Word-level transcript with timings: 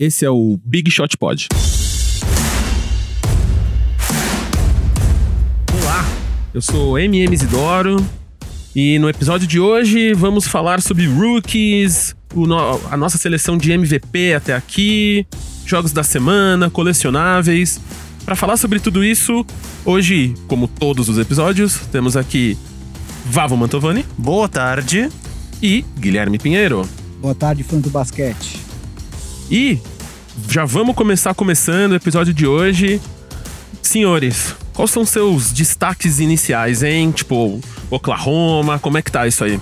Esse 0.00 0.24
é 0.24 0.30
o 0.30 0.58
Big 0.64 0.90
Shot 0.90 1.14
Pod. 1.18 1.46
Olá, 5.78 6.06
eu 6.54 6.62
sou 6.62 6.98
MM 6.98 7.34
Isidoro 7.34 8.02
e 8.74 8.98
no 8.98 9.10
episódio 9.10 9.46
de 9.46 9.60
hoje 9.60 10.14
vamos 10.14 10.46
falar 10.46 10.80
sobre 10.80 11.06
rookies, 11.06 12.16
no 12.34 12.56
a 12.90 12.96
nossa 12.96 13.18
seleção 13.18 13.58
de 13.58 13.72
MVP 13.72 14.32
até 14.32 14.54
aqui, 14.54 15.26
jogos 15.66 15.92
da 15.92 16.02
semana, 16.02 16.70
colecionáveis. 16.70 17.78
Para 18.24 18.34
falar 18.34 18.56
sobre 18.56 18.80
tudo 18.80 19.04
isso, 19.04 19.44
hoje, 19.84 20.32
como 20.48 20.66
todos 20.66 21.10
os 21.10 21.18
episódios, 21.18 21.76
temos 21.92 22.16
aqui 22.16 22.56
Vavo 23.26 23.54
Mantovani. 23.54 24.06
Boa 24.16 24.48
tarde. 24.48 25.10
E 25.62 25.84
Guilherme 25.98 26.38
Pinheiro. 26.38 26.88
Boa 27.20 27.34
tarde, 27.34 27.62
fã 27.62 27.78
do 27.78 27.90
basquete. 27.90 28.69
E 29.50 29.80
já 30.48 30.64
vamos 30.64 30.94
começar 30.94 31.34
começando 31.34 31.90
o 31.92 31.96
episódio 31.96 32.32
de 32.32 32.46
hoje. 32.46 33.00
Senhores, 33.82 34.54
quais 34.72 34.92
são 34.92 35.04
seus 35.04 35.50
destaques 35.50 36.20
iniciais, 36.20 36.84
hein? 36.84 37.10
Tipo, 37.10 37.60
Oklahoma, 37.90 38.78
como 38.78 38.96
é 38.96 39.02
que 39.02 39.10
tá 39.10 39.26
isso 39.26 39.42
aí? 39.42 39.58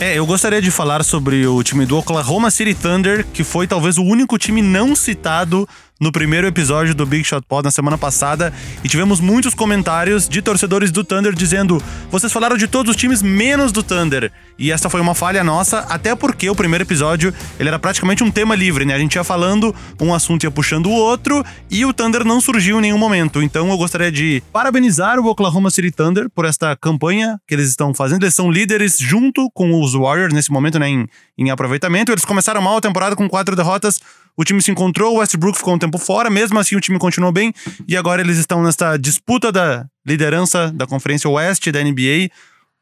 É, 0.00 0.14
eu 0.14 0.24
gostaria 0.24 0.62
de 0.62 0.70
falar 0.70 1.04
sobre 1.04 1.46
o 1.46 1.62
time 1.62 1.84
do 1.84 1.98
Oklahoma 1.98 2.50
City 2.50 2.74
Thunder, 2.74 3.26
que 3.34 3.44
foi 3.44 3.66
talvez 3.66 3.98
o 3.98 4.02
único 4.02 4.38
time 4.38 4.62
não 4.62 4.96
citado 4.96 5.68
no 6.00 6.12
primeiro 6.12 6.46
episódio 6.46 6.94
do 6.94 7.04
Big 7.04 7.24
Shot 7.24 7.42
Pod 7.46 7.64
na 7.64 7.70
semana 7.70 7.98
passada 7.98 8.52
e 8.84 8.88
tivemos 8.88 9.20
muitos 9.20 9.54
comentários 9.54 10.28
de 10.28 10.40
torcedores 10.40 10.90
do 10.90 11.02
Thunder 11.02 11.34
dizendo: 11.34 11.82
vocês 12.10 12.32
falaram 12.32 12.56
de 12.56 12.68
todos 12.68 12.90
os 12.90 12.96
times 12.96 13.22
menos 13.22 13.72
do 13.72 13.82
Thunder. 13.82 14.30
E 14.58 14.72
essa 14.72 14.90
foi 14.90 15.00
uma 15.00 15.14
falha 15.14 15.42
nossa, 15.44 15.80
até 15.80 16.14
porque 16.14 16.48
o 16.50 16.54
primeiro 16.54 16.84
episódio 16.84 17.32
ele 17.58 17.68
era 17.68 17.78
praticamente 17.78 18.24
um 18.24 18.30
tema 18.30 18.54
livre, 18.54 18.84
né? 18.84 18.94
A 18.94 18.98
gente 18.98 19.14
ia 19.14 19.24
falando, 19.24 19.74
um 20.00 20.14
assunto 20.14 20.44
ia 20.44 20.50
puxando 20.50 20.86
o 20.86 20.92
outro 20.92 21.44
e 21.70 21.84
o 21.84 21.92
Thunder 21.92 22.24
não 22.24 22.40
surgiu 22.40 22.78
em 22.78 22.82
nenhum 22.82 22.98
momento. 22.98 23.42
Então 23.42 23.68
eu 23.68 23.76
gostaria 23.76 24.10
de 24.10 24.42
parabenizar 24.52 25.18
o 25.18 25.26
Oklahoma 25.26 25.70
City 25.70 25.90
Thunder 25.90 26.28
por 26.30 26.44
esta 26.44 26.76
campanha 26.76 27.40
que 27.46 27.54
eles 27.54 27.68
estão 27.68 27.92
fazendo. 27.94 28.24
Eles 28.24 28.34
são 28.34 28.50
líderes 28.50 28.98
junto 28.98 29.50
com 29.52 29.80
os 29.80 29.94
Warriors 29.94 30.32
nesse 30.32 30.50
momento, 30.50 30.78
né? 30.78 30.88
Em, 30.88 31.08
em 31.36 31.50
aproveitamento. 31.50 32.12
Eles 32.12 32.24
começaram 32.24 32.60
mal 32.60 32.76
a 32.76 32.80
temporada 32.80 33.16
com 33.16 33.28
quatro 33.28 33.54
derrotas. 33.54 34.00
O 34.38 34.44
time 34.44 34.62
se 34.62 34.70
encontrou, 34.70 35.16
o 35.16 35.18
Westbrook 35.18 35.58
ficou 35.58 35.74
um 35.74 35.78
tempo 35.78 35.98
fora, 35.98 36.30
mesmo 36.30 36.60
assim 36.60 36.76
o 36.76 36.80
time 36.80 36.96
continuou 36.96 37.32
bem. 37.32 37.52
E 37.88 37.96
agora 37.96 38.22
eles 38.22 38.38
estão 38.38 38.62
nessa 38.62 38.96
disputa 38.96 39.50
da 39.50 39.84
liderança 40.06 40.70
da 40.70 40.86
Conferência 40.86 41.28
Oeste 41.28 41.72
da 41.72 41.82
NBA. 41.82 42.30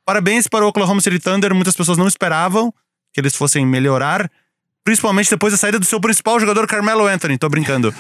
Parabéns 0.04 0.46
para 0.46 0.66
o 0.66 0.68
Oklahoma 0.68 1.00
City 1.00 1.18
Thunder. 1.18 1.54
Muitas 1.54 1.74
pessoas 1.74 1.96
não 1.96 2.06
esperavam 2.06 2.70
que 3.10 3.20
eles 3.22 3.34
fossem 3.34 3.64
melhorar, 3.64 4.30
principalmente 4.84 5.30
depois 5.30 5.54
da 5.54 5.56
saída 5.56 5.78
do 5.78 5.86
seu 5.86 5.98
principal 5.98 6.38
jogador, 6.38 6.66
Carmelo 6.66 7.06
Anthony. 7.06 7.38
Tô 7.38 7.48
brincando. 7.48 7.94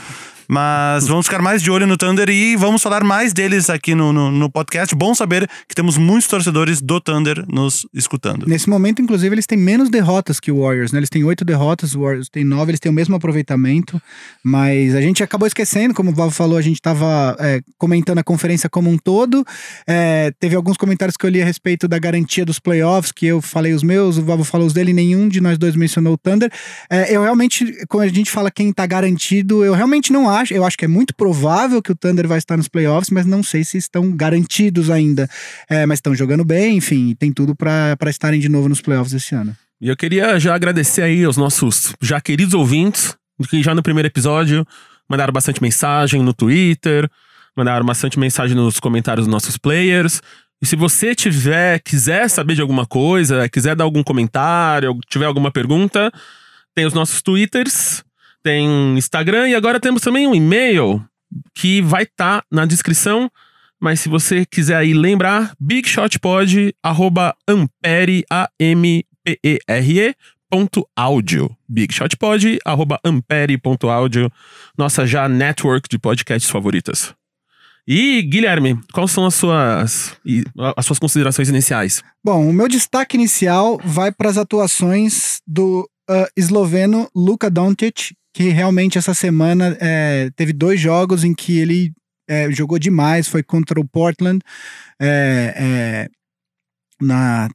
Mas 0.48 1.08
vamos 1.08 1.26
ficar 1.26 1.42
mais 1.42 1.62
de 1.62 1.70
olho 1.70 1.86
no 1.86 1.96
Thunder 1.96 2.28
e 2.28 2.56
vamos 2.56 2.82
falar 2.82 3.02
mais 3.02 3.32
deles 3.32 3.68
aqui 3.68 3.94
no, 3.94 4.12
no, 4.12 4.30
no, 4.30 4.50
podcast. 4.50 4.94
Bom 4.94 5.14
saber 5.14 5.48
que 5.68 5.74
temos 5.74 5.98
muitos 5.98 6.28
torcedores 6.28 6.80
do 6.80 7.00
Thunder 7.00 7.44
nos 7.48 7.86
escutando. 7.92 8.46
Nesse 8.46 8.68
momento, 8.68 9.02
inclusive, 9.02 9.34
eles 9.34 9.46
têm 9.46 9.58
menos 9.58 9.90
derrotas 9.90 10.38
que 10.38 10.52
o 10.52 10.62
Warriors, 10.62 10.92
né? 10.92 10.98
Eles 10.98 11.10
têm 11.10 11.24
oito 11.24 11.44
derrotas, 11.44 11.94
o 11.94 12.02
Warriors 12.02 12.28
tem 12.28 12.44
nove, 12.44 12.70
eles 12.70 12.80
têm 12.80 12.90
o 12.90 12.94
mesmo 12.94 13.16
aproveitamento. 13.16 14.00
Mas 14.42 14.94
a 14.94 15.00
gente 15.00 15.22
acabou 15.22 15.46
esquecendo, 15.46 15.94
como 15.94 16.10
o 16.10 16.14
Val 16.14 16.30
falou, 16.30 16.56
a 16.56 16.62
gente 16.62 16.76
estava 16.76 17.36
é, 17.40 17.60
comentando 17.76 18.18
a 18.18 18.24
conferência 18.24 18.68
como 18.68 18.88
um 18.88 18.96
todo. 18.96 19.44
É, 19.86 20.32
teve 20.38 20.54
alguns 20.54 20.76
comentários 20.76 21.16
que 21.16 21.26
eu 21.26 21.30
li 21.30 21.42
a 21.42 21.44
respeito 21.44 21.88
da 21.88 21.98
garantia 21.98 22.44
dos 22.44 22.60
playoffs, 22.60 23.10
que 23.10 23.26
eu 23.26 23.42
falei 23.42 23.72
os 23.72 23.82
meus, 23.82 24.16
o 24.16 24.22
Vavo 24.22 24.44
falou 24.44 24.66
os 24.66 24.72
dele, 24.72 24.92
nenhum 24.92 25.28
de 25.28 25.40
nós 25.40 25.58
dois 25.58 25.74
mencionou 25.74 26.14
o 26.14 26.18
Thunder. 26.18 26.50
É, 26.88 27.14
eu 27.14 27.22
realmente, 27.22 27.84
quando 27.88 28.04
a 28.04 28.08
gente 28.08 28.30
fala 28.30 28.50
quem 28.50 28.70
está 28.70 28.86
garantido, 28.86 29.64
eu 29.64 29.74
realmente 29.74 30.12
não 30.12 30.28
acho 30.28 30.35
acho, 30.36 30.54
eu 30.54 30.64
acho 30.64 30.76
que 30.76 30.84
é 30.84 30.88
muito 30.88 31.14
provável 31.14 31.82
que 31.82 31.90
o 31.90 31.96
Thunder 31.96 32.28
vai 32.28 32.38
estar 32.38 32.56
nos 32.56 32.68
playoffs, 32.68 33.10
mas 33.10 33.26
não 33.26 33.42
sei 33.42 33.64
se 33.64 33.76
estão 33.76 34.14
garantidos 34.14 34.90
ainda. 34.90 35.28
É, 35.68 35.84
mas 35.86 35.98
estão 35.98 36.14
jogando 36.14 36.44
bem, 36.44 36.76
enfim, 36.76 37.14
tem 37.18 37.32
tudo 37.32 37.54
para 37.54 37.96
estarem 38.06 38.40
de 38.40 38.48
novo 38.48 38.68
nos 38.68 38.80
playoffs 38.80 39.12
esse 39.12 39.34
ano. 39.34 39.56
E 39.80 39.88
eu 39.88 39.96
queria 39.96 40.38
já 40.38 40.54
agradecer 40.54 41.02
aí 41.02 41.24
aos 41.24 41.36
nossos 41.36 41.94
já 42.00 42.20
queridos 42.20 42.54
ouvintes, 42.54 43.16
que 43.50 43.62
já 43.62 43.74
no 43.74 43.82
primeiro 43.82 44.06
episódio 44.06 44.66
mandaram 45.08 45.32
bastante 45.32 45.60
mensagem 45.60 46.22
no 46.22 46.32
Twitter, 46.32 47.08
mandaram 47.56 47.84
bastante 47.84 48.18
mensagem 48.18 48.56
nos 48.56 48.80
comentários 48.80 49.26
dos 49.26 49.32
nossos 49.32 49.58
players. 49.58 50.20
E 50.62 50.66
se 50.66 50.76
você 50.76 51.14
tiver, 51.14 51.80
quiser 51.80 52.28
saber 52.28 52.54
de 52.54 52.62
alguma 52.62 52.86
coisa, 52.86 53.48
quiser 53.48 53.76
dar 53.76 53.84
algum 53.84 54.02
comentário, 54.02 54.98
tiver 55.08 55.26
alguma 55.26 55.50
pergunta, 55.50 56.10
tem 56.74 56.86
os 56.86 56.94
nossos 56.94 57.20
Twitters, 57.20 58.02
tem 58.46 58.96
Instagram 58.96 59.48
e 59.48 59.56
agora 59.56 59.80
temos 59.80 60.00
também 60.00 60.24
um 60.28 60.34
e-mail 60.34 61.04
que 61.52 61.82
vai 61.82 62.04
estar 62.04 62.42
tá 62.42 62.46
na 62.48 62.64
descrição. 62.64 63.28
Mas 63.80 63.98
se 63.98 64.08
você 64.08 64.46
quiser 64.46 64.76
aí 64.76 64.94
lembrar, 64.94 65.52
bigshotpod, 65.58 66.72
arroba 66.80 67.34
ampere, 67.48 68.24
A-M-P-E-R-E, 68.30 70.14
ponto 70.48 70.88
áudio. 70.94 71.50
bigshotpod, 71.68 72.58
arroba 72.64 73.00
ampere, 73.04 73.58
ponto 73.58 73.88
áudio. 73.88 74.30
Nossa 74.78 75.04
já 75.04 75.28
network 75.28 75.88
de 75.88 75.98
podcasts 75.98 76.48
favoritas. 76.48 77.12
E, 77.84 78.22
Guilherme, 78.22 78.78
quais 78.92 79.10
são 79.10 79.26
as 79.26 79.34
suas, 79.34 80.16
as 80.76 80.86
suas 80.86 81.00
considerações 81.00 81.48
iniciais? 81.48 82.00
Bom, 82.24 82.48
o 82.48 82.52
meu 82.52 82.68
destaque 82.68 83.16
inicial 83.16 83.80
vai 83.84 84.12
para 84.12 84.30
as 84.30 84.38
atuações 84.38 85.40
do 85.44 85.88
uh, 86.08 86.26
esloveno 86.36 87.10
Luka 87.14 87.50
Doncic 87.50 88.14
que 88.36 88.50
realmente 88.50 88.98
essa 88.98 89.14
semana 89.14 89.74
é, 89.80 90.28
teve 90.36 90.52
dois 90.52 90.78
jogos 90.78 91.24
em 91.24 91.32
que 91.32 91.58
ele 91.58 91.90
é, 92.28 92.52
jogou 92.52 92.78
demais. 92.78 93.26
Foi 93.26 93.42
contra 93.42 93.80
o 93.80 93.88
Portland 93.88 94.44
é, 95.00 95.54
é 95.56 96.08
na 97.00 97.48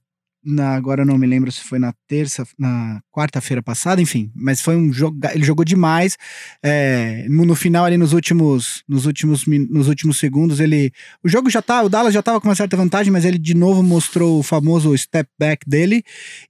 na, 0.44 0.76
agora 0.76 1.06
não 1.06 1.18
me 1.18 1.28
lembro 1.28 1.52
se 1.52 1.62
foi 1.62 1.78
na 1.78 1.94
terça, 2.08 2.46
na 2.58 3.02
quarta-feira 3.12 3.62
passada, 3.62 4.02
enfim, 4.02 4.32
mas 4.36 4.62
foi 4.62 4.76
um 4.76 4.92
jogo, 4.92 5.18
ele 5.34 5.44
jogou 5.44 5.64
demais. 5.64 6.18
É, 6.64 7.26
no, 7.30 7.46
no, 7.46 7.56
final 7.56 7.86
ali 7.86 7.98
nos 7.98 8.14
últimos, 8.14 8.84
nos 8.88 9.06
últimos, 9.06 9.46
nos 9.46 9.88
últimos 9.88 10.18
segundos 10.18 10.60
ele, 10.60 10.92
o 11.24 11.30
jogo 11.30 11.50
já 11.50 11.62
tá, 11.62 11.82
o 11.82 11.90
Dallas 11.90 12.14
já 12.14 12.24
tava 12.24 12.42
com 12.42 12.48
uma 12.48 12.56
certa 12.56 12.76
vantagem, 12.76 13.12
mas 13.12 13.26
ele 13.26 13.38
de 13.38 13.54
novo 13.54 13.84
mostrou 13.84 14.40
o 14.40 14.44
famoso 14.44 14.98
step 14.98 15.30
back 15.40 15.68
dele. 15.70 16.04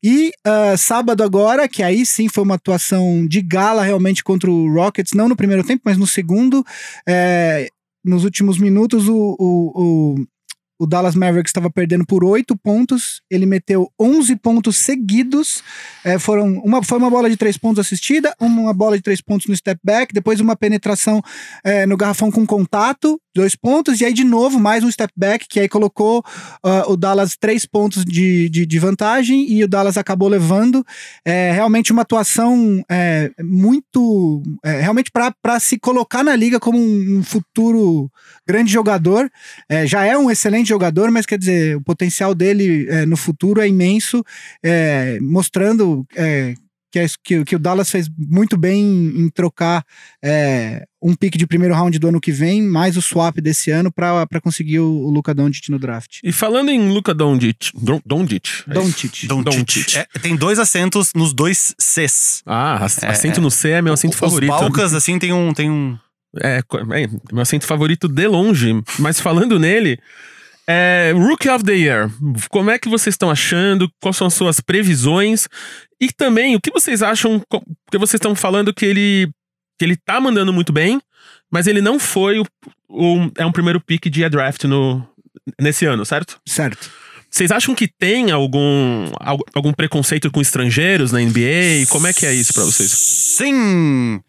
E 0.04 0.32
uh, 0.48 0.78
sábado 0.78 1.24
agora, 1.24 1.68
que 1.68 1.84
aí 1.84 2.06
sim 2.06 2.28
foi 2.28 2.44
uma 2.44 2.56
atuação 2.56 3.26
de 3.28 3.42
gala 3.42 3.84
realmente 3.84 4.24
contra 4.24 4.50
o 4.50 4.74
Rockets, 4.74 5.14
não 5.14 5.28
no 5.28 5.36
primeiro 5.36 5.64
tempo, 5.64 5.82
mas 5.86 5.98
no 5.98 6.08
segundo. 6.08 6.64
É, 7.08 7.68
nos 8.04 8.24
últimos 8.24 8.58
minutos, 8.58 9.08
o, 9.08 9.36
o, 9.40 10.16
o 10.16 10.26
o 10.82 10.88
Dallas 10.88 11.14
Mavericks 11.14 11.52
estava 11.52 11.70
perdendo 11.70 12.04
por 12.08 12.24
oito 12.24 12.58
pontos, 12.58 13.22
ele 13.30 13.46
meteu 13.46 13.92
11 14.02 14.36
pontos 14.38 14.78
seguidos. 14.78 15.62
É, 16.04 16.18
foram 16.18 16.58
uma, 16.66 16.84
foi 16.84 16.98
uma 16.98 17.10
bola 17.10 17.30
de 17.30 17.38
três 17.38 17.56
pontos 17.56 17.86
assistida, 17.86 18.34
uma 18.40 18.74
bola 18.74 18.98
de 18.98 19.04
três 19.04 19.22
pontos 19.22 19.46
no 19.46 19.56
step 19.56 19.80
back, 19.84 20.12
depois 20.12 20.40
uma 20.40 20.56
penetração 20.56 21.22
é, 21.64 21.86
no 21.86 21.96
garrafão 21.96 22.32
com 22.32 22.48
contato, 22.48 23.22
dois 23.36 23.56
pontos, 23.56 24.02
e 24.02 24.06
aí 24.06 24.14
de 24.14 24.24
novo 24.24 24.60
mais 24.60 24.84
um 24.84 24.92
step 24.92 25.14
back, 25.16 25.48
que 25.48 25.60
aí 25.60 25.70
colocou 25.70 26.24
uh, 26.66 26.92
o 26.92 26.98
Dallas 26.98 27.38
três 27.40 27.66
pontos 27.66 28.04
de, 28.04 28.50
de, 28.50 28.66
de, 28.66 28.80
vantagem 28.80 29.50
e 29.52 29.64
o 29.64 29.68
Dallas 29.68 29.98
acabou 29.98 30.28
levando. 30.28 30.84
É, 31.24 31.52
realmente 31.52 31.92
uma 31.92 32.02
atuação 32.02 32.84
é, 32.90 33.32
muito. 33.40 34.42
É, 34.64 34.82
realmente 34.82 35.12
para 35.12 35.60
se 35.60 35.78
colocar 35.80 36.24
na 36.24 36.36
liga 36.36 36.60
como 36.60 36.78
um, 36.78 37.20
um 37.20 37.24
futuro 37.24 38.12
grande 38.48 38.72
jogador. 38.72 39.30
É, 39.70 39.86
já 39.86 40.04
é 40.04 40.18
um 40.18 40.30
excelente 40.30 40.71
jogador, 40.72 41.12
mas 41.12 41.26
quer 41.26 41.38
dizer, 41.38 41.76
o 41.76 41.82
potencial 41.82 42.34
dele 42.34 42.88
é, 42.90 43.06
no 43.06 43.18
futuro 43.18 43.62
é 43.62 43.68
imenso, 43.68 44.24
é, 44.64 45.20
mostrando 45.22 46.06
é, 46.16 46.56
que, 46.92 47.00
é, 47.00 47.08
que, 47.24 47.46
que, 47.46 47.56
o 47.56 47.60
Dallas 47.60 47.90
fez 47.90 48.10
muito 48.18 48.58
bem 48.58 48.84
em, 48.84 49.22
em 49.22 49.30
trocar 49.30 49.84
é, 50.24 50.86
um 51.02 51.16
pique 51.16 51.38
de 51.38 51.48
primeiro 51.48 51.74
round 51.74 51.98
do 51.98 52.08
ano 52.08 52.20
que 52.20 52.32
vem, 52.32 52.62
mais 52.62 52.98
o 52.98 53.02
swap 53.02 53.38
desse 53.38 53.72
ano, 53.72 53.92
para 53.92 54.42
conseguir 54.42 54.80
o, 54.80 54.86
o 54.86 55.10
Luca 55.10 55.34
Doncic 55.34 55.70
no 55.70 55.80
draft. 55.80 56.20
E 56.24 56.32
falando 56.32 56.70
em 56.70 56.90
Luca 56.90 57.14
Doncic, 57.14 57.72
Doncic, 57.74 58.66
Doncic, 58.68 59.28
Doncic, 59.28 59.96
é, 59.98 60.06
tem 60.20 60.36
dois 60.36 60.60
acentos 60.60 61.12
nos 61.16 61.34
dois 61.34 61.74
Cs. 61.80 62.44
Ah, 62.46 62.86
acento 62.86 63.40
no 63.40 63.50
C 63.50 63.70
é 63.70 63.82
meu 63.82 63.94
acento 63.94 64.14
os 64.14 64.20
favorito. 64.20 64.54
Os 64.54 64.60
Balcas, 64.60 64.94
assim, 64.94 65.18
tem 65.18 65.32
um, 65.32 65.54
tem 65.54 65.70
um 65.70 65.98
é, 66.40 66.60
é, 66.60 67.08
meu 67.32 67.42
acento 67.42 67.66
favorito 67.66 68.08
de 68.08 68.28
longe. 68.28 68.82
Mas 69.00 69.20
falando 69.20 69.60
nele, 69.60 70.00
é, 70.68 71.14
Rookie 71.16 71.50
of 71.50 71.64
the 71.64 71.74
Year. 71.74 72.10
Como 72.50 72.70
é 72.70 72.80
que 72.80 72.90
vocês 72.90 73.14
estão 73.14 73.30
achando? 73.30 73.92
Quais 74.02 74.18
são 74.18 74.28
as 74.28 74.34
suas 74.34 74.60
previsões? 74.60 75.48
E 76.00 76.12
também, 76.12 76.56
o 76.56 76.62
que 76.62 76.72
vocês 76.72 77.02
acham? 77.04 77.42
Porque 77.50 77.98
vocês 77.98 78.16
estão 78.16 78.36
falando 78.36 78.74
que 78.74 78.86
ele, 78.86 79.30
que 79.78 79.86
ele 79.86 79.96
tá 79.96 80.20
mandando 80.20 80.54
muito 80.54 80.72
bem, 80.72 81.02
mas 81.52 81.68
ele 81.68 81.82
não 81.82 82.00
foi 82.00 82.40
o, 82.40 82.46
o 82.90 83.32
é 83.38 83.46
um 83.46 83.52
primeiro 83.52 83.80
pick 83.80 84.10
de 84.10 84.28
draft 84.30 84.64
no, 84.64 85.06
nesse 85.60 85.86
ano, 85.86 86.06
certo? 86.06 86.40
Certo. 86.46 86.90
Vocês 87.30 87.50
acham 87.50 87.74
que 87.74 87.88
tem 87.88 88.30
algum, 88.30 89.06
algum 89.54 89.72
preconceito 89.72 90.30
com 90.30 90.42
estrangeiros 90.42 91.14
na 91.14 91.20
NBA? 91.20 91.86
Como 91.90 92.06
é 92.06 92.14
que 92.14 92.26
é 92.26 92.34
isso 92.34 92.54
para 92.54 92.66
vocês? 92.66 92.92
Sim! 92.92 94.22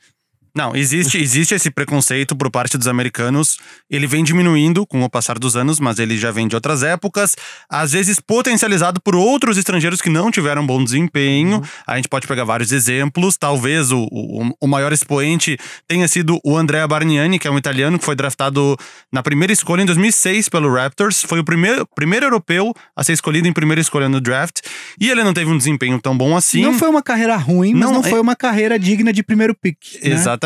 Não, 0.54 0.76
existe, 0.76 1.16
existe 1.16 1.54
esse 1.54 1.70
preconceito 1.70 2.36
por 2.36 2.50
parte 2.50 2.76
dos 2.76 2.86
americanos. 2.86 3.56
Ele 3.90 4.06
vem 4.06 4.22
diminuindo 4.22 4.86
com 4.86 5.02
o 5.02 5.08
passar 5.08 5.38
dos 5.38 5.56
anos, 5.56 5.80
mas 5.80 5.98
ele 5.98 6.18
já 6.18 6.30
vem 6.30 6.46
de 6.46 6.54
outras 6.54 6.82
épocas. 6.82 7.34
Às 7.70 7.92
vezes 7.92 8.20
potencializado 8.20 9.00
por 9.00 9.14
outros 9.14 9.56
estrangeiros 9.56 10.02
que 10.02 10.10
não 10.10 10.30
tiveram 10.30 10.66
bom 10.66 10.84
desempenho. 10.84 11.56
Uhum. 11.56 11.62
A 11.86 11.96
gente 11.96 12.08
pode 12.08 12.26
pegar 12.26 12.44
vários 12.44 12.70
exemplos. 12.70 13.38
Talvez 13.38 13.90
o, 13.90 14.06
o, 14.12 14.50
o, 14.60 14.66
maior 14.66 14.92
expoente 14.92 15.58
tenha 15.88 16.06
sido 16.06 16.38
o 16.44 16.54
Andrea 16.54 16.86
Bargnani, 16.86 17.38
que 17.38 17.48
é 17.48 17.50
um 17.50 17.56
italiano 17.56 17.98
que 17.98 18.04
foi 18.04 18.14
draftado 18.14 18.76
na 19.10 19.22
primeira 19.22 19.54
escolha 19.54 19.80
em 19.80 19.86
2006 19.86 20.50
pelo 20.50 20.70
Raptors. 20.74 21.22
Foi 21.22 21.40
o 21.40 21.44
primeiro, 21.44 21.86
primeiro 21.94 22.26
europeu 22.26 22.74
a 22.94 23.02
ser 23.02 23.14
escolhido 23.14 23.48
em 23.48 23.54
primeira 23.54 23.80
escolha 23.80 24.06
no 24.06 24.20
draft. 24.20 24.60
E 25.00 25.08
ele 25.08 25.24
não 25.24 25.32
teve 25.32 25.50
um 25.50 25.56
desempenho 25.56 25.98
tão 25.98 26.16
bom 26.16 26.36
assim. 26.36 26.60
Não 26.60 26.78
foi 26.78 26.90
uma 26.90 27.02
carreira 27.02 27.36
ruim, 27.36 27.72
mas 27.72 27.82
não, 27.82 27.94
não 27.94 28.02
foi 28.02 28.20
uma 28.20 28.36
carreira 28.36 28.78
digna 28.78 29.14
de 29.14 29.22
primeiro 29.22 29.54
pick. 29.54 29.78
Né? 29.94 30.12
Exatamente. 30.12 30.41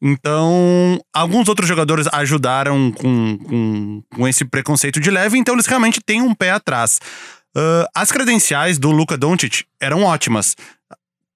Então, 0.00 1.00
alguns 1.12 1.48
outros 1.48 1.68
jogadores 1.68 2.06
ajudaram 2.12 2.92
com, 2.92 3.38
com, 3.38 4.02
com, 4.14 4.28
esse 4.28 4.44
preconceito 4.44 5.00
de 5.00 5.10
leve, 5.10 5.38
então 5.38 5.54
eles 5.54 5.66
realmente 5.66 6.00
têm 6.00 6.20
um 6.20 6.34
pé 6.34 6.50
atrás. 6.50 6.98
Uh, 7.56 7.86
as 7.94 8.10
credenciais 8.10 8.78
do 8.78 8.90
Luka 8.90 9.16
Doncic 9.16 9.64
eram 9.80 10.02
ótimas. 10.02 10.56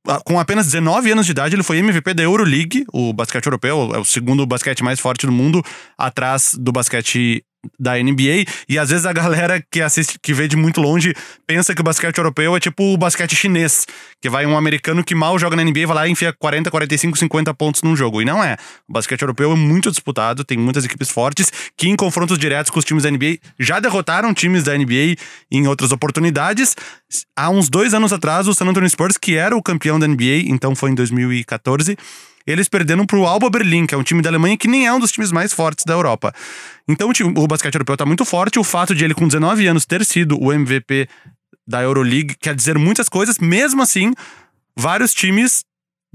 Uh, 0.06 0.22
com 0.24 0.38
apenas 0.38 0.66
19 0.66 1.12
anos 1.12 1.26
de 1.26 1.32
idade, 1.32 1.54
ele 1.54 1.62
foi 1.62 1.78
MVP 1.78 2.14
da 2.14 2.22
Euroleague, 2.22 2.84
o 2.92 3.12
basquete 3.12 3.46
europeu, 3.46 3.92
é 3.94 3.98
o 3.98 4.04
segundo 4.04 4.44
basquete 4.44 4.82
mais 4.82 5.00
forte 5.00 5.26
do 5.26 5.32
mundo, 5.32 5.62
atrás 5.96 6.54
do 6.58 6.72
basquete 6.72 7.44
da 7.78 7.94
NBA 7.94 8.44
e 8.68 8.78
às 8.78 8.90
vezes 8.90 9.06
a 9.06 9.12
galera 9.12 9.64
que 9.70 9.80
assiste, 9.80 10.18
que 10.22 10.32
vê 10.32 10.46
de 10.46 10.56
muito 10.56 10.80
longe, 10.80 11.14
pensa 11.46 11.74
que 11.74 11.80
o 11.80 11.84
basquete 11.84 12.18
europeu 12.18 12.56
é 12.56 12.60
tipo 12.60 12.94
o 12.94 12.96
basquete 12.96 13.34
chinês, 13.34 13.86
que 14.20 14.28
vai 14.28 14.46
um 14.46 14.56
americano 14.56 15.02
que 15.02 15.14
mal 15.14 15.38
joga 15.38 15.56
na 15.56 15.64
NBA 15.64 15.86
vai 15.86 15.96
lá 15.96 16.08
e 16.08 16.10
enfia 16.10 16.32
40, 16.32 16.70
45, 16.70 17.18
50 17.18 17.54
pontos 17.54 17.82
num 17.82 17.96
jogo. 17.96 18.22
E 18.22 18.24
não 18.24 18.42
é. 18.42 18.56
O 18.88 18.92
basquete 18.92 19.22
europeu 19.22 19.52
é 19.52 19.56
muito 19.56 19.90
disputado, 19.90 20.44
tem 20.44 20.58
muitas 20.58 20.84
equipes 20.84 21.10
fortes 21.10 21.52
que 21.76 21.88
em 21.88 21.96
confrontos 21.96 22.38
diretos 22.38 22.70
com 22.70 22.78
os 22.78 22.84
times 22.84 23.02
da 23.02 23.10
NBA 23.10 23.38
já 23.58 23.80
derrotaram 23.80 24.32
times 24.34 24.64
da 24.64 24.76
NBA 24.76 25.16
em 25.50 25.66
outras 25.66 25.92
oportunidades. 25.92 26.76
Há 27.36 27.50
uns 27.50 27.68
dois 27.68 27.94
anos 27.94 28.12
atrás, 28.12 28.46
o 28.48 28.54
San 28.54 28.66
Antonio 28.66 28.88
Spurs, 28.88 29.16
que 29.16 29.36
era 29.36 29.56
o 29.56 29.62
campeão 29.62 29.98
da 29.98 30.06
NBA, 30.06 30.44
então 30.46 30.74
foi 30.74 30.90
em 30.90 30.94
2014, 30.94 31.96
eles 32.48 32.66
perderam 32.66 33.04
pro 33.04 33.26
Alba 33.26 33.50
Berlim, 33.50 33.86
que 33.86 33.94
é 33.94 33.98
um 33.98 34.02
time 34.02 34.22
da 34.22 34.30
Alemanha 34.30 34.56
que 34.56 34.66
nem 34.66 34.86
é 34.86 34.92
um 34.92 34.98
dos 34.98 35.12
times 35.12 35.30
mais 35.30 35.52
fortes 35.52 35.84
da 35.84 35.92
Europa. 35.92 36.32
Então 36.88 37.10
o, 37.36 37.46
basquete 37.46 37.74
europeu 37.74 37.94
tá 37.94 38.06
muito 38.06 38.24
forte. 38.24 38.58
O 38.58 38.64
fato 38.64 38.94
de 38.94 39.04
ele, 39.04 39.14
com 39.14 39.26
19 39.26 39.66
anos, 39.66 39.84
ter 39.84 40.02
sido 40.04 40.42
o 40.42 40.50
MVP 40.50 41.06
da 41.66 41.82
Euroleague 41.82 42.34
quer 42.40 42.54
dizer 42.54 42.78
muitas 42.78 43.06
coisas. 43.08 43.38
Mesmo 43.38 43.82
assim, 43.82 44.14
vários 44.74 45.12
times 45.12 45.62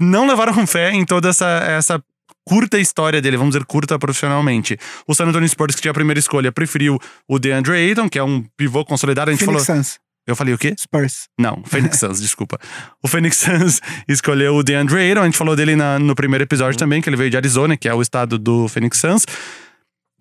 não 0.00 0.26
levaram 0.26 0.54
fé 0.66 0.90
em 0.90 1.04
toda 1.04 1.28
essa, 1.28 1.46
essa 1.46 2.02
curta 2.44 2.80
história 2.80 3.22
dele, 3.22 3.36
vamos 3.36 3.54
dizer 3.54 3.64
curta 3.64 3.96
profissionalmente. 3.96 4.76
O 5.06 5.14
San 5.14 5.26
Antonio 5.26 5.48
Spurs, 5.48 5.76
que 5.76 5.82
tinha 5.82 5.92
a 5.92 5.94
primeira 5.94 6.18
escolha, 6.18 6.50
preferiu 6.50 6.98
o 7.28 7.38
DeAndre 7.38 7.74
Ayton, 7.74 8.08
que 8.08 8.18
é 8.18 8.24
um 8.24 8.44
pivô 8.56 8.84
consolidado. 8.84 9.30
A 9.30 9.32
gente 9.32 9.44
Phoenix 9.44 9.64
falou. 9.64 9.82
Suns. 9.82 10.03
Eu 10.26 10.34
falei 10.34 10.54
o 10.54 10.58
quê? 10.58 10.74
Spurs. 10.78 11.28
Não, 11.38 11.62
Phoenix 11.64 11.98
Suns, 12.00 12.20
desculpa. 12.20 12.58
O 13.02 13.08
Phoenix 13.08 13.38
Suns 13.38 13.80
escolheu 14.08 14.54
o 14.54 14.62
DeAndre 14.62 14.98
Ayton, 14.98 15.20
a 15.20 15.24
gente 15.24 15.36
falou 15.36 15.54
dele 15.54 15.76
na, 15.76 15.98
no 15.98 16.14
primeiro 16.14 16.44
episódio 16.44 16.78
também, 16.78 17.02
que 17.02 17.08
ele 17.08 17.16
veio 17.16 17.30
de 17.30 17.36
Arizona, 17.36 17.76
que 17.76 17.88
é 17.88 17.94
o 17.94 18.00
estado 18.00 18.38
do 18.38 18.68
Phoenix 18.68 18.98
Suns. 18.98 19.26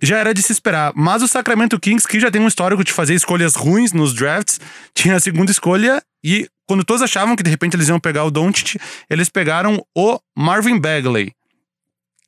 Já 0.02 0.18
era 0.18 0.34
de 0.34 0.42
se 0.42 0.52
esperar, 0.52 0.92
mas 0.96 1.24
o 1.24 1.28
Sacramento 1.28 1.80
Kings, 1.80 2.06
que 2.06 2.20
já 2.20 2.30
tem 2.30 2.42
um 2.42 2.48
histórico 2.48 2.84
de 2.84 2.92
fazer 2.92 3.14
escolhas 3.14 3.56
ruins 3.56 3.94
nos 3.94 4.14
drafts, 4.14 4.60
tinha 4.94 5.16
a 5.16 5.20
segunda 5.20 5.50
escolha 5.50 6.02
e 6.22 6.48
quando 6.68 6.84
todos 6.84 7.02
achavam 7.02 7.36
que 7.36 7.44
de 7.44 7.50
repente 7.50 7.76
eles 7.76 7.88
iam 7.88 8.00
pegar 8.00 8.26
o 8.26 8.32
Doncic, 8.32 8.78
eles 9.10 9.30
pegaram 9.30 9.86
o 9.96 10.20
Marvin 10.38 10.80
Bagley 10.80 11.32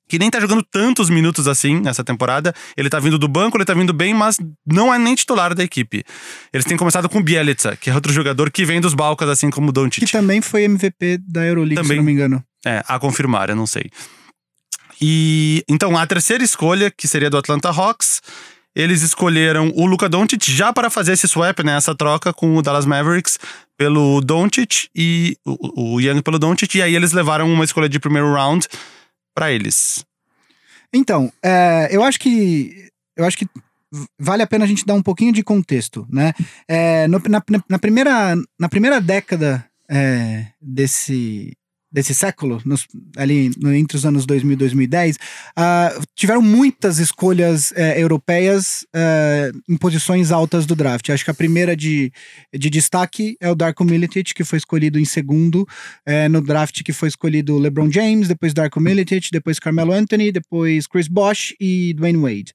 que 0.08 0.20
nem 0.20 0.30
tá 0.30 0.40
jogando 0.40 0.64
tantos 0.64 1.10
minutos 1.10 1.48
assim 1.48 1.80
nessa 1.80 2.04
temporada. 2.04 2.54
Ele 2.78 2.90
tá 2.90 3.00
vindo 3.00 3.18
do 3.18 3.28
banco, 3.28 3.58
ele 3.58 3.66
tá 3.66 3.74
vindo 3.74 3.94
bem, 3.94 4.14
mas 4.14 4.38
não 4.66 4.94
é 4.94 4.98
nem 4.98 5.16
titular 5.16 5.54
da 5.56 5.64
equipe. 5.64 6.04
Eles 6.54 6.66
têm 6.66 6.78
começado 6.78 7.10
com 7.10 7.22
Bielitsa, 7.22 7.76
que 7.76 7.90
é 7.90 7.94
outro 7.96 8.14
jogador 8.14 8.52
que 8.52 8.66
vem 8.66 8.80
dos 8.80 8.94
balcas, 8.94 9.30
assim 9.30 9.50
como 9.50 9.70
o 9.70 9.72
Doncic. 9.72 10.06
Que 10.06 10.12
também 10.12 10.42
foi 10.42 10.64
MVP 10.64 11.20
da 11.28 11.46
Euroleague, 11.46 11.76
também, 11.76 11.90
se 11.90 11.96
não 11.98 12.04
me 12.04 12.12
engano. 12.12 12.44
É, 12.66 12.84
a 12.88 13.00
confirmar, 13.00 13.50
eu 13.50 13.56
não 13.56 13.68
sei. 13.68 13.90
E 15.02 15.64
então 15.68 15.98
a 15.98 16.08
terceira 16.08 16.44
escolha, 16.44 16.90
que 16.90 17.08
seria 17.08 17.30
do 17.30 17.38
Atlanta 17.38 17.70
Hawks, 17.70 18.22
eles 18.76 19.02
escolheram 19.02 19.72
o 19.76 19.86
Luka 19.86 20.10
Doncic 20.10 20.50
já 20.50 20.72
para 20.74 20.90
fazer 20.90 21.14
esse 21.14 21.28
swap, 21.28 21.60
né, 21.64 21.78
essa 21.78 21.96
troca 21.96 22.34
com 22.34 22.56
o 22.58 22.62
Dallas 22.62 22.86
Mavericks 22.86 23.40
pelo 23.78 24.22
Doncic 24.22 24.88
e 24.94 25.38
o, 25.46 25.96
o 25.96 26.02
Young 26.02 26.22
pelo 26.22 26.38
Doncic, 26.38 26.76
e 26.76 26.82
aí 26.82 26.96
eles 26.96 27.14
levaram 27.14 27.52
uma 27.52 27.64
escolha 27.64 27.88
de 27.88 28.00
primeiro 28.00 28.34
round 28.34 28.68
para 29.36 29.52
eles? 29.52 30.04
Então, 30.92 31.32
é, 31.44 31.90
eu 31.92 32.02
acho 32.04 32.20
que 32.20 32.90
eu 33.16 33.26
acho 33.26 33.38
que 33.38 33.48
vale 34.20 34.42
a 34.42 34.48
pena 34.48 34.66
a 34.66 34.68
gente 34.68 34.86
dar 34.86 34.94
um 34.94 35.02
pouquinho 35.02 35.32
de 35.32 35.44
contexto, 35.44 36.08
né? 36.10 36.34
É, 36.68 37.08
no, 37.08 37.22
na, 37.30 37.44
na, 37.70 37.80
primeira, 37.80 38.36
na 38.60 38.70
primeira 38.70 39.00
década 39.00 39.66
é, 39.90 40.48
desse 40.62 41.56
desse 41.96 42.14
século, 42.14 42.62
nos, 42.66 42.86
ali 43.16 43.52
no, 43.58 43.74
entre 43.74 43.96
os 43.96 44.06
anos 44.06 44.26
2000 44.26 44.52
e 44.52 44.56
2010, 44.58 45.16
uh, 45.16 46.04
tiveram 46.14 46.42
muitas 46.42 47.00
escolhas 47.00 47.72
uh, 47.72 47.76
europeias 47.96 48.86
uh, 48.94 49.58
em 49.70 49.78
posições 49.78 50.30
altas 50.30 50.66
do 50.66 50.76
draft. 50.76 51.10
Acho 51.10 51.24
que 51.24 51.32
a 51.32 51.34
primeira 51.34 51.74
de, 51.74 52.12
de 52.54 52.70
destaque 52.70 53.38
é 53.40 53.50
o 53.50 53.56
Darko 53.56 53.86
Milicic, 53.86 54.34
que 54.34 54.44
foi 54.44 54.58
escolhido 54.58 55.00
em 55.00 55.06
segundo 55.06 55.66
eh, 56.06 56.28
no 56.28 56.42
draft, 56.42 56.84
que 56.84 56.92
foi 56.92 57.08
escolhido 57.08 57.58
LeBron 57.58 57.90
James, 57.90 58.28
depois 58.28 58.54
Darko 58.54 58.82
Milicic, 58.82 59.30
depois 59.32 59.58
Carmelo 59.58 59.94
Anthony, 59.94 60.34
depois 60.34 60.88
Chris 60.88 61.08
Bosh 61.08 61.56
e 61.62 61.94
Dwayne 61.94 62.20
Wade. 62.20 62.54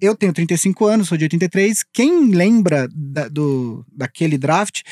Eu 0.00 0.14
tenho 0.14 0.32
35 0.32 0.86
anos, 0.86 1.08
sou 1.08 1.18
de 1.18 1.24
83. 1.24 1.84
Quem 1.92 2.30
lembra 2.30 2.88
da, 2.94 3.28
do, 3.28 3.84
daquele 3.92 4.38
draft, 4.38 4.82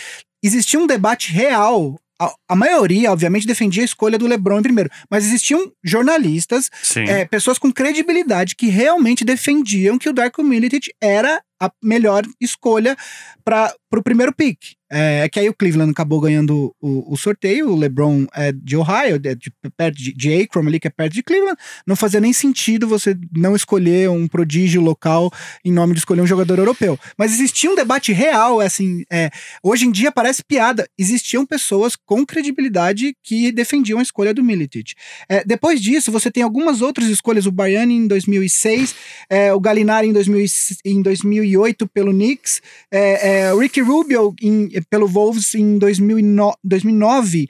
existia 0.43 0.81
um 0.81 0.87
debate 0.87 1.32
real 1.32 1.96
a, 2.21 2.35
a, 2.49 2.57
maioria, 2.57 3.13
obviamente, 3.13 3.47
defendia 3.47 3.83
a 3.83 3.85
escolha 3.85 4.19
do 4.19 4.27
LeBron 4.27 4.59
em 4.59 4.63
primeiro, 4.63 4.91
mas 5.11 5.25
existiam 5.25 5.71
jornalistas, 5.85 6.71
é, 7.09 7.25
pessoas 7.25 7.59
com 7.59 7.73
credibilidade 7.73 8.57
que 8.57 8.69
realmente 8.69 9.25
defendiam 9.25 9.99
que 9.99 10.09
o 10.09 10.13
Darko 10.13 10.43
Milicic 10.43 10.91
era 11.01 11.43
a 11.61 11.71
melhor 11.83 12.25
escolha 12.41 12.97
para 13.45 13.75
o 13.95 14.03
primeiro 14.03 14.35
pick. 14.35 14.75
É, 14.91 15.25
é, 15.25 15.29
que 15.29 15.41
aí 15.41 15.49
o 15.49 15.55
Cleveland 15.55 15.91
acabou 15.91 16.21
ganhando 16.21 16.75
o, 16.81 17.12
o 17.12 17.17
sorteio, 17.17 17.71
o 17.71 17.77
LeBron 17.77 18.27
é 18.33 18.53
de 18.53 18.77
Ohio, 18.77 19.19
de, 19.19 19.35
de, 19.35 19.53
perto 19.77 19.97
de, 19.97 20.12
de 20.12 20.43
Akron 20.43 20.67
ali, 20.67 20.79
que 20.79 20.87
é 20.87 20.91
perto 20.91 21.15
de 21.15 21.23
Cleveland. 21.23 21.59
Não 21.87 21.97
fazia 21.97 22.21
nem 22.21 22.33
sentido 22.33 22.87
você 22.87 23.16
não 23.35 23.57
escolher 23.57 24.09
um 24.11 24.28
prodígio 24.28 24.81
local 24.81 25.31
em 25.64 25.73
nome 25.73 25.93
de 25.93 26.00
escolher 26.00 26.21
um 26.21 26.26
jogador 26.26 26.59
europeu. 26.59 26.99
Mas 27.19 27.33
existia 27.33 27.71
um 27.71 27.75
debate 27.75 28.12
real, 28.12 28.61
assim, 28.61 29.05
é, 29.11 29.31
hoje 29.62 29.87
em 29.87 29.90
dia 29.90 30.12
parece 30.12 30.45
piada. 30.45 30.88
Existiam 30.97 31.45
pessoas 31.45 31.97
com 31.97 32.25
credibilidade 32.25 33.16
que 33.23 33.50
defendiam 33.50 33.99
a 33.99 34.02
escolha 34.02 34.33
do 34.33 34.45
Milicic. 34.45 34.95
É, 35.28 35.45
depois 35.45 35.81
disso, 35.81 36.12
você 36.12 36.31
tem 36.31 36.43
algumas 36.43 36.81
outras 36.81 37.09
escolhas, 37.09 37.47
o 37.47 37.52
Baiani 37.52 37.95
em 37.95 38.07
2006, 38.07 38.95
é, 39.28 39.52
o 39.52 39.59
Galinari 39.59 40.09
em, 40.09 40.12
2000, 40.12 40.47
em 40.85 41.02
2008 41.02 41.87
pelo 41.88 42.12
Knicks, 42.12 42.62
é, 42.90 43.47
é, 43.47 43.55
o 43.55 43.59
Ricky 43.59 43.81
Rubio 43.81 44.35
em 44.40 44.75
pelo 44.83 45.06
Wolves 45.06 45.54
em 45.54 45.78
2009. 45.78 46.56
2009 46.64 47.49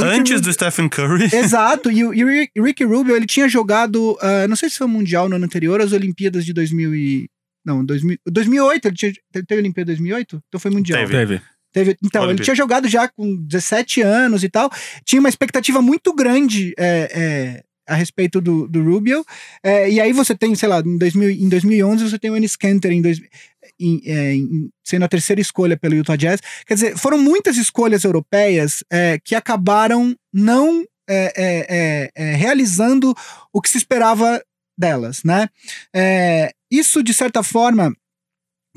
Antes 0.00 0.32
Rubio, 0.32 0.40
do 0.40 0.52
Stephen 0.52 0.88
Curry. 0.88 1.28
Exato, 1.36 1.90
e 1.90 2.04
o, 2.04 2.14
e 2.14 2.24
o 2.58 2.64
Ricky 2.64 2.84
Rubio, 2.84 3.14
ele 3.14 3.26
tinha 3.26 3.48
jogado, 3.48 4.12
uh, 4.12 4.48
não 4.48 4.56
sei 4.56 4.70
se 4.70 4.78
foi 4.78 4.86
o 4.86 4.90
Mundial 4.90 5.28
no 5.28 5.36
ano 5.36 5.44
anterior, 5.44 5.80
as 5.80 5.92
Olimpíadas 5.92 6.44
de 6.44 6.52
2000 6.52 6.94
e... 6.94 7.30
Não, 7.64 7.84
2000, 7.84 8.18
2008, 8.26 8.88
ele 8.88 8.94
tinha, 8.94 9.12
teve 9.46 9.60
Olimpíada 9.60 9.86
2008? 9.86 10.42
Então 10.48 10.60
foi 10.60 10.70
Mundial. 10.70 11.00
Teve. 11.00 11.12
teve. 11.12 11.42
Teve, 11.72 11.96
então, 12.04 12.22
Olimpíada. 12.22 12.32
ele 12.32 12.44
tinha 12.44 12.54
jogado 12.54 12.88
já 12.88 13.08
com 13.08 13.36
17 13.36 14.00
anos 14.00 14.44
e 14.44 14.48
tal. 14.48 14.70
Tinha 15.04 15.18
uma 15.18 15.28
expectativa 15.28 15.82
muito 15.82 16.14
grande 16.14 16.72
é, 16.78 17.10
é, 17.12 17.64
a 17.86 17.94
respeito 17.94 18.40
do, 18.40 18.66
do 18.66 18.82
Rubio. 18.82 19.24
É, 19.62 19.90
e 19.90 20.00
aí 20.00 20.12
você 20.12 20.34
tem, 20.34 20.54
sei 20.54 20.68
lá, 20.68 20.80
em, 20.80 20.98
2000, 20.98 21.30
em 21.30 21.48
2011 21.48 22.10
você 22.10 22.18
tem 22.18 22.30
o 22.30 22.36
Ennis 22.36 22.56
Cantor 22.56 22.92
em, 22.92 23.02
dois, 23.02 23.20
em, 23.78 24.00
é, 24.04 24.34
em, 24.34 24.70
sendo 24.82 25.04
a 25.04 25.08
terceira 25.08 25.40
escolha 25.40 25.76
pelo 25.76 25.94
Utah 25.94 26.16
Jazz. 26.16 26.40
Quer 26.66 26.74
dizer, 26.74 26.98
foram 26.98 27.18
muitas 27.18 27.56
escolhas 27.56 28.04
europeias 28.04 28.82
é, 28.90 29.18
que 29.22 29.34
acabaram 29.34 30.16
não 30.32 30.84
é, 31.08 31.32
é, 31.36 32.10
é, 32.14 32.34
realizando 32.34 33.14
o 33.52 33.60
que 33.60 33.68
se 33.68 33.78
esperava 33.78 34.42
delas, 34.76 35.22
né? 35.22 35.48
isso, 36.68 37.00
de 37.00 37.14
certa 37.14 37.44
forma, 37.44 37.94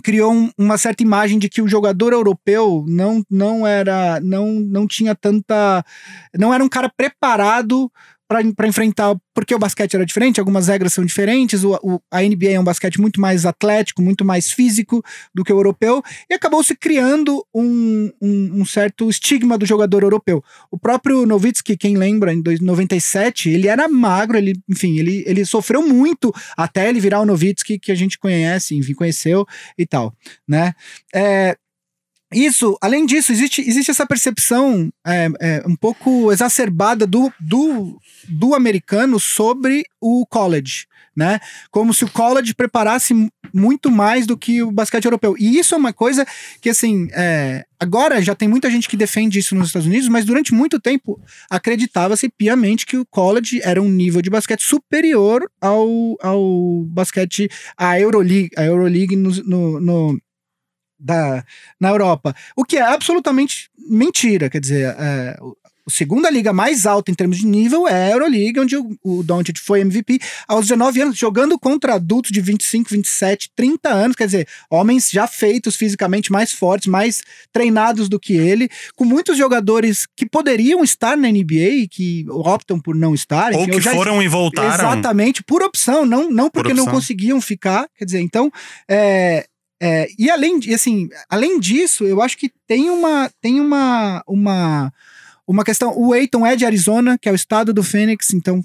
criou 0.04 0.32
um, 0.32 0.52
uma 0.58 0.78
certa 0.78 1.04
imagem 1.04 1.40
de 1.40 1.50
que 1.50 1.62
o 1.62 1.68
jogador 1.68 2.14
europeu 2.14 2.86
não, 2.88 3.24
não 3.30 3.66
era 3.66 4.20
não, 4.20 4.54
não 4.54 4.88
tinha 4.88 5.16
tanta 5.16 5.84
não 6.38 6.54
era 6.54 6.64
um 6.64 6.70
cara 6.70 6.92
preparado 6.96 7.92
para 8.28 8.68
enfrentar, 8.68 9.16
porque 9.34 9.56
o 9.56 9.60
basquete 9.60 9.96
era 9.96 10.06
diferente, 10.06 10.40
algumas 10.40 10.68
regras 10.68 10.92
são 10.92 11.06
diferentes, 11.06 11.64
o, 11.64 11.80
o, 11.82 12.00
a 12.12 12.22
NBA 12.22 12.52
é 12.52 12.60
um 12.60 12.64
basquete 12.64 13.00
muito 13.00 13.22
mais 13.22 13.46
atlético, 13.46 14.02
muito 14.02 14.26
mais 14.26 14.52
físico 14.52 15.02
do 15.34 15.44
que 15.44 15.54
o 15.54 15.58
europeu, 15.58 16.04
e 16.30 16.34
acabou 16.34 16.62
se 16.62 16.76
criando 16.76 17.46
um, 17.54 18.12
um, 18.22 18.62
um 18.62 18.66
certo 18.66 19.10
estigma 19.10 19.58
do 19.58 19.66
jogador 19.66 20.04
europeu. 20.04 20.44
O 20.70 20.78
próprio 20.78 21.26
Nowitzki, 21.26 21.78
quem 21.78 21.96
lembra, 21.96 22.34
em 22.34 22.44
97, 22.60 23.50
ele 23.50 23.68
era 23.68 23.88
magro, 23.88 24.38
ele, 24.38 24.54
enfim, 24.68 24.98
ele, 24.98 25.24
ele 25.26 25.46
sofreu 25.46 25.82
muito 25.88 26.34
até 26.58 26.90
ele 26.90 27.00
virar 27.00 27.22
o 27.22 27.26
Nowitzki 27.26 27.80
que 27.80 27.92
a 27.92 27.96
gente 27.96 28.20
conhece, 28.20 28.76
enfim, 28.76 28.94
conheceu 28.94 29.46
e 29.78 29.86
tal, 29.86 30.14
né? 30.46 30.74
É, 31.14 31.56
isso, 32.34 32.78
além 32.82 33.06
disso, 33.06 33.32
existe, 33.32 33.62
existe 33.62 33.90
essa 33.90 34.06
percepção 34.06 34.92
é, 35.06 35.30
é, 35.40 35.64
um 35.66 35.78
pouco 35.78 36.30
exacerbada 36.32 37.08
do, 37.08 37.32
do, 37.40 37.98
do 38.28 38.54
americano 38.54 39.18
sobre 39.18 39.86
o 40.02 40.26
college, 40.26 40.88
né? 41.16 41.40
Como 41.72 41.94
se 41.94 42.04
o 42.04 42.12
college 42.12 42.54
preparasse 42.54 43.14
muito 43.54 43.90
mais 43.90 44.28
do 44.28 44.38
que 44.38 44.62
o 44.62 44.72
basquete 44.72 45.06
europeu. 45.06 45.36
E 45.40 45.58
isso 45.58 45.74
é 45.74 45.78
uma 45.78 45.94
coisa 45.94 46.28
que, 46.60 46.70
assim, 46.70 47.08
é, 47.14 47.66
agora 47.80 48.22
já 48.22 48.36
tem 48.36 48.48
muita 48.50 48.70
gente 48.70 48.90
que 48.90 48.98
defende 48.98 49.40
isso 49.40 49.56
nos 49.56 49.68
Estados 49.68 49.88
Unidos, 49.88 50.10
mas 50.10 50.26
durante 50.26 50.54
muito 50.54 50.82
tempo 50.82 51.22
acreditava-se 51.50 52.28
piamente 52.28 52.86
que 52.86 52.98
o 52.98 53.06
college 53.06 53.62
era 53.64 53.82
um 53.82 53.90
nível 53.90 54.22
de 54.22 54.30
basquete 54.30 54.64
superior 54.64 55.50
ao, 55.62 56.18
ao 56.22 56.84
basquete, 56.90 57.50
a 57.78 57.98
Euroleague, 57.98 58.50
a 58.58 58.66
Euroleague 58.66 59.16
no, 59.16 59.32
no, 59.46 59.80
no 59.80 60.22
da, 61.00 61.44
na 61.80 61.89
Europa. 61.89 62.36
O 62.56 62.63
que 62.63 62.77
é 62.77 62.82
absolutamente 62.82 63.70
mentira. 63.77 64.50
Quer 64.50 64.60
dizer, 64.60 64.96
é, 64.98 65.38
a 65.88 65.89
segunda 65.89 66.30
liga 66.30 66.51
mais 66.51 66.86
alta 66.86 67.10
em 67.10 67.13
termos 67.13 67.38
de 67.38 67.48
nível 67.48 67.88
é 67.88 68.08
a 68.08 68.12
Euroliga, 68.12 68.62
onde 68.62 68.75
o, 68.75 68.98
o 69.01 69.24
Doncic 69.24 69.58
foi 69.60 69.80
MVP 69.80 70.20
aos 70.48 70.68
19 70.68 71.01
anos, 71.01 71.18
jogando 71.18 71.58
contra 71.58 71.94
adultos 71.94 72.32
de 72.32 72.42
25, 72.42 72.89
27, 72.89 73.50
30 73.56 73.89
anos, 73.89 74.16
quer 74.16 74.25
dizer, 74.25 74.48
homens 74.70 75.10
já 75.10 75.25
feitos 75.27 75.77
fisicamente 75.77 76.30
mais 76.30 76.51
fortes, 76.51 76.88
mais 76.88 77.22
treinados 77.54 78.10
do 78.10 78.20
que 78.20 78.34
ele, 78.34 78.70
com 78.98 79.06
muitos 79.06 79.38
jogadores 79.38 80.06
que 80.16 80.25
poderiam 80.25 80.84
estar 80.84 81.16
na 81.16 81.30
NBA 81.30 81.70
e 81.84 81.88
que 81.88 82.25
optam 82.30 82.80
por 82.80 82.94
não 82.94 83.13
estar. 83.13 83.54
Ou 83.54 83.66
que 83.66 83.80
já... 83.80 83.94
foram 83.94 84.22
e 84.22 84.27
voltaram. 84.27 84.74
Exatamente, 84.74 85.42
por 85.42 85.63
opção, 85.63 86.06
não, 86.06 86.30
não 86.30 86.50
porque 86.50 86.74
não 86.74 86.86
conseguiam 86.86 87.39
ficar. 87.39 87.88
Quer 87.98 88.06
dizer, 88.06 88.20
então, 88.20 88.51
é, 88.89 89.48
é, 89.82 90.08
e 90.18 90.30
além, 90.30 90.60
assim, 90.74 91.08
além 91.30 91.60
disso, 91.60 92.04
eu 92.06 92.22
acho 92.22 92.38
que 92.38 92.52
tem 92.66 92.90
uma, 92.90 93.30
tem 93.40 93.60
uma, 93.62 94.24
uma, 94.28 94.94
uma 95.48 95.64
questão. 95.64 95.94
O 95.96 96.16
Eiton 96.16 96.46
é 96.46 96.56
de 96.56 96.66
Arizona, 96.66 97.18
que 97.18 97.30
é 97.30 97.32
o 97.32 97.36
estado 97.36 97.74
do 97.74 97.84
Phoenix, 97.84 98.34
então 98.34 98.64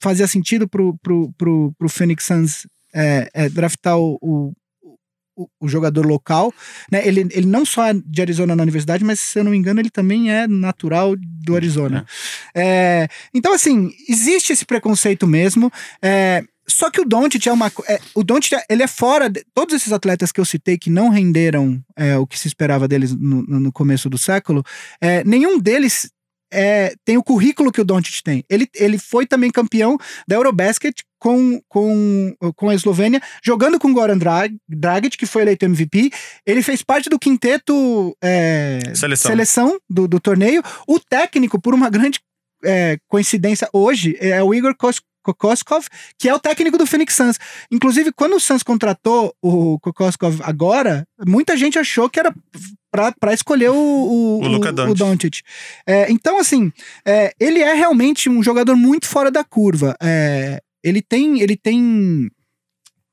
fazia 0.00 0.26
sentido 0.26 0.68
pro, 0.68 0.96
pro, 0.98 1.32
pro, 1.36 1.72
pro 1.78 1.88
Phoenix 1.88 2.24
Suns 2.24 2.66
é, 2.94 3.28
é, 3.32 3.48
draftar 3.48 3.98
o, 3.98 4.18
o, 4.20 5.48
o, 5.60 5.68
jogador 5.68 6.04
local. 6.06 6.52
Né? 6.90 7.06
Ele, 7.06 7.26
ele 7.30 7.46
não 7.46 7.64
só 7.64 7.86
é 7.86 7.94
de 7.94 8.20
Arizona 8.20 8.54
na 8.54 8.62
universidade, 8.62 9.04
mas 9.04 9.20
se 9.20 9.38
eu 9.38 9.44
não 9.44 9.50
me 9.50 9.56
engano, 9.56 9.80
ele 9.80 9.90
também 9.90 10.30
é 10.30 10.46
natural 10.46 11.14
do 11.16 11.56
Arizona. 11.56 12.04
É. 12.54 12.62
é 12.62 13.08
então, 13.34 13.54
assim, 13.54 13.90
existe 14.08 14.52
esse 14.52 14.64
preconceito 14.64 15.26
mesmo. 15.26 15.72
É, 16.02 16.44
só 16.66 16.90
que 16.90 17.00
o 17.00 17.04
Doncic 17.04 17.46
é 17.46 17.52
uma. 17.52 17.72
É, 17.88 18.00
o 18.14 18.22
Doncic 18.22 18.58
ele 18.68 18.82
é 18.82 18.86
fora. 18.86 19.28
De, 19.28 19.44
todos 19.54 19.74
esses 19.74 19.92
atletas 19.92 20.30
que 20.30 20.40
eu 20.40 20.44
citei 20.44 20.78
que 20.78 20.90
não 20.90 21.08
renderam 21.08 21.82
é, 21.96 22.16
o 22.16 22.26
que 22.26 22.38
se 22.38 22.48
esperava 22.48 22.86
deles 22.86 23.12
no, 23.12 23.42
no 23.42 23.72
começo 23.72 24.08
do 24.08 24.18
século, 24.18 24.62
é, 25.00 25.24
nenhum 25.24 25.58
deles 25.58 26.10
é, 26.52 26.94
tem 27.04 27.16
o 27.16 27.22
currículo 27.22 27.72
que 27.72 27.80
o 27.80 27.84
Doncic 27.84 28.22
tem. 28.22 28.44
Ele, 28.48 28.68
ele 28.74 28.98
foi 28.98 29.26
também 29.26 29.50
campeão 29.50 29.96
da 30.28 30.36
Eurobasket 30.36 31.02
com, 31.18 31.60
com, 31.68 32.34
com 32.54 32.68
a 32.68 32.74
Eslovênia, 32.74 33.20
jogando 33.42 33.78
com 33.78 33.92
Goran 33.92 34.18
Drag, 34.18 34.56
Dragic, 34.68 35.16
que 35.16 35.26
foi 35.26 35.42
eleito 35.42 35.64
MVP. 35.64 36.10
Ele 36.44 36.62
fez 36.62 36.82
parte 36.82 37.08
do 37.08 37.18
quinteto 37.18 38.16
é, 38.22 38.80
seleção, 38.94 39.30
seleção 39.30 39.78
do, 39.88 40.06
do 40.06 40.20
torneio. 40.20 40.62
O 40.86 41.00
técnico, 41.00 41.60
por 41.60 41.74
uma 41.74 41.88
grande 41.88 42.20
é, 42.64 42.98
coincidência 43.08 43.68
hoje, 43.72 44.16
é 44.20 44.42
o 44.42 44.52
Igor 44.52 44.76
Kos 44.76 45.00
Kokoskov, 45.22 45.86
que 46.18 46.28
é 46.28 46.34
o 46.34 46.38
técnico 46.38 46.76
do 46.76 46.86
Phoenix 46.86 47.14
Suns. 47.14 47.38
Inclusive, 47.70 48.12
quando 48.12 48.36
o 48.36 48.40
Suns 48.40 48.62
contratou 48.62 49.34
o 49.40 49.78
Kokoskov 49.80 50.40
agora, 50.42 51.06
muita 51.26 51.56
gente 51.56 51.78
achou 51.78 52.10
que 52.10 52.20
era 52.20 52.34
para 52.90 53.32
escolher 53.32 53.70
o, 53.70 53.74
o, 53.74 54.40
o, 54.40 54.48
Luka 54.48 54.68
o, 54.86 54.90
o 54.90 54.94
Doncic. 54.94 55.40
É, 55.86 56.10
então, 56.12 56.38
assim, 56.38 56.70
é, 57.06 57.32
ele 57.40 57.60
é 57.60 57.72
realmente 57.72 58.28
um 58.28 58.42
jogador 58.42 58.76
muito 58.76 59.06
fora 59.06 59.30
da 59.30 59.42
curva. 59.42 59.96
É, 60.02 60.60
ele 60.82 61.00
tem. 61.00 61.40
Ele 61.40 61.56
tem. 61.56 62.30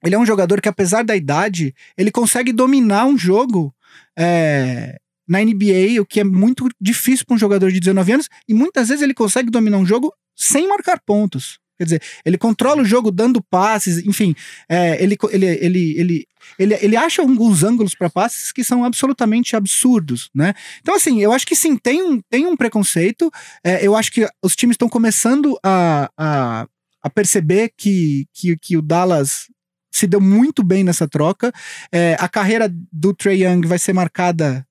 Ele 0.03 0.15
é 0.15 0.19
um 0.19 0.25
jogador 0.25 0.61
que, 0.61 0.69
apesar 0.69 1.03
da 1.03 1.15
idade, 1.15 1.73
ele 1.97 2.11
consegue 2.11 2.53
dominar 2.53 3.05
um 3.05 3.17
jogo 3.17 3.73
é, 4.17 4.97
na 5.27 5.43
NBA, 5.43 6.01
o 6.01 6.05
que 6.05 6.21
é 6.21 6.23
muito 6.23 6.67
difícil 6.79 7.25
para 7.25 7.35
um 7.35 7.39
jogador 7.39 7.71
de 7.71 7.79
19 7.79 8.13
anos, 8.13 8.29
e 8.47 8.53
muitas 8.53 8.87
vezes 8.87 9.03
ele 9.03 9.13
consegue 9.13 9.51
dominar 9.51 9.77
um 9.77 9.85
jogo 9.85 10.13
sem 10.35 10.67
marcar 10.67 10.99
pontos. 11.05 11.59
Quer 11.79 11.85
dizer, 11.85 12.01
ele 12.25 12.37
controla 12.37 12.81
o 12.81 12.85
jogo 12.85 13.09
dando 13.09 13.41
passes, 13.41 14.05
enfim, 14.05 14.35
é, 14.67 15.01
ele, 15.01 15.17
ele, 15.31 15.45
ele, 15.45 15.95
ele, 15.97 16.27
ele, 16.59 16.77
ele 16.81 16.97
acha 16.97 17.21
alguns 17.21 17.63
ângulos 17.63 17.95
para 17.95 18.09
passes 18.09 18.51
que 18.51 18.65
são 18.65 18.83
absolutamente 18.83 19.55
absurdos, 19.55 20.29
né? 20.35 20.53
Então, 20.81 20.93
assim, 20.93 21.21
eu 21.21 21.31
acho 21.31 21.47
que 21.47 21.55
sim, 21.55 21.77
tem 21.77 22.03
um, 22.03 22.19
tem 22.29 22.45
um 22.45 22.57
preconceito. 22.57 23.31
É, 23.63 23.79
eu 23.81 23.95
acho 23.95 24.11
que 24.11 24.27
os 24.43 24.57
times 24.57 24.73
estão 24.73 24.89
começando 24.89 25.57
a, 25.63 26.11
a, 26.17 26.67
a 27.01 27.09
perceber 27.09 27.71
que, 27.77 28.27
que, 28.33 28.57
que 28.57 28.75
o 28.75 28.81
Dallas 28.81 29.47
se 29.89 30.05
deu 30.05 30.19
muito 30.19 30.61
bem 30.63 30.83
nessa 30.83 31.07
troca. 31.07 31.53
É, 31.93 32.17
a 32.19 32.27
carreira 32.27 32.69
do 32.91 33.13
Trey 33.13 33.45
Young 33.45 33.65
vai 33.65 33.79
ser 33.79 33.93
marcada 33.93 34.67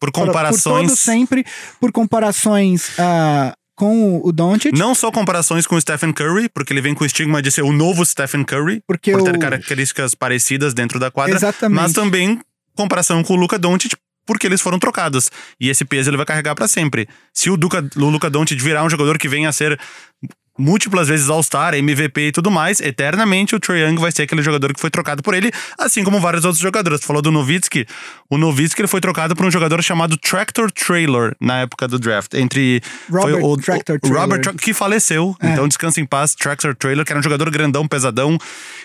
por 0.00 0.12
comparações. 0.12 0.88
Por, 0.88 0.96
por 0.96 0.96
sempre, 0.96 1.46
por 1.80 1.92
comparações 1.92 2.88
uh, 2.90 3.57
com 3.78 4.20
o 4.22 4.32
Doncic. 4.32 4.76
Não 4.76 4.92
só 4.92 5.12
comparações 5.12 5.64
com 5.64 5.76
o 5.76 5.80
Stephen 5.80 6.12
Curry, 6.12 6.48
porque 6.48 6.72
ele 6.72 6.80
vem 6.80 6.94
com 6.94 7.04
o 7.04 7.06
estigma 7.06 7.40
de 7.40 7.52
ser 7.52 7.62
o 7.62 7.72
novo 7.72 8.04
Stephen 8.04 8.44
Curry, 8.44 8.82
porque 8.84 9.12
por 9.12 9.22
ter 9.22 9.36
o... 9.36 9.38
características 9.38 10.16
parecidas 10.16 10.74
dentro 10.74 10.98
da 10.98 11.12
quadra. 11.12 11.36
Exatamente. 11.36 11.76
Mas 11.76 11.92
também 11.92 12.40
comparação 12.74 13.22
com 13.22 13.34
o 13.34 13.36
Luca 13.36 13.56
Doncic, 13.56 13.94
porque 14.26 14.48
eles 14.48 14.60
foram 14.60 14.80
trocados. 14.80 15.30
E 15.60 15.70
esse 15.70 15.84
peso 15.84 16.10
ele 16.10 16.16
vai 16.16 16.26
carregar 16.26 16.56
para 16.56 16.66
sempre. 16.66 17.08
Se 17.32 17.50
o, 17.50 17.56
Duca, 17.56 17.88
o 17.96 18.10
Luca 18.10 18.28
Doncic 18.28 18.60
virar 18.60 18.84
um 18.84 18.90
jogador 18.90 19.16
que 19.16 19.28
venha 19.28 19.48
a 19.48 19.52
ser 19.52 19.78
múltiplas 20.58 21.08
vezes 21.08 21.30
All-Star, 21.30 21.74
MVP 21.74 22.20
e 22.28 22.32
tudo 22.32 22.50
mais, 22.50 22.80
eternamente 22.80 23.54
o 23.54 23.60
Trae 23.60 23.82
Young 23.82 23.96
vai 24.00 24.10
ser 24.10 24.22
aquele 24.22 24.42
jogador 24.42 24.74
que 24.74 24.80
foi 24.80 24.90
trocado 24.90 25.22
por 25.22 25.34
ele, 25.34 25.50
assim 25.78 26.02
como 26.02 26.20
vários 26.20 26.44
outros 26.44 26.60
jogadores. 26.60 27.00
Tu 27.00 27.06
falou 27.06 27.22
do 27.22 27.30
Novitsky. 27.30 27.86
O 28.28 28.36
Novitsky 28.36 28.80
ele 28.80 28.88
foi 28.88 29.00
trocado 29.00 29.36
por 29.36 29.46
um 29.46 29.50
jogador 29.50 29.82
chamado 29.82 30.16
Tractor 30.16 30.70
Trailer 30.72 31.34
na 31.40 31.60
época 31.60 31.86
do 31.86 31.98
draft. 31.98 32.34
Entre. 32.34 32.82
Robert 33.08 33.40
foi 33.40 33.42
o, 33.42 33.56
Tractor 33.56 33.98
o, 34.02 34.08
Robert 34.08 34.54
que 34.56 34.74
faleceu. 34.74 35.36
É. 35.40 35.50
Então 35.50 35.68
descansa 35.68 36.00
em 36.00 36.04
paz, 36.04 36.34
Tractor 36.34 36.74
Trailer, 36.74 37.04
que 37.04 37.12
era 37.12 37.20
um 37.20 37.22
jogador 37.22 37.48
grandão, 37.50 37.86
pesadão. 37.86 38.36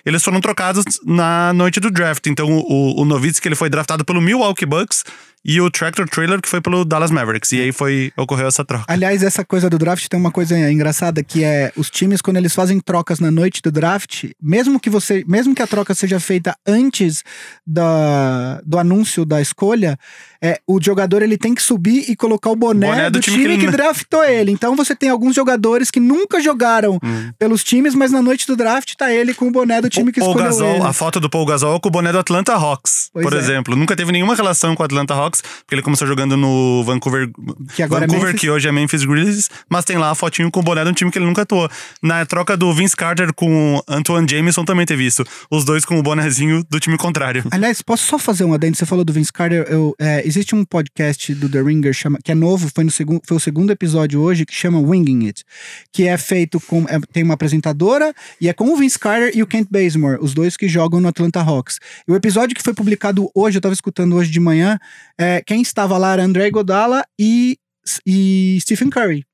Eles 0.06 0.24
foram 0.24 0.40
trocados 0.40 0.84
na 1.04 1.52
noite 1.54 1.80
do 1.80 1.90
draft. 1.90 2.26
Então 2.28 2.48
o, 2.50 3.02
o 3.02 3.06
Novitsky 3.06 3.48
ele 3.48 3.56
foi 3.56 3.70
draftado 3.70 4.06
pelo 4.06 4.22
Milwaukee 4.22 4.66
Bucks 4.66 5.04
e 5.46 5.60
o 5.60 5.70
Tractor 5.70 6.08
Trailer 6.08 6.42
que 6.42 6.50
foi 6.50 6.62
pelo 6.62 6.86
Dallas 6.86 7.12
Mavericks. 7.12 7.52
E 7.52 7.62
aí 7.62 7.72
foi 7.72 8.12
ocorreu 8.18 8.48
essa 8.48 8.64
troca. 8.64 8.86
Aliás, 8.88 9.24
essa 9.24 9.44
coisa 9.44 9.70
do 9.70 9.78
draft 9.78 10.08
tem 10.08 10.20
uma 10.20 10.32
coisa 10.32 10.58
engraçada 10.72 11.24
que 11.24 11.44
é 11.44 11.72
os 11.76 11.90
times 11.90 12.22
quando 12.22 12.38
eles 12.38 12.54
fazem 12.54 12.80
trocas 12.80 13.20
na 13.20 13.32
noite 13.32 13.62
do 13.62 13.72
draft, 13.72 14.32
mesmo 14.42 14.80
que 14.80 14.90
você, 14.90 15.24
mesmo 15.28 15.54
que 15.54 15.62
a 15.62 15.68
troca 15.68 15.94
seja 15.94 16.20
feita 16.20 16.56
antes 16.66 17.24
da, 17.66 18.62
do 18.66 18.78
anúncio 18.78 19.26
da 19.26 19.42
escolha, 19.42 19.98
é, 20.42 20.60
o 20.68 20.82
jogador 20.82 21.22
ele 21.22 21.38
tem 21.38 21.56
que 21.56 21.62
subir 21.62 22.06
e 22.10 22.16
colocar 22.18 22.50
o 22.50 22.56
boné, 22.56 22.88
boné 22.88 23.10
do, 23.10 23.20
do, 23.20 23.22
time, 23.22 23.38
time 23.38 23.58
que, 23.58 23.66
que, 23.66 23.72
draftou 23.72 24.24
ele. 24.26 24.52
Então 24.52 24.76
você 24.76 24.94
tem 24.94 25.10
alguns 25.10 25.34
jogadores 25.34 25.90
que 25.90 26.02
nunca 26.02 26.42
jogaram 26.42 27.00
hum. 27.02 27.32
pelos 27.40 27.64
times, 27.64 27.96
mas 27.96 28.12
na 28.12 28.22
noite 28.22 28.46
do 28.46 28.56
draft 28.56 28.94
tá 28.96 29.10
ele 29.10 29.34
com 29.34 29.48
o 29.48 29.52
boné 29.52 29.82
do 29.82 29.90
time 29.90 30.10
o 30.10 30.14
que 30.14 30.20
Paul 30.20 30.32
escolheu 30.32 30.50
Gasol, 30.50 30.76
ele. 30.76 30.86
A 30.86 30.92
foto 30.92 31.20
do 31.22 31.30
Paul 31.30 31.46
Gasol 31.46 31.80
com 31.80 31.88
o 31.88 31.92
boné 31.92 32.12
do 32.12 32.20
Atlanta 32.20 32.54
Hawks, 32.54 33.10
pois 33.14 33.26
por 33.26 33.34
é. 33.34 33.38
exemplo. 33.38 33.74
Nunca 33.74 33.96
teve 33.96 34.12
nenhuma 34.12 34.36
relação 34.36 34.76
com 34.76 34.84
o 34.84 34.86
Atlanta 34.86 35.14
Hawks, 35.14 35.33
porque 35.42 35.76
ele 35.76 35.82
começou 35.82 36.08
jogando 36.08 36.36
no 36.38 36.84
Vancouver, 36.84 37.30
que 37.76 37.84
agora 37.84 38.06
é 38.06 38.08
Vancouver 38.08 38.36
é 38.36 38.38
que 38.38 38.50
hoje 38.50 38.68
é 38.68 38.72
Memphis 38.72 39.04
Grizzlies, 39.04 39.50
mas 39.70 39.86
tem 39.86 39.98
lá 39.98 40.12
a 40.12 40.16
fotinho 40.16 40.52
com 40.52 40.60
o 40.60 40.64
boné 40.64 40.84
de 40.84 40.90
um 40.90 40.94
time 40.94 41.12
que 41.12 41.18
ele 41.18 41.26
nunca 41.26 41.44
atuou. 41.44 41.70
Na 42.02 42.26
troca 42.26 42.56
do 42.58 42.74
Vince 42.74 42.96
Carter 42.96 43.34
com 43.34 43.82
Antoine 43.88 44.28
Jameson 44.30 44.66
também 44.66 44.86
teve 44.86 45.06
isso. 45.06 45.24
Os 45.50 45.66
dois 45.66 45.86
com 45.86 45.98
o 45.98 46.04
bonézinho 46.04 46.64
do 46.70 46.80
time 46.80 46.98
contrário. 46.98 47.44
Aliás, 47.52 47.82
posso 47.82 48.06
só 48.06 48.18
fazer 48.18 48.44
um 48.44 48.54
adendo? 48.54 48.78
Você 48.78 48.86
falou 48.86 49.06
do 49.06 49.14
Vince 49.14 49.32
Carter. 49.32 49.66
Eu, 49.70 49.96
é, 50.00 50.26
existe 50.26 50.56
um 50.56 50.66
podcast 50.66 51.34
do 51.36 51.50
The 51.50 51.62
Ringer, 51.62 51.94
chama, 51.94 52.20
que 52.24 52.32
é 52.32 52.36
novo, 52.36 52.70
foi, 52.74 52.84
no 52.84 52.92
foi 52.92 53.38
o 53.38 53.40
segundo 53.40 53.72
episódio 53.72 54.22
hoje, 54.22 54.46
que 54.46 54.54
chama 54.54 54.80
Winging 54.80 55.28
It, 55.28 55.44
que 55.92 56.08
é 56.08 56.18
feito 56.18 56.60
com. 56.60 56.86
É, 56.88 57.00
tem 57.12 57.24
uma 57.24 57.34
apresentadora 57.34 58.14
e 58.40 58.50
é 58.50 58.54
com 58.54 58.72
o 58.72 58.76
Vince 58.76 58.98
Carter 58.98 59.32
e 59.36 59.42
o 59.42 59.48
Kent 59.48 59.68
Bazemore, 59.70 60.18
os 60.22 60.34
dois 60.34 60.58
que 60.58 60.68
jogam 60.68 61.00
no 61.00 61.08
Atlanta 61.08 61.42
Hawks. 61.42 61.80
E 62.08 62.12
o 62.12 62.16
episódio 62.16 62.56
que 62.56 62.64
foi 62.64 62.74
publicado 62.74 63.30
hoje, 63.34 63.58
eu 63.58 63.60
estava 63.60 63.74
escutando 63.74 64.16
hoje 64.16 64.32
de 64.32 64.40
manhã, 64.40 64.80
é, 65.24 65.42
quem 65.42 65.62
estava 65.62 65.98
lá 65.98 66.14
era 66.14 66.24
André 66.24 66.50
Godala 66.50 67.04
e, 67.20 67.58
e 68.06 68.58
Stephen 68.62 68.90
Curry. 68.90 69.26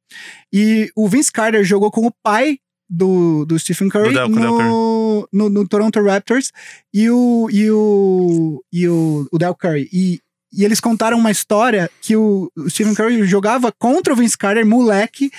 E 0.53 0.91
o 0.95 1.07
Vince 1.07 1.31
Carter 1.31 1.63
jogou 1.63 1.91
com 1.91 2.05
o 2.05 2.13
pai 2.23 2.59
do, 2.89 3.45
do 3.45 3.57
Stephen 3.59 3.89
Curry 3.89 4.13
Do 4.13 4.29
no, 4.29 5.29
no, 5.31 5.49
no 5.49 5.67
Toronto 5.67 6.01
Raptors 6.03 6.51
e 6.93 7.09
o, 7.09 7.47
e 7.51 7.69
o, 7.69 8.63
e 8.71 8.87
o, 8.87 9.27
o 9.31 9.37
Del 9.37 9.55
Curry. 9.55 9.89
E, 9.91 10.19
e 10.51 10.65
eles 10.65 10.79
contaram 10.79 11.17
uma 11.17 11.31
história 11.31 11.89
que 12.01 12.15
o, 12.15 12.51
o 12.55 12.69
Stephen 12.69 12.95
Curry 12.95 13.23
jogava 13.25 13.71
contra 13.71 14.13
o 14.13 14.15
Vince 14.15 14.37
Carter, 14.37 14.65
moleque, 14.65 15.31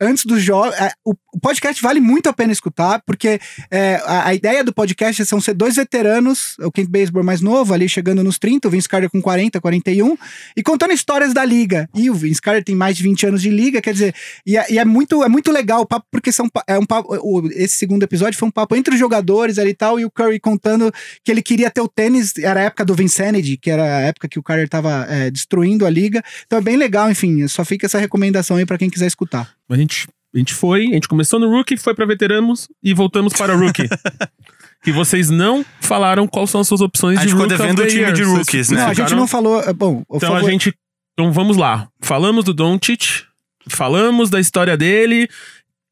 antes 0.00 0.24
do 0.24 0.38
jogo. 0.38 0.72
O, 1.04 1.14
o 1.36 1.40
podcast 1.40 1.82
vale 1.82 2.00
muito 2.00 2.30
a 2.30 2.32
pena 2.32 2.50
escutar, 2.50 3.02
porque 3.04 3.38
é, 3.70 4.00
a, 4.06 4.28
a 4.28 4.34
ideia 4.34 4.64
do 4.64 4.72
podcast 4.72 5.22
são 5.26 5.38
ser 5.38 5.52
dois 5.52 5.76
veteranos, 5.76 6.56
o 6.60 6.72
Kent 6.72 6.88
Baseball 6.88 7.22
mais 7.22 7.42
novo, 7.42 7.74
ali 7.74 7.86
chegando 7.90 8.24
nos 8.24 8.38
30, 8.38 8.66
o 8.66 8.70
Vince 8.70 8.88
Carter 8.88 9.10
com 9.10 9.20
40, 9.20 9.60
41, 9.60 10.16
e 10.56 10.62
contando 10.62 10.94
histórias 10.94 11.34
da 11.34 11.44
liga. 11.44 11.90
E 11.94 12.08
o 12.08 12.14
Vince 12.14 12.40
Carter 12.40 12.64
tem 12.64 12.74
mais 12.74 12.96
de 12.96 13.02
20 13.02 13.26
anos 13.26 13.42
de 13.42 13.50
liga, 13.50 13.82
quer 13.82 13.92
dizer, 13.92 14.14
e 14.46 14.56
é, 14.56 14.64
e 14.72 14.78
é 14.78 14.84
muito, 14.86 15.22
é 15.22 15.28
muito 15.28 15.52
legal 15.52 15.82
o 15.82 15.86
papo, 15.86 16.06
porque 16.10 16.32
são, 16.32 16.48
é 16.66 16.78
um 16.78 16.86
papo, 16.86 17.14
esse 17.52 17.76
segundo 17.76 18.02
episódio 18.02 18.38
foi 18.38 18.48
um 18.48 18.52
papo 18.52 18.74
entre 18.74 18.94
os 18.94 18.98
jogadores 18.98 19.58
ali 19.58 19.70
e 19.70 19.74
tal, 19.74 20.00
e 20.00 20.06
o 20.06 20.10
Curry 20.10 20.40
contando 20.40 20.90
que 21.22 21.30
ele 21.30 21.42
queria 21.42 21.70
ter 21.70 21.82
o 21.82 21.88
tênis, 21.88 22.32
era 22.38 22.60
a 22.60 22.62
época 22.64 22.82
do 22.82 22.94
Vincennes, 22.94 23.58
que 23.60 23.70
era 23.70 23.82
a 23.82 24.00
época 24.00 24.26
que 24.26 24.38
o 24.38 24.42
Carter 24.42 24.70
tava 24.70 25.06
é, 25.10 25.30
destruindo 25.30 25.84
a 25.84 25.90
liga. 25.90 26.22
Então 26.46 26.58
é 26.58 26.62
bem 26.62 26.78
legal, 26.78 27.10
enfim, 27.10 27.46
só 27.46 27.62
fica 27.62 27.84
essa 27.84 27.98
recomendação 27.98 28.56
aí 28.56 28.64
pra 28.64 28.78
quem 28.78 28.88
quiser 28.88 29.06
escutar. 29.06 29.54
A 29.68 29.76
gente, 29.76 30.06
a 30.36 30.38
gente 30.38 30.54
foi, 30.54 30.88
a 30.90 30.94
gente 30.94 31.08
começou 31.08 31.40
no 31.40 31.48
Rookie, 31.50 31.76
foi 31.76 31.94
pra 31.94 32.04
veteranos 32.06 32.68
e 32.82 32.92
voltamos 32.94 33.32
para 33.32 33.54
Rookie. 33.54 33.88
que 34.84 34.92
vocês 34.92 35.30
não 35.30 35.64
falaram 35.80 36.28
quais 36.28 36.50
são 36.50 36.60
as 36.60 36.68
suas 36.68 36.80
opções 36.80 37.18
A 37.18 37.22
de 37.22 37.28
gente 37.28 37.40
ficou 37.40 37.48
Rookie 37.48 37.54
of 37.54 37.74
devendo 37.74 37.82
o 37.82 37.86
time 37.88 38.12
de 38.12 38.22
Vocês 38.24 38.38
rookies, 38.38 38.70
né? 38.70 38.80
Não, 38.82 38.88
a 38.88 38.94
gente 38.94 39.14
não 39.14 39.26
falou. 39.26 39.60
é, 39.60 39.72
Bom, 39.72 40.02
Então 40.08 40.30
favor. 40.32 40.46
a 40.46 40.50
gente. 40.50 40.72
Então 41.14 41.32
vamos 41.32 41.56
lá. 41.56 41.88
Falamos 42.02 42.44
do 42.44 42.52
Doncic, 42.52 43.24
falamos 43.68 44.30
da 44.30 44.38
história 44.38 44.76
dele. 44.76 45.28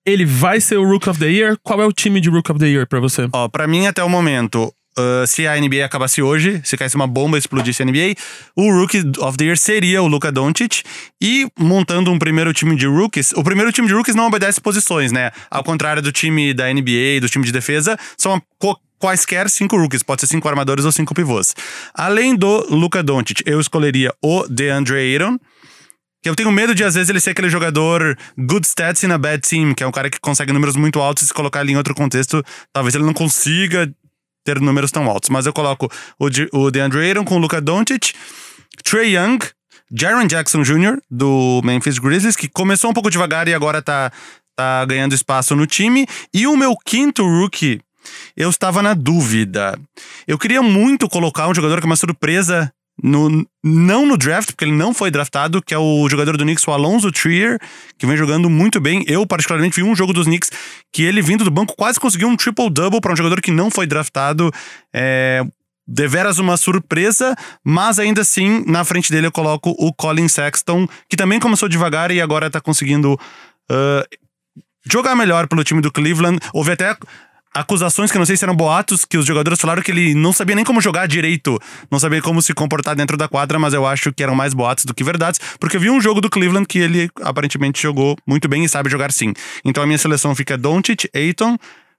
Ele 0.07 0.27
vai 0.27 0.61
ser 0.61 0.77
o 0.77 0.85
Rook 0.87 1.09
of 1.09 1.19
the 1.19 1.31
Year. 1.31 1.57
Qual 1.63 1.81
é 1.81 1.87
o 1.87 1.93
time 1.93 2.21
de 2.21 2.29
Rook 2.29 2.51
of 2.53 2.61
the 2.61 2.69
Year 2.69 2.87
pra 2.87 3.01
você? 3.01 3.27
Ó, 3.33 3.49
pra 3.49 3.67
mim, 3.67 3.87
até 3.87 4.05
o 4.05 4.09
momento, 4.09 4.71
ah, 4.97 5.27
se 5.27 5.47
a 5.47 5.59
NBA 5.61 5.85
acabasse 5.85 6.23
hoje, 6.23 6.61
se 6.65 6.77
caísse 6.77 6.97
uma 6.97 7.07
bomba 7.07 7.37
e 7.37 7.41
explodisse 7.41 7.83
a 7.83 7.87
NBA, 7.87 8.15
o 8.57 8.71
Rookie 8.71 9.03
of 9.19 9.37
the 9.37 9.45
Year 9.45 9.57
seria 9.57 10.03
o 10.03 10.07
Luka 10.07 10.31
Doncic. 10.31 10.83
E 11.21 11.47
montando 11.59 12.11
um 12.11 12.19
primeiro 12.19 12.53
time 12.53 12.77
de 12.77 12.87
rookies, 12.87 13.33
o 13.33 13.43
primeiro 13.43 13.73
time 13.73 13.89
de 13.89 13.95
rookies 13.95 14.15
não 14.15 14.27
obedece 14.27 14.61
posições, 14.61 15.11
né? 15.11 15.31
Ao 15.51 15.65
contrário 15.65 16.03
do 16.03 16.13
time 16.13 16.55
da 16.55 16.73
NBA, 16.73 17.21
do 17.21 17.29
time 17.29 17.45
de 17.45 17.53
defesa, 17.53 17.99
são 18.17 18.41
quaisquer 18.99 19.51
cinco 19.51 19.77
rookies, 19.77 20.03
pode 20.03 20.21
ser 20.21 20.27
cinco 20.29 20.49
armadores 20.49 20.85
ou 20.85 20.93
cinco 20.93 21.15
pivôs. 21.15 21.55
Além 21.93 22.35
do 22.35 22.67
Luka 22.75 23.03
Doncic, 23.03 23.43
eu 23.45 23.61
escolheria 23.61 24.13
o 24.23 24.47
DeAndre 24.49 24.97
Ayton. 24.97 25.39
Que 26.23 26.31
eu 26.31 26.35
tenho 26.35 26.51
medo 26.51 26.75
de, 26.75 26.83
às 26.83 26.95
vezes, 26.95 27.11
ele 27.11 27.21
ser 27.21 27.33
aquele 27.33 27.51
jogador 27.51 28.17
good 28.39 28.67
stats 28.67 29.03
in 29.03 29.13
a 29.13 29.19
bad 29.19 29.47
team, 29.47 29.75
que 29.75 29.83
é 29.83 29.87
um 29.87 29.93
cara 29.93 30.09
que 30.09 30.19
consegue 30.19 30.55
números 30.55 30.75
muito 30.75 30.99
altos 30.99 31.25
e 31.25 31.27
se 31.27 31.35
colocar 31.35 31.61
ele 31.61 31.73
em 31.73 31.77
outro 31.77 31.95
contexto, 31.95 32.43
talvez 32.73 32.95
ele 32.95 33.05
não 33.05 33.13
consiga 33.13 33.93
ter 34.45 34.61
números 34.61 34.91
tão 34.93 35.09
altos. 35.09 35.31
Mas 35.31 35.47
eu 35.47 35.53
coloco 35.53 35.91
o, 36.19 36.29
De- 36.29 36.49
o 36.53 36.71
DeAndre 36.71 37.01
Ayton 37.01 37.25
com 37.25 37.37
o 37.37 37.39
Luka 37.39 37.61
Doncic, 37.61 38.13
Trey 38.85 39.17
Young, 39.17 39.39
Jaron 39.97 40.27
Jackson 40.27 40.63
Jr., 40.63 40.99
do 41.11 41.61
Memphis 41.65 41.99
Grizzlies, 41.99 42.37
que 42.37 42.49
começou 42.49 42.91
um 42.91 42.95
pouco 42.95 43.11
devagar 43.11 43.49
e 43.49 43.55
agora 43.55 43.81
tá, 43.83 44.13
tá 44.55 44.85
ganhando 44.85 45.15
espaço 45.15 45.57
no 45.57 45.67
time. 45.67 46.07
E 46.33 46.47
o 46.47 46.57
meu 46.57 46.77
quinto 46.77 47.23
rookie, 47.25 47.81
eu 48.37 48.51
estava 48.51 48.83
na 48.83 48.95
dúvida. 48.95 49.79
Eu 50.27 50.39
queria 50.39 50.63
muito 50.63 51.09
colocar 51.09 51.49
um 51.49 51.55
jogador 51.55 51.79
que 51.81 51.87
é 51.87 51.91
uma 51.91 51.97
surpresa 51.97 52.73
no, 53.03 53.47
não 53.63 54.07
no 54.07 54.17
draft, 54.17 54.51
porque 54.51 54.65
ele 54.65 54.73
não 54.73 54.95
foi 54.95 55.11
draftado, 55.11 55.63
que 55.63 55.75
é 55.75 55.79
o 55.79 56.09
jogador 56.09 56.37
do 56.37 56.45
Knicks, 56.45 56.67
o 56.67 56.71
Alonso 56.71 57.11
Trier, 57.11 57.59
que 57.99 58.07
vem 58.07 58.17
jogando 58.17 58.49
muito 58.49 58.81
bem. 58.81 59.05
Eu, 59.07 59.27
particularmente, 59.27 59.77
vi 59.77 59.83
um 59.83 59.97
jogo 59.97 60.13
dos 60.13 60.27
Knicks 60.27 60.51
que 60.93 61.03
ele, 61.03 61.21
vindo 61.21 61.45
do 61.45 61.51
banco, 61.51 61.75
quase 61.77 61.99
conseguiu 61.99 62.29
um 62.29 62.37
triple-double 62.37 63.01
para 63.01 63.13
um 63.13 63.17
jogador 63.17 63.41
que 63.41 63.51
não 63.51 63.71
foi 63.71 63.87
draftado. 63.87 64.51
É, 64.93 65.45
deveras 65.87 66.39
uma 66.39 66.57
surpresa, 66.57 67.37
mas 67.63 67.99
ainda 67.99 68.23
assim, 68.23 68.65
na 68.67 68.85
frente 68.85 69.11
dele 69.11 69.27
eu 69.27 69.33
coloco 69.33 69.75
o 69.79 69.93
Colin 69.93 70.29
Sexton, 70.29 70.89
que 71.09 71.17
também 71.17 71.39
começou 71.39 71.69
devagar 71.69 72.11
e 72.11 72.21
agora 72.21 72.51
tá 72.51 72.61
conseguindo 72.61 73.19
ah, 73.71 74.05
jogar 74.91 75.15
melhor 75.15 75.47
pelo 75.49 75.65
time 75.65 75.81
do 75.81 75.93
Cleveland. 75.93 76.39
Houve 76.53 76.73
até 76.73 76.97
acusações 77.55 78.11
que 78.11 78.19
não 78.19 78.27
sei 78.27 78.37
se 78.37 78.45
eram 78.45 78.55
boatos, 78.55 79.05
que 79.05 79.17
os 79.17 79.25
jogadores 79.25 79.61
falaram 79.61 79.81
que 79.81 79.91
ele 79.91 80.15
não 80.15 80.33
sabia 80.33 80.57
nem 80.57 80.65
como 80.65 80.81
jogar 80.81 81.07
direito, 81.07 81.59
não 81.91 81.99
sabia 81.99 82.21
como 82.21 82.43
se 82.43 82.53
comportar 82.53 82.97
dentro 82.97 83.17
da 83.17 83.29
quadra, 83.29 83.59
mas 83.59 83.73
eu 83.73 83.87
acho 83.87 84.13
que 84.13 84.23
eram 84.23 84.35
mais 84.35 84.53
boatos 84.53 84.85
do 84.85 84.93
que 84.93 85.05
verdades, 85.05 85.41
porque 85.61 85.77
eu 85.77 85.81
vi 85.81 85.89
um 85.89 86.01
jogo 86.01 86.21
do 86.21 86.29
Cleveland 86.29 86.67
que 86.67 86.81
ele 86.81 87.09
aparentemente 87.23 87.81
jogou 87.81 88.17
muito 88.27 88.49
bem 88.49 88.65
e 88.65 88.69
sabe 88.69 88.91
jogar 88.91 89.13
sim. 89.13 89.33
Então 89.65 89.83
a 89.83 89.87
minha 89.87 89.99
seleção 89.99 90.35
fica 90.35 90.59
Doncic, 90.59 91.09
Ayton, 91.15 91.57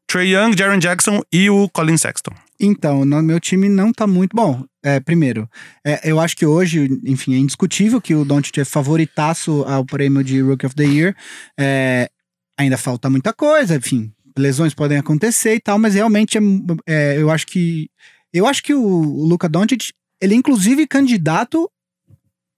Trey 0.07 0.35
Young, 0.35 0.55
Jaron 0.57 0.77
Jackson 0.77 1.21
e 1.31 1.49
o 1.49 1.67
Colin 1.69 1.97
Sexton. 1.97 2.31
Então, 2.59 3.03
no 3.03 3.21
meu 3.21 3.39
time 3.39 3.67
não 3.67 3.91
tá 3.91 4.05
muito 4.07 4.35
bom. 4.35 4.63
É, 4.83 4.99
primeiro, 4.99 5.49
é, 5.85 6.09
eu 6.09 6.19
acho 6.19 6.37
que 6.37 6.45
hoje, 6.45 6.87
enfim, 7.03 7.33
é 7.33 7.37
indiscutível 7.37 7.99
que 7.99 8.13
o 8.13 8.23
Doncic 8.23 8.59
é 8.59 8.65
favoritaço 8.65 9.63
ao 9.67 9.83
prêmio 9.83 10.23
de 10.23 10.41
Rookie 10.41 10.65
of 10.65 10.75
the 10.75 10.83
Year. 10.83 11.15
É, 11.59 12.09
ainda 12.57 12.77
falta 12.77 13.09
muita 13.09 13.33
coisa, 13.33 13.75
enfim, 13.75 14.13
lesões 14.37 14.73
podem 14.73 14.97
acontecer 14.97 15.55
e 15.55 15.59
tal, 15.59 15.79
mas 15.79 15.95
realmente 15.95 16.37
é, 16.37 16.41
é, 16.87 17.17
eu 17.17 17.29
acho 17.29 17.47
que 17.47 17.89
eu 18.33 18.45
acho 18.45 18.61
que 18.61 18.73
o, 18.73 18.83
o 18.83 19.25
Luka 19.25 19.47
Doncic, 19.47 19.91
ele 20.21 20.33
é 20.33 20.37
inclusive 20.37 20.85
candidato 20.85 21.69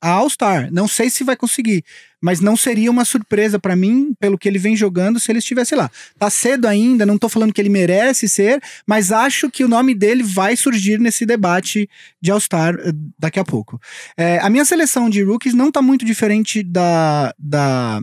a 0.02 0.10
All-Star. 0.10 0.70
Não 0.72 0.88
sei 0.88 1.10
se 1.10 1.24
vai 1.24 1.36
conseguir, 1.36 1.84
mas 2.22 2.40
não 2.40 2.56
seria 2.56 2.90
uma 2.90 3.06
surpresa 3.06 3.60
pra 3.60 3.76
mim 3.76 4.14
pelo 4.20 4.38
que 4.38 4.48
ele 4.48 4.60
vem 4.60 4.76
jogando 4.76 5.20
se 5.20 5.32
ele 5.32 5.40
estivesse 5.40 5.76
lá. 5.76 5.90
Tá 6.18 6.30
cedo 6.30 6.66
ainda, 6.66 7.06
não 7.06 7.18
tô 7.18 7.30
falando 7.30 7.54
que 7.54 7.62
ele 7.62 7.70
merece 7.70 8.28
ser, 8.28 8.62
mas 8.88 9.12
acho 9.12 9.50
que 9.50 9.64
o 9.64 9.68
nome 9.68 9.94
dele 9.94 10.24
vai 10.24 10.56
surgir 10.56 11.00
nesse 11.00 11.26
debate 11.26 11.90
de 12.22 12.32
All-Star 12.32 12.76
eh, 12.80 12.92
daqui 13.18 13.40
a 13.40 13.46
pouco. 13.46 13.80
É, 14.16 14.40
a 14.40 14.50
minha 14.50 14.66
seleção 14.66 15.10
de 15.10 15.24
rookies 15.24 15.54
não 15.54 15.72
tá 15.72 15.82
muito 15.82 16.06
diferente 16.06 16.64
da, 16.64 17.34
da, 17.38 18.02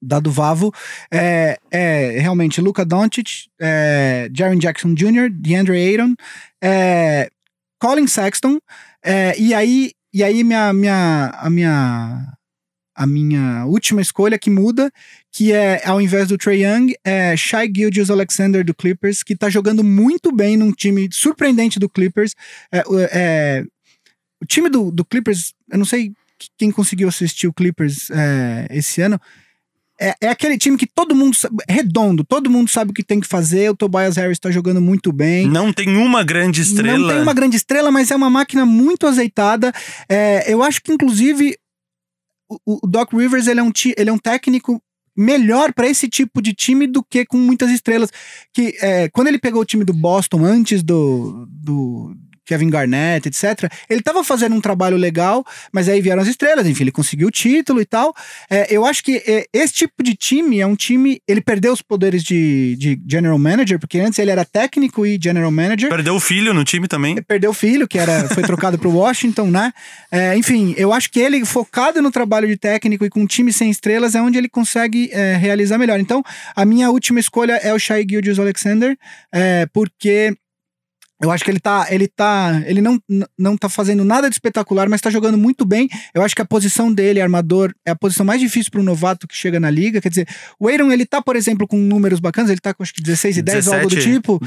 da 0.00 0.18
do 0.20 0.30
Vavo. 0.30 0.72
É, 1.12 1.58
é 1.70 2.18
realmente 2.20 2.60
Luka 2.60 2.84
Doncic, 2.84 3.46
é, 3.60 4.28
Jackson 4.30 4.94
Jr., 4.94 5.30
DeAndre 5.30 5.76
Ayton, 5.76 6.14
é, 6.62 7.28
Colin 7.78 8.06
Sexton, 8.06 8.58
é, 9.04 9.38
e 9.38 9.54
aí, 9.54 9.92
e 10.12 10.22
aí 10.22 10.44
minha, 10.44 10.72
minha, 10.72 11.30
a 11.34 11.48
minha 11.50 12.26
a 12.92 13.06
minha 13.06 13.64
última 13.64 14.02
escolha 14.02 14.38
que 14.38 14.50
muda, 14.50 14.92
que 15.32 15.52
é, 15.52 15.80
ao 15.86 16.02
invés 16.02 16.28
do 16.28 16.36
Trae 16.36 16.62
Young, 16.64 16.92
é 17.02 17.34
Shai 17.34 17.70
Gilgeous 17.74 18.10
Alexander 18.10 18.62
do 18.62 18.74
Clippers, 18.74 19.22
que 19.22 19.34
tá 19.34 19.48
jogando 19.48 19.82
muito 19.82 20.30
bem 20.30 20.54
num 20.54 20.70
time 20.70 21.08
surpreendente 21.10 21.78
do 21.78 21.88
Clippers. 21.88 22.34
É, 22.70 22.82
o- 22.86 22.98
é, 23.00 23.64
o 24.42 24.44
time 24.44 24.68
do, 24.68 24.90
do 24.90 25.02
Clippers, 25.02 25.54
eu 25.72 25.78
não 25.78 25.86
sei 25.86 26.12
quem 26.58 26.70
conseguiu 26.70 27.08
assistir 27.08 27.46
o 27.46 27.54
Clippers 27.54 28.10
é, 28.10 28.66
esse 28.70 29.00
ano, 29.00 29.18
é, 30.00 30.14
é 30.22 30.28
aquele 30.28 30.56
time 30.56 30.78
que 30.78 30.86
todo 30.86 31.14
mundo 31.14 31.36
sabe, 31.36 31.56
redondo, 31.68 32.24
todo 32.24 32.48
mundo 32.48 32.70
sabe 32.70 32.90
o 32.90 32.94
que 32.94 33.04
tem 33.04 33.20
que 33.20 33.26
fazer, 33.26 33.70
o 33.70 33.76
Tobias 33.76 34.16
Harris 34.16 34.38
tá 34.38 34.50
jogando 34.50 34.80
muito 34.80 35.12
bem. 35.12 35.46
Não 35.46 35.72
tem 35.72 35.96
uma 35.96 36.24
grande 36.24 36.62
estrela. 36.62 36.98
Não 36.98 37.08
tem 37.08 37.22
uma 37.22 37.34
grande 37.34 37.56
estrela, 37.56 37.90
mas 37.90 38.10
é 38.10 38.16
uma 38.16 38.30
máquina 38.30 38.64
muito 38.64 39.06
azeitada. 39.06 39.72
É, 40.08 40.50
eu 40.52 40.62
acho 40.62 40.82
que, 40.82 40.92
inclusive, 40.92 41.56
o, 42.48 42.80
o 42.82 42.88
Doc 42.88 43.12
Rivers 43.12 43.46
ele 43.46 43.60
é 43.60 43.62
um, 43.62 43.72
ele 43.96 44.10
é 44.10 44.12
um 44.12 44.18
técnico 44.18 44.82
melhor 45.16 45.72
para 45.74 45.86
esse 45.86 46.08
tipo 46.08 46.40
de 46.40 46.54
time 46.54 46.86
do 46.86 47.04
que 47.04 47.26
com 47.26 47.36
muitas 47.36 47.70
estrelas. 47.70 48.10
Que 48.54 48.74
é, 48.80 49.08
quando 49.10 49.28
ele 49.28 49.38
pegou 49.38 49.60
o 49.60 49.66
time 49.66 49.84
do 49.84 49.92
Boston 49.92 50.44
antes 50.46 50.82
do, 50.82 51.46
do 51.48 52.16
Kevin 52.50 52.68
Garnett, 52.68 53.28
etc., 53.28 53.70
ele 53.88 54.02
tava 54.02 54.24
fazendo 54.24 54.56
um 54.56 54.60
trabalho 54.60 54.96
legal, 54.96 55.46
mas 55.72 55.88
aí 55.88 56.00
vieram 56.00 56.20
as 56.20 56.26
estrelas, 56.26 56.66
enfim, 56.66 56.82
ele 56.82 56.90
conseguiu 56.90 57.28
o 57.28 57.30
título 57.30 57.80
e 57.80 57.84
tal. 57.84 58.12
É, 58.50 58.66
eu 58.74 58.84
acho 58.84 59.04
que 59.04 59.22
é, 59.24 59.46
esse 59.52 59.72
tipo 59.74 60.02
de 60.02 60.16
time 60.16 60.58
é 60.58 60.66
um 60.66 60.74
time. 60.74 61.22
Ele 61.28 61.40
perdeu 61.40 61.72
os 61.72 61.80
poderes 61.80 62.24
de, 62.24 62.74
de 62.76 63.00
general 63.08 63.38
manager, 63.38 63.78
porque 63.78 64.00
antes 64.00 64.18
ele 64.18 64.32
era 64.32 64.44
técnico 64.44 65.06
e 65.06 65.16
general 65.22 65.52
manager. 65.52 65.88
Perdeu 65.88 66.16
o 66.16 66.20
filho 66.20 66.52
no 66.52 66.64
time 66.64 66.88
também. 66.88 67.22
Perdeu 67.22 67.50
o 67.50 67.54
filho, 67.54 67.86
que 67.86 67.98
era, 67.98 68.28
foi 68.30 68.42
trocado 68.42 68.76
pro 68.76 68.90
Washington, 68.90 69.46
né? 69.46 69.72
É, 70.10 70.36
enfim, 70.36 70.74
eu 70.76 70.92
acho 70.92 71.08
que 71.08 71.20
ele, 71.20 71.44
focado 71.44 72.02
no 72.02 72.10
trabalho 72.10 72.48
de 72.48 72.56
técnico 72.56 73.04
e 73.04 73.10
com 73.10 73.20
um 73.20 73.26
time 73.26 73.52
sem 73.52 73.70
estrelas, 73.70 74.16
é 74.16 74.20
onde 74.20 74.38
ele 74.38 74.48
consegue 74.48 75.08
é, 75.12 75.36
realizar 75.36 75.78
melhor. 75.78 76.00
Então, 76.00 76.20
a 76.56 76.64
minha 76.64 76.90
última 76.90 77.20
escolha 77.20 77.52
é 77.62 77.72
o 77.72 77.78
Shai 77.78 78.04
Gilgeous 78.08 78.40
Alexander, 78.40 78.96
é, 79.32 79.66
porque 79.72 80.34
eu 81.20 81.30
acho 81.30 81.44
que 81.44 81.50
ele 81.50 81.60
tá. 81.60 81.86
Ele 81.90 82.08
tá. 82.08 82.62
Ele 82.66 82.80
não, 82.80 82.98
não 83.38 83.56
tá 83.56 83.68
fazendo 83.68 84.04
nada 84.04 84.28
de 84.28 84.34
espetacular, 84.36 84.88
mas 84.88 85.00
tá 85.00 85.10
jogando 85.10 85.36
muito 85.36 85.64
bem. 85.64 85.88
Eu 86.14 86.22
acho 86.22 86.34
que 86.34 86.42
a 86.42 86.46
posição 86.46 86.92
dele, 86.92 87.20
armador, 87.20 87.72
é 87.84 87.90
a 87.90 87.96
posição 87.96 88.24
mais 88.24 88.40
difícil 88.40 88.70
para 88.70 88.80
um 88.80 88.84
novato 88.84 89.28
que 89.28 89.36
chega 89.36 89.60
na 89.60 89.70
liga. 89.70 90.00
Quer 90.00 90.08
dizer, 90.08 90.28
o 90.58 90.68
Aaron, 90.68 90.90
ele 90.90 91.04
tá, 91.04 91.20
por 91.20 91.36
exemplo, 91.36 91.66
com 91.66 91.76
números 91.76 92.20
bacanas, 92.20 92.50
ele 92.50 92.60
tá 92.60 92.72
com 92.72 92.82
acho 92.82 92.94
que 92.94 93.02
16 93.02 93.36
e 93.38 93.42
10 93.42 93.66
ou 93.66 93.74
algo 93.74 93.88
do 93.88 93.94
17. 93.96 94.14
tipo. 94.16 94.40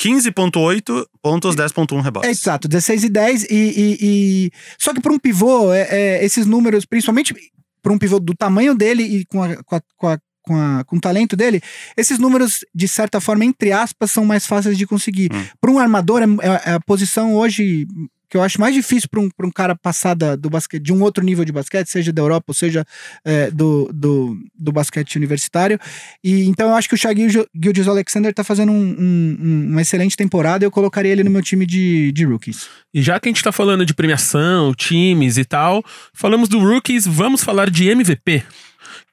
15,8 0.00 1.06
pontos, 1.22 1.54
10,1 1.54 2.00
rebotes. 2.02 2.28
É, 2.28 2.32
exato, 2.32 2.66
16 2.66 3.04
e 3.04 3.08
10. 3.08 3.44
E, 3.44 3.46
e, 3.54 3.98
e- 4.00 4.50
Só 4.78 4.92
que 4.92 5.00
para 5.00 5.12
um 5.12 5.18
pivô, 5.18 5.72
é, 5.72 5.82
é, 5.90 6.24
esses 6.24 6.44
números, 6.46 6.84
principalmente 6.84 7.34
para 7.80 7.92
um 7.92 7.98
pivô 7.98 8.18
do 8.18 8.34
tamanho 8.34 8.74
dele 8.74 9.02
e 9.02 9.24
com 9.26 9.42
a, 9.42 9.62
com 9.62 9.76
a, 9.76 9.80
com 9.96 10.08
a 10.08 10.18
com, 10.42 10.54
a, 10.56 10.82
com 10.84 10.96
o 10.96 11.00
talento 11.00 11.36
dele, 11.36 11.60
esses 11.96 12.18
números, 12.18 12.64
de 12.74 12.88
certa 12.88 13.20
forma, 13.20 13.44
entre 13.44 13.72
aspas, 13.72 14.10
são 14.10 14.24
mais 14.24 14.46
fáceis 14.46 14.76
de 14.76 14.86
conseguir. 14.86 15.30
Hum. 15.32 15.44
Para 15.60 15.70
um 15.70 15.78
armador, 15.78 16.20
é, 16.22 16.24
é- 16.46 16.70
é 16.70 16.74
a 16.74 16.80
posição 16.80 17.34
hoje 17.34 17.86
que 18.28 18.36
eu 18.38 18.42
acho 18.42 18.58
mais 18.58 18.74
difícil 18.74 19.10
para 19.10 19.20
um, 19.20 19.28
pra 19.28 19.46
um 19.46 19.50
cara 19.50 19.76
passar 19.76 20.14
da- 20.14 20.34
do 20.36 20.48
basquete, 20.48 20.82
de 20.82 20.90
um 20.90 21.02
outro 21.02 21.22
nível 21.22 21.44
de 21.44 21.52
basquete, 21.52 21.86
seja 21.88 22.10
da 22.10 22.22
Europa 22.22 22.46
ou 22.48 22.54
seja 22.54 22.82
é, 23.26 23.50
do, 23.50 23.90
do, 23.92 24.38
do 24.58 24.72
basquete 24.72 25.16
universitário. 25.16 25.78
E 26.24 26.44
então 26.48 26.70
eu 26.70 26.74
acho 26.74 26.88
que 26.88 26.94
o 26.94 26.98
Shai 26.98 27.14
Gil- 27.28 27.46
Gilgeous 27.54 27.86
Alexander 27.88 28.32
tá 28.32 28.42
fazendo 28.42 28.72
um- 28.72 28.96
um- 28.98 29.36
um- 29.38 29.66
uma 29.72 29.82
excelente 29.82 30.16
temporada. 30.16 30.64
Eu 30.64 30.70
colocaria 30.70 31.12
ele 31.12 31.22
no 31.22 31.30
meu 31.30 31.42
time 31.42 31.66
de, 31.66 32.10
de 32.12 32.24
rookies. 32.24 32.68
E 32.94 33.02
já 33.02 33.20
que 33.20 33.28
a 33.28 33.30
gente 33.30 33.44
tá 33.44 33.52
falando 33.52 33.84
de 33.84 33.92
premiação, 33.92 34.72
times 34.74 35.36
e 35.36 35.44
tal, 35.44 35.84
falamos 36.14 36.48
do 36.48 36.58
Rookies, 36.58 37.06
vamos 37.06 37.44
falar 37.44 37.68
de 37.68 37.86
MVP. 37.88 38.42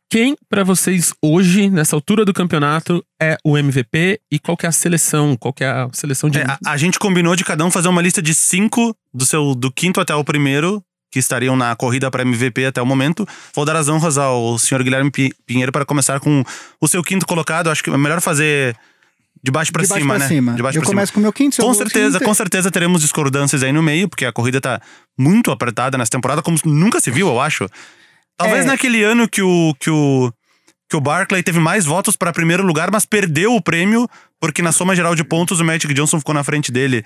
Quem, 0.10 0.36
pra 0.50 0.64
vocês, 0.64 1.14
hoje, 1.24 1.70
nessa 1.70 1.96
altura 1.96 2.26
do 2.26 2.34
campeonato, 2.34 3.06
é 3.22 3.38
o 3.46 3.56
MVP 3.58 4.20
e 4.32 4.40
qual 4.40 4.58
que 4.58 4.66
é 4.66 4.70
a 4.70 4.72
seleção? 4.72 5.38
Qual 5.38 5.54
que 5.54 5.64
é 5.64 5.68
a 5.70 5.88
seleção 5.94 6.30
de. 6.32 6.40
É, 6.40 6.46
a, 6.46 6.58
a 6.66 6.78
gente 6.78 6.98
combinou 6.98 7.36
de 7.36 7.44
cada 7.44 7.64
um 7.64 7.70
fazer 7.70 7.90
uma 7.90 8.02
lista 8.02 8.20
de 8.22 8.34
cinco 8.34 8.96
do 9.14 9.24
seu 9.24 9.54
do 9.54 9.72
quinto 9.72 10.02
até 10.02 10.16
o 10.16 10.24
primeiro 10.24 10.84
que 11.12 11.20
estariam 11.20 11.56
na 11.56 11.76
corrida 11.76 12.10
para 12.10 12.24
MVP 12.24 12.66
até 12.66 12.82
o 12.82 12.86
momento. 12.88 13.28
Vou 13.56 13.66
dar 13.66 13.76
as 13.76 13.88
honras 13.88 14.18
ao 14.18 14.58
senhor 14.58 14.84
Guilherme 14.84 15.12
Pi- 15.12 15.32
Pinheiro 15.46 15.72
para 15.72 15.86
começar 15.86 16.20
com 16.20 16.44
o 16.82 16.88
seu 16.88 17.04
quinto 17.04 17.26
colocado. 17.28 17.70
Acho 17.70 17.84
que 17.84 17.90
é 17.92 17.98
melhor 17.98 18.20
fazer 18.20 18.76
de 19.44 19.52
baixo 19.52 19.72
para 19.72 19.84
cima, 19.86 20.16
pra 20.16 20.20
né? 20.20 20.28
cima. 20.28 20.54
De 20.54 20.62
baixo 20.64 20.78
eu 20.78 20.82
pra 20.82 20.88
cima. 20.90 20.98
começo 21.02 21.14
com 21.14 21.20
o 21.20 21.24
meu 21.24 21.34
quinto. 21.34 21.56
seu 21.56 21.66
Com 21.66 21.72
quinto. 21.72 21.84
certeza, 21.84 22.20
com 22.20 22.34
certeza 22.34 22.72
teremos 22.72 23.02
discordâncias 23.02 23.62
aí 23.62 23.72
no 23.72 23.84
meio, 23.84 24.10
porque 24.10 24.26
a 24.26 24.34
corrida 24.34 24.60
tá 24.60 24.82
muito 25.18 25.52
apertada 25.52 25.98
nessa 26.00 26.12
temporada, 26.12 26.42
como 26.42 26.58
nunca 26.66 27.00
se 27.00 27.12
viu, 27.12 27.28
eu 27.28 27.40
acho. 27.40 27.68
Talvez 28.40 28.64
É. 28.64 28.68
naquele 28.68 29.04
ano 29.04 29.28
que 29.28 29.42
o, 29.42 29.76
que 29.80 29.90
o, 29.90 30.32
que 30.90 30.96
o 30.96 31.02
Barclay 31.02 31.44
teve 31.44 31.60
mais 31.60 31.86
votos 31.86 32.16
para 32.16 32.32
primeiro 32.34 32.64
lugar, 32.66 32.90
mas 32.90 33.06
perdeu 33.06 33.54
o 33.54 33.62
prêmio, 33.62 34.08
porque 34.40 34.62
na 34.62 34.72
soma 34.72 34.96
geral 34.96 35.14
de 35.14 35.24
pontos 35.26 35.60
o 35.60 35.66
Magic 35.66 35.94
Johnson 35.94 36.20
ficou 36.20 36.34
na 36.34 36.44
frente 36.44 36.72
dele. 36.72 37.04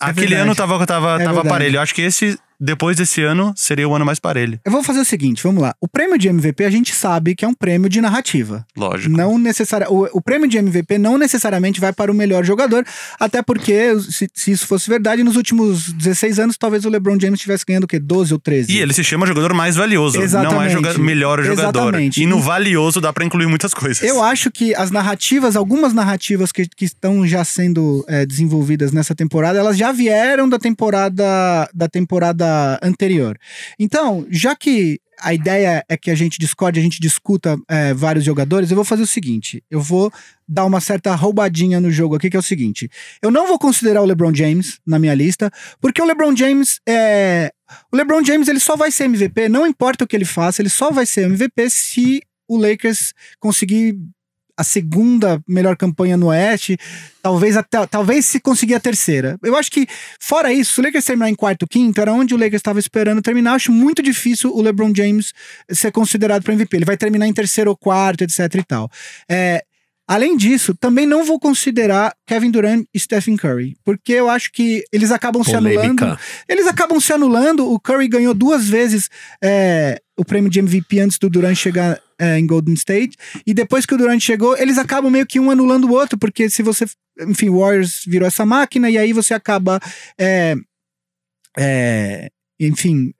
Aquele 0.00 0.26
verdade. 0.26 0.42
ano 0.42 0.54
tava, 0.56 0.84
tava, 0.86 1.14
É 1.14 1.18
tava 1.18 1.24
verdade. 1.34 1.48
parelho. 1.48 1.76
Eu 1.76 1.80
acho 1.80 1.94
que 1.94 2.02
esse, 2.02 2.36
depois 2.60 2.96
desse 2.96 3.22
ano, 3.22 3.52
seria 3.56 3.88
o 3.88 3.94
ano 3.94 4.04
mais 4.04 4.18
parelho. 4.18 4.58
Eu 4.64 4.72
vou 4.72 4.82
fazer 4.82 5.00
o 5.00 5.04
seguinte, 5.04 5.42
vamos 5.42 5.62
lá. 5.62 5.74
O 5.80 5.86
prêmio 5.86 6.18
de 6.18 6.28
MVP 6.28 6.64
a 6.64 6.70
gente 6.70 6.94
sabe 6.94 7.34
que 7.34 7.44
é 7.44 7.48
um 7.48 7.54
prêmio 7.54 7.88
de 7.88 8.00
narrativa. 8.00 8.66
Lógico. 8.76 9.16
Não 9.16 9.38
necessari... 9.38 9.84
o, 9.88 10.08
o 10.12 10.20
prêmio 10.20 10.48
de 10.48 10.58
MVP 10.58 10.98
não 10.98 11.16
necessariamente 11.16 11.80
vai 11.80 11.92
para 11.92 12.10
o 12.10 12.14
melhor 12.14 12.44
jogador, 12.44 12.84
até 13.18 13.42
porque, 13.42 13.98
se, 14.00 14.28
se 14.34 14.50
isso 14.50 14.66
fosse 14.66 14.90
verdade, 14.90 15.22
nos 15.22 15.36
últimos 15.36 15.92
16 15.92 16.38
anos, 16.40 16.56
talvez 16.56 16.84
o 16.84 16.88
LeBron 16.88 17.18
James 17.20 17.38
estivesse 17.38 17.64
ganhando 17.66 17.84
o 17.84 17.88
quê? 17.88 17.98
12 17.98 18.32
ou 18.32 18.40
13. 18.40 18.72
E 18.72 18.78
ele 18.78 18.92
se 18.92 19.04
chama 19.04 19.26
jogador 19.26 19.54
mais 19.54 19.76
valioso. 19.76 20.16
Não 20.16 20.22
é 20.22 20.24
Exatamente. 20.24 20.72
joga 20.72 20.98
melhor 20.98 21.42
jogador. 21.42 21.78
Exatamente. 21.78 22.22
E 22.22 22.26
no 22.26 22.40
valioso 22.40 23.00
dá 23.00 23.12
pra 23.12 23.24
incluir 23.24 23.46
muitas 23.46 23.72
coisas. 23.72 24.02
Eu 24.02 24.22
acho 24.22 24.50
que 24.50 24.74
as 24.74 24.90
narrativas, 24.90 25.54
algumas 25.54 25.92
narrativas 25.92 26.50
que, 26.50 26.66
que 26.66 26.84
estão 26.84 27.26
já 27.26 27.44
sendo 27.44 28.04
é, 28.08 28.26
desenvolvidas 28.26 28.90
nessa 28.90 29.14
temporada, 29.14 29.58
elas 29.58 29.76
já 29.76 29.92
vieram 29.92 30.48
da 30.48 30.58
temporada 30.58 31.68
da 31.72 31.88
temporada 31.88 32.47
anterior. 32.82 33.38
Então, 33.78 34.26
já 34.30 34.54
que 34.54 35.00
a 35.20 35.34
ideia 35.34 35.84
é 35.88 35.96
que 35.96 36.10
a 36.10 36.14
gente 36.14 36.38
discorde, 36.38 36.78
a 36.78 36.82
gente 36.82 37.00
discuta 37.00 37.58
é, 37.68 37.92
vários 37.92 38.24
jogadores, 38.24 38.70
eu 38.70 38.76
vou 38.76 38.84
fazer 38.84 39.02
o 39.02 39.06
seguinte: 39.06 39.62
eu 39.70 39.80
vou 39.80 40.12
dar 40.46 40.64
uma 40.64 40.80
certa 40.80 41.14
roubadinha 41.14 41.80
no 41.80 41.90
jogo 41.90 42.14
aqui, 42.14 42.30
que 42.30 42.36
é 42.36 42.40
o 42.40 42.42
seguinte: 42.42 42.88
eu 43.22 43.30
não 43.30 43.46
vou 43.46 43.58
considerar 43.58 44.02
o 44.02 44.06
LeBron 44.06 44.34
James 44.34 44.78
na 44.86 44.98
minha 44.98 45.14
lista, 45.14 45.50
porque 45.80 46.00
o 46.00 46.06
LeBron 46.06 46.34
James 46.36 46.80
é. 46.88 47.52
O 47.92 47.96
LeBron 47.96 48.24
James 48.24 48.48
ele 48.48 48.60
só 48.60 48.76
vai 48.76 48.90
ser 48.90 49.04
MVP, 49.04 49.48
não 49.48 49.66
importa 49.66 50.04
o 50.04 50.06
que 50.06 50.16
ele 50.16 50.24
faça, 50.24 50.62
ele 50.62 50.70
só 50.70 50.90
vai 50.90 51.04
ser 51.04 51.24
MVP 51.24 51.68
se 51.68 52.22
o 52.48 52.56
Lakers 52.56 53.12
conseguir 53.38 53.98
a 54.58 54.64
segunda 54.64 55.40
melhor 55.46 55.76
campanha 55.76 56.16
no 56.16 56.26
Oeste, 56.26 56.76
talvez 57.22 57.56
até 57.56 57.86
talvez 57.86 58.26
se 58.26 58.40
conseguir 58.40 58.74
a 58.74 58.80
terceira. 58.80 59.38
Eu 59.40 59.54
acho 59.54 59.70
que 59.70 59.86
fora 60.20 60.52
isso, 60.52 60.74
se 60.74 60.80
o 60.80 60.84
Lakers 60.84 61.04
terminar 61.04 61.30
em 61.30 61.34
quarto, 61.36 61.64
quinto, 61.64 62.00
era 62.00 62.12
onde 62.12 62.34
o 62.34 62.36
Lakers 62.36 62.56
estava 62.56 62.80
esperando 62.80 63.22
terminar. 63.22 63.50
Eu 63.50 63.54
acho 63.54 63.72
muito 63.72 64.02
difícil 64.02 64.52
o 64.52 64.60
LeBron 64.60 64.92
James 64.94 65.32
ser 65.70 65.92
considerado 65.92 66.42
para 66.42 66.54
MVP. 66.54 66.76
Ele 66.76 66.84
vai 66.84 66.96
terminar 66.96 67.28
em 67.28 67.32
terceiro 67.32 67.70
ou 67.70 67.76
quarto, 67.76 68.24
etc 68.24 68.52
e 68.56 68.64
tal. 68.64 68.90
É, 69.30 69.62
Além 70.08 70.38
disso, 70.38 70.74
também 70.74 71.04
não 71.04 71.22
vou 71.22 71.38
considerar 71.38 72.14
Kevin 72.26 72.50
Durant 72.50 72.86
e 72.94 72.98
Stephen 72.98 73.36
Curry, 73.36 73.76
porque 73.84 74.14
eu 74.14 74.30
acho 74.30 74.50
que 74.50 74.82
eles 74.90 75.12
acabam 75.12 75.44
se 75.44 75.54
anulando. 75.54 75.96
Polêmica. 75.96 76.18
Eles 76.48 76.66
acabam 76.66 76.98
se 76.98 77.12
anulando. 77.12 77.70
O 77.70 77.78
Curry 77.78 78.08
ganhou 78.08 78.32
duas 78.32 78.66
vezes 78.66 79.10
é, 79.44 80.00
o 80.18 80.24
prêmio 80.24 80.50
de 80.50 80.58
MVP 80.58 80.98
antes 80.98 81.16
do 81.16 81.30
Durant 81.30 81.54
chegar 81.54 82.00
é, 82.18 82.38
em 82.38 82.46
Golden 82.46 82.74
State. 82.74 83.16
E 83.46 83.54
depois 83.54 83.86
que 83.86 83.94
o 83.94 83.96
Durant 83.96 84.20
chegou, 84.20 84.56
eles 84.58 84.76
acabam 84.76 85.10
meio 85.10 85.26
que 85.26 85.38
um 85.38 85.50
anulando 85.50 85.84
o 85.84 85.92
outro, 85.92 86.18
porque 86.18 86.50
se 86.50 86.62
você. 86.62 86.84
Enfim, 87.20 87.48
o 87.48 87.60
Warriors 87.60 88.02
virou 88.06 88.26
essa 88.26 88.44
máquina, 88.44 88.90
e 88.90 88.98
aí 88.98 89.12
você 89.12 89.32
acaba. 89.32 89.80
é, 90.18 90.56
é, 91.56 92.28
enfim, 92.60 93.12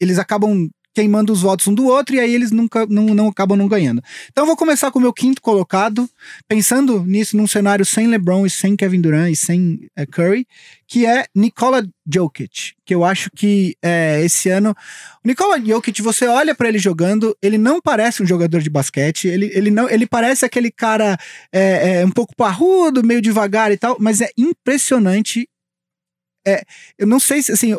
eles 0.00 0.18
acabam 0.18 0.70
queimando 0.96 1.30
os 1.30 1.42
votos 1.42 1.66
um 1.68 1.74
do 1.74 1.84
outro 1.84 2.16
e 2.16 2.20
aí 2.20 2.34
eles 2.34 2.50
nunca 2.50 2.86
não, 2.86 3.04
não 3.14 3.28
acabam 3.28 3.54
não 3.54 3.68
ganhando. 3.68 4.02
Então 4.32 4.46
vou 4.46 4.56
começar 4.56 4.90
com 4.90 4.98
o 4.98 5.02
meu 5.02 5.12
quinto 5.12 5.42
colocado, 5.42 6.08
pensando 6.48 7.04
nisso 7.04 7.36
num 7.36 7.46
cenário 7.46 7.84
sem 7.84 8.06
LeBron 8.06 8.46
e 8.46 8.50
sem 8.50 8.74
Kevin 8.74 9.02
Durant 9.02 9.30
e 9.30 9.36
sem 9.36 9.90
é, 9.94 10.06
Curry, 10.06 10.46
que 10.88 11.04
é 11.04 11.26
Nikola 11.34 11.86
Jokic, 12.10 12.72
que 12.82 12.94
eu 12.94 13.04
acho 13.04 13.28
que 13.30 13.76
é, 13.82 14.22
esse 14.24 14.48
ano 14.48 14.74
o 15.22 15.28
Nikola 15.28 15.60
Jokic, 15.60 16.00
você 16.00 16.26
olha 16.26 16.54
pra 16.54 16.70
ele 16.70 16.78
jogando, 16.78 17.36
ele 17.42 17.58
não 17.58 17.78
parece 17.78 18.22
um 18.22 18.26
jogador 18.26 18.62
de 18.62 18.70
basquete, 18.70 19.28
ele, 19.28 19.50
ele 19.52 19.70
não, 19.70 19.90
ele 19.90 20.06
parece 20.06 20.46
aquele 20.46 20.70
cara 20.70 21.18
é, 21.52 22.00
é, 22.00 22.06
um 22.06 22.10
pouco 22.10 22.34
parrudo, 22.34 23.04
meio 23.04 23.20
devagar 23.20 23.70
e 23.70 23.76
tal, 23.76 23.98
mas 24.00 24.22
é 24.22 24.30
impressionante. 24.34 25.46
É, 26.46 26.62
eu 26.96 27.06
não 27.06 27.20
sei 27.20 27.42
se 27.42 27.52
assim, 27.52 27.76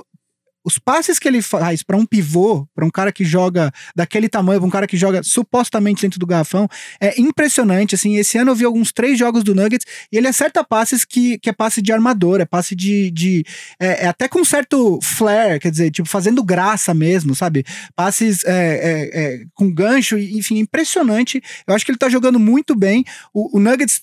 os 0.68 0.78
passes 0.78 1.18
que 1.18 1.30
ele 1.30 1.42
faz 1.42 1.82
pra 1.82 1.96
um 1.96 2.06
pivô, 2.06 2.68
pra 2.76 2.86
um 2.86 2.90
cara 2.90 3.10
que 3.10 3.24
joga 3.24 3.72
daquele 3.96 4.28
tamanho, 4.28 4.60
pra 4.60 4.68
um 4.68 4.70
cara 4.70 4.86
que 4.86 4.98
joga 4.98 5.24
supostamente 5.24 6.02
dentro 6.02 6.20
do 6.20 6.28
garrafão, 6.28 6.68
é 7.00 7.18
impressionante. 7.22 7.96
Assim, 7.96 8.18
esse 8.18 8.38
ano 8.38 8.52
eu 8.52 8.56
vi 8.56 8.66
alguns 8.66 8.92
três 8.92 9.18
jogos 9.18 9.46
do 9.46 9.56
Nuggets 9.56 9.86
e 10.12 10.18
ele 10.18 10.28
acerta 10.28 10.66
passes 10.66 11.06
que, 11.06 11.40
que 11.40 11.50
é 11.50 11.54
passe 11.54 11.82
de 11.82 11.94
armador, 11.94 12.42
é 12.42 12.46
passe 12.46 12.76
de. 12.76 13.10
de 13.12 13.46
é, 13.80 14.04
é 14.04 14.08
até 14.08 14.28
com 14.28 14.44
certo 14.44 15.00
flair, 15.02 15.58
quer 15.58 15.72
dizer, 15.72 15.90
tipo, 15.90 16.10
fazendo 16.10 16.44
graça 16.44 16.94
mesmo, 16.94 17.34
sabe? 17.34 17.64
Passes 17.96 18.44
é, 18.44 18.52
é, 18.52 19.10
é, 19.14 19.46
com 19.54 19.74
gancho, 19.74 20.18
enfim, 20.18 20.58
impressionante. 20.58 21.42
Eu 21.66 21.76
acho 21.76 21.86
que 21.86 21.92
ele 21.92 21.98
tá 21.98 22.10
jogando 22.10 22.38
muito 22.38 22.76
bem. 22.76 23.06
O, 23.34 23.58
o 23.58 23.60
Nuggets. 23.62 24.02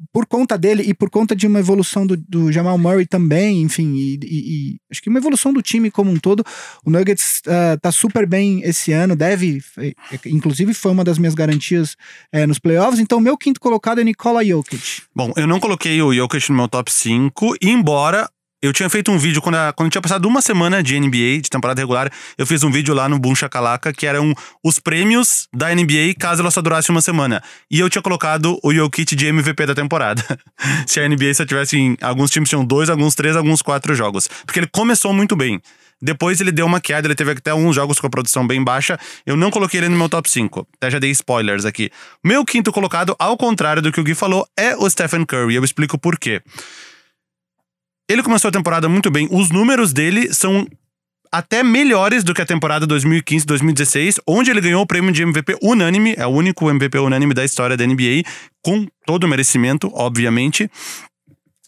É, 0.00 0.04
por 0.12 0.26
conta 0.26 0.56
dele 0.58 0.82
e 0.82 0.92
por 0.94 1.08
conta 1.10 1.34
de 1.36 1.46
uma 1.46 1.58
evolução 1.58 2.06
do, 2.06 2.16
do 2.16 2.50
Jamal 2.52 2.76
Murray 2.78 3.06
também, 3.06 3.62
enfim, 3.62 3.94
e, 3.94 4.14
e- 4.22 4.26
e 4.74 4.76
acho 4.90 5.00
que 5.02 5.08
uma 5.08 5.18
evolução 5.18 5.52
do 5.52 5.62
time 5.62 5.90
como 5.90 6.10
um 6.10 6.18
todo. 6.18 6.44
O 6.84 6.90
Nuggets 6.90 7.40
ah, 7.46 7.78
tá 7.80 7.90
super 7.92 8.26
bem 8.26 8.60
esse 8.62 8.92
ano, 8.92 9.14
deve, 9.16 9.62
eh, 9.78 9.92
inclusive 10.26 10.74
foi 10.74 10.90
uma 10.92 11.04
das 11.04 11.18
minhas 11.18 11.34
garantias 11.34 11.96
eh, 12.32 12.46
nos 12.46 12.58
playoffs. 12.58 12.98
Então, 13.00 13.20
meu 13.20 13.36
quinto 13.36 13.60
colocado 13.60 14.00
é 14.00 14.04
Nikola 14.04 14.44
Jokic. 14.44 15.02
Bom, 15.14 15.32
eu 15.36 15.46
não 15.46 15.60
coloquei 15.60 16.00
o 16.02 16.12
Jokic 16.12 16.50
no 16.50 16.56
meu 16.56 16.68
top 16.68 16.92
5, 16.92 17.56
embora 17.62 18.28
eu 18.66 18.72
tinha 18.72 18.88
feito 18.88 19.10
um 19.10 19.18
vídeo 19.18 19.40
quando, 19.42 19.56
a- 19.56 19.72
quando 19.72 19.90
tinha 19.90 20.00
passado 20.02 20.26
uma 20.26 20.40
semana 20.42 20.82
de 20.82 20.98
NBA, 20.98 21.40
de 21.42 21.50
temporada 21.50 21.80
regular. 21.80 22.10
Eu 22.38 22.46
fiz 22.46 22.62
um 22.62 22.70
vídeo 22.70 22.94
lá 22.94 23.08
no 23.08 23.18
Boom 23.18 23.34
Shakalaka, 23.34 23.92
que 23.92 24.06
eram 24.06 24.34
os 24.62 24.78
prêmios 24.78 25.48
da 25.52 25.74
NBA 25.74 26.14
caso 26.18 26.40
ela 26.42 26.50
só 26.50 26.60
durasse 26.62 26.90
uma 26.90 27.00
semana. 27.02 27.42
E 27.70 27.78
eu 27.80 27.88
tinha 27.90 28.02
colocado 28.02 28.58
o 28.62 28.72
Jokic 28.72 29.14
de 29.14 29.26
MVP 29.26 29.66
da 29.66 29.74
temporada. 29.74 30.22
Se 30.86 31.00
a 31.00 31.08
NBA 31.08 31.34
só 31.34 31.44
tivesse. 31.44 31.76
em- 31.78 31.96
alguns 32.00 32.30
times 32.30 32.48
tinham 32.48 32.64
dois, 32.64 32.88
alguns 32.90 33.14
três, 33.14 33.36
alguns 33.36 33.62
quatro 33.62 33.94
jogos. 33.94 34.28
Porque 34.46 34.58
ele 34.60 34.68
começou 34.72 35.12
muito 35.12 35.34
bem. 35.36 35.60
Depois 36.02 36.40
ele 36.40 36.52
deu 36.52 36.66
uma 36.66 36.80
queda, 36.80 37.06
ele 37.06 37.14
teve 37.14 37.30
até 37.30 37.50
alguns 37.50 37.74
jogos 37.74 37.98
com 37.98 38.06
a 38.06 38.10
produção 38.10 38.46
bem 38.46 38.62
baixa. 38.62 38.98
Eu 39.24 39.36
não 39.36 39.50
coloquei 39.50 39.80
ele 39.80 39.88
no 39.88 39.96
meu 39.96 40.08
top 40.08 40.28
5. 40.28 40.66
Até 40.76 40.90
já 40.90 40.98
dei 40.98 41.10
spoilers 41.10 41.64
aqui. 41.64 41.90
Meu 42.22 42.44
quinto 42.44 42.70
colocado, 42.72 43.14
ao 43.18 43.36
contrário 43.38 43.80
do 43.80 43.90
que 43.90 44.00
o 44.00 44.04
Gui 44.04 44.14
falou, 44.14 44.46
é 44.56 44.76
o 44.76 44.88
Stephen 44.90 45.24
Curry. 45.24 45.54
Eu 45.54 45.64
explico 45.64 45.96
por 45.96 46.18
quê. 46.18 46.42
Ele 48.08 48.22
começou 48.22 48.48
a 48.48 48.52
temporada 48.52 48.88
muito 48.88 49.10
bem. 49.10 49.28
Os 49.30 49.50
números 49.50 49.92
dele 49.92 50.32
são 50.32 50.66
até 51.32 51.62
melhores 51.64 52.22
do 52.22 52.32
que 52.32 52.42
a 52.42 52.46
temporada 52.46 52.86
2015-2016, 52.86 54.18
onde 54.26 54.50
ele 54.50 54.60
ganhou 54.60 54.82
o 54.82 54.86
prêmio 54.86 55.10
de 55.10 55.22
MVP 55.22 55.58
unânime, 55.60 56.14
é 56.16 56.24
o 56.24 56.30
único 56.30 56.70
MVP 56.70 56.96
unânime 56.98 57.34
da 57.34 57.44
história 57.44 57.76
da 57.76 57.84
NBA, 57.84 58.22
com 58.62 58.86
todo 59.04 59.24
o 59.24 59.28
merecimento, 59.28 59.90
obviamente. 59.94 60.70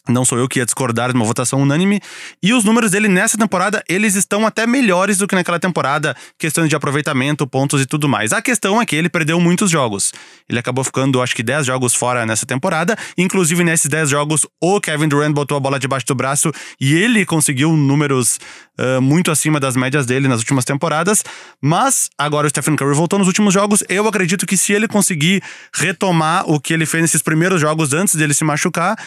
Não 0.07 0.25
sou 0.25 0.37
eu 0.37 0.47
que 0.47 0.59
ia 0.59 0.65
discordar 0.65 1.09
de 1.11 1.15
uma 1.15 1.25
votação 1.25 1.61
unânime. 1.61 1.99
E 2.41 2.53
os 2.53 2.63
números 2.63 2.91
dele 2.91 3.07
nessa 3.07 3.37
temporada, 3.37 3.83
eles 3.87 4.15
estão 4.15 4.45
até 4.45 4.65
melhores 4.65 5.17
do 5.17 5.27
que 5.27 5.35
naquela 5.35 5.59
temporada, 5.59 6.15
questões 6.37 6.69
de 6.69 6.75
aproveitamento, 6.75 7.45
pontos 7.47 7.81
e 7.81 7.85
tudo 7.85 8.07
mais. 8.07 8.31
A 8.31 8.41
questão 8.41 8.81
é 8.81 8.85
que 8.85 8.95
ele 8.95 9.09
perdeu 9.09 9.39
muitos 9.39 9.69
jogos. 9.69 10.13
Ele 10.49 10.59
acabou 10.59 10.83
ficando, 10.83 11.21
acho 11.21 11.35
que 11.35 11.43
10 11.43 11.65
jogos 11.65 11.93
fora 11.93 12.25
nessa 12.25 12.45
temporada. 12.45 12.97
Inclusive, 13.17 13.63
nesses 13.63 13.89
10 13.89 14.09
jogos, 14.09 14.45
o 14.61 14.79
Kevin 14.79 15.07
Durant 15.07 15.33
botou 15.33 15.57
a 15.57 15.59
bola 15.59 15.79
debaixo 15.79 16.05
do 16.05 16.15
braço 16.15 16.51
e 16.79 16.95
ele 16.95 17.25
conseguiu 17.25 17.75
números 17.75 18.39
uh, 18.79 19.01
muito 19.01 19.31
acima 19.31 19.59
das 19.59 19.75
médias 19.75 20.05
dele 20.05 20.27
nas 20.27 20.39
últimas 20.39 20.65
temporadas. 20.65 21.23
Mas 21.61 22.09
agora 22.17 22.47
o 22.47 22.49
Stephen 22.49 22.75
Curry 22.75 22.95
voltou 22.95 23.19
nos 23.19 23.27
últimos 23.27 23.53
jogos. 23.53 23.83
Eu 23.89 24.07
acredito 24.07 24.45
que 24.45 24.57
se 24.57 24.73
ele 24.73 24.87
conseguir 24.87 25.43
retomar 25.73 26.49
o 26.49 26.59
que 26.59 26.73
ele 26.73 26.85
fez 26.85 27.01
nesses 27.01 27.21
primeiros 27.21 27.59
jogos 27.61 27.93
antes 27.93 28.15
dele 28.15 28.33
se 28.33 28.43
machucar, 28.43 28.97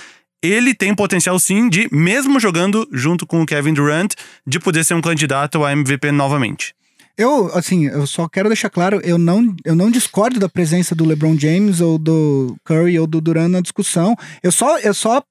ele 0.42 0.74
tem 0.74 0.94
potencial 0.94 1.38
sim 1.38 1.68
de, 1.68 1.88
mesmo 1.92 2.40
jogando 2.40 2.88
junto 2.92 3.26
com 3.26 3.42
o 3.42 3.46
Kevin 3.46 3.74
Durant, 3.74 4.14
de 4.46 4.58
poder 4.58 4.84
ser 4.84 4.94
um 4.94 5.00
candidato 5.00 5.64
a 5.64 5.72
MVP 5.72 6.10
novamente. 6.12 6.74
Eu, 7.16 7.50
assim, 7.54 7.86
eu 7.86 8.06
só 8.06 8.26
quero 8.28 8.48
deixar 8.48 8.70
claro, 8.70 9.00
eu 9.04 9.18
não, 9.18 9.54
eu 9.64 9.74
não 9.74 9.90
discordo 9.90 10.40
da 10.40 10.48
presença 10.48 10.94
do 10.94 11.04
LeBron 11.04 11.38
James 11.38 11.80
ou 11.80 11.98
do 11.98 12.56
Curry 12.64 12.98
ou 12.98 13.06
do 13.06 13.20
Durant 13.20 13.50
na 13.50 13.60
discussão. 13.60 14.16
Eu 14.42 14.50
só, 14.50 14.78
eu 14.78 14.94
só 14.94 15.22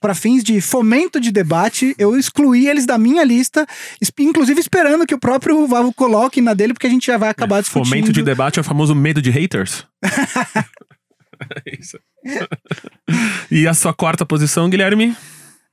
para 0.00 0.14
fins 0.14 0.42
de 0.42 0.60
fomento 0.60 1.20
de 1.20 1.30
debate, 1.30 1.94
eu 1.98 2.16
excluí 2.16 2.68
eles 2.68 2.86
da 2.86 2.98
minha 2.98 3.22
lista, 3.22 3.66
inclusive 4.18 4.58
esperando 4.58 5.06
que 5.06 5.14
o 5.14 5.18
próprio 5.18 5.66
Vavo 5.66 5.92
coloque 5.92 6.40
na 6.40 6.54
dele, 6.54 6.72
porque 6.72 6.86
a 6.86 6.90
gente 6.90 7.06
já 7.06 7.18
vai 7.18 7.28
acabar 7.28 7.58
é, 7.58 7.62
discutindo. 7.62 7.88
Fomento 7.88 8.12
de 8.12 8.22
debate 8.22 8.58
é 8.58 8.62
o 8.62 8.64
famoso 8.64 8.94
medo 8.94 9.20
de 9.20 9.30
haters. 9.30 9.86
é 10.02 11.78
isso. 11.78 11.98
e 13.50 13.66
a 13.66 13.74
sua 13.74 13.92
quarta 13.92 14.24
posição, 14.24 14.68
Guilherme? 14.68 15.16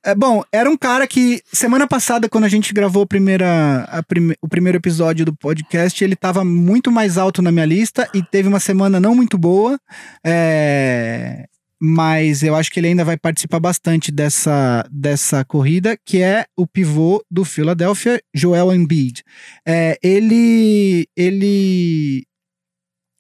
É, 0.04 0.16
bom, 0.16 0.44
era 0.52 0.70
um 0.70 0.78
cara 0.78 1.06
que 1.06 1.42
semana 1.52 1.86
passada, 1.86 2.30
quando 2.30 2.46
a 2.46 2.50
gente 2.50 2.74
gravou 2.74 3.04
a 3.04 3.08
primeira, 3.08 3.84
a 3.90 4.02
prime, 4.02 4.34
o 4.42 4.48
primeiro 4.48 4.78
episódio 4.78 5.26
do 5.26 5.36
podcast, 5.36 6.02
ele 6.02 6.14
estava 6.14 6.46
muito 6.46 6.90
mais 6.90 7.18
alto 7.18 7.42
na 7.42 7.52
minha 7.52 7.66
lista 7.66 8.10
e 8.14 8.24
teve 8.24 8.48
uma 8.48 8.62
semana 8.62 9.00
não 9.00 9.14
muito 9.14 9.38
boa. 9.38 9.78
É, 10.26 11.46
mas 11.82 12.44
eu 12.44 12.56
acho 12.56 12.72
que 12.72 12.80
ele 12.80 12.88
ainda 12.88 13.04
vai 13.04 13.18
participar 13.18 13.60
bastante 13.60 14.12
dessa, 14.12 14.86
dessa 14.92 15.44
corrida, 15.44 15.98
que 16.06 16.22
é 16.22 16.46
o 16.58 16.66
pivô 16.66 17.24
do 17.30 17.44
Philadelphia, 17.44 18.22
Joel 18.34 18.74
Embiid. 18.74 19.24
É, 19.66 19.98
ele, 20.02 21.08
ele 21.16 22.26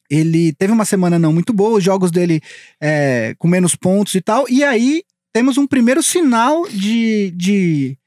ele 0.10 0.54
teve 0.54 0.74
uma 0.74 0.86
semana 0.86 1.20
não 1.20 1.32
muito 1.32 1.54
boa, 1.54 1.78
os 1.78 1.84
jogos 1.84 2.12
dele 2.12 2.42
é, 2.82 3.36
com 3.38 3.48
menos 3.48 3.76
pontos 3.76 4.16
e 4.16 4.22
tal, 4.22 4.46
e 4.50 4.64
aí 4.64 5.04
temos 5.34 5.58
um 5.58 5.68
primeiro 5.68 6.02
sinal 6.02 6.68
de, 6.68 7.32
de 7.36 7.98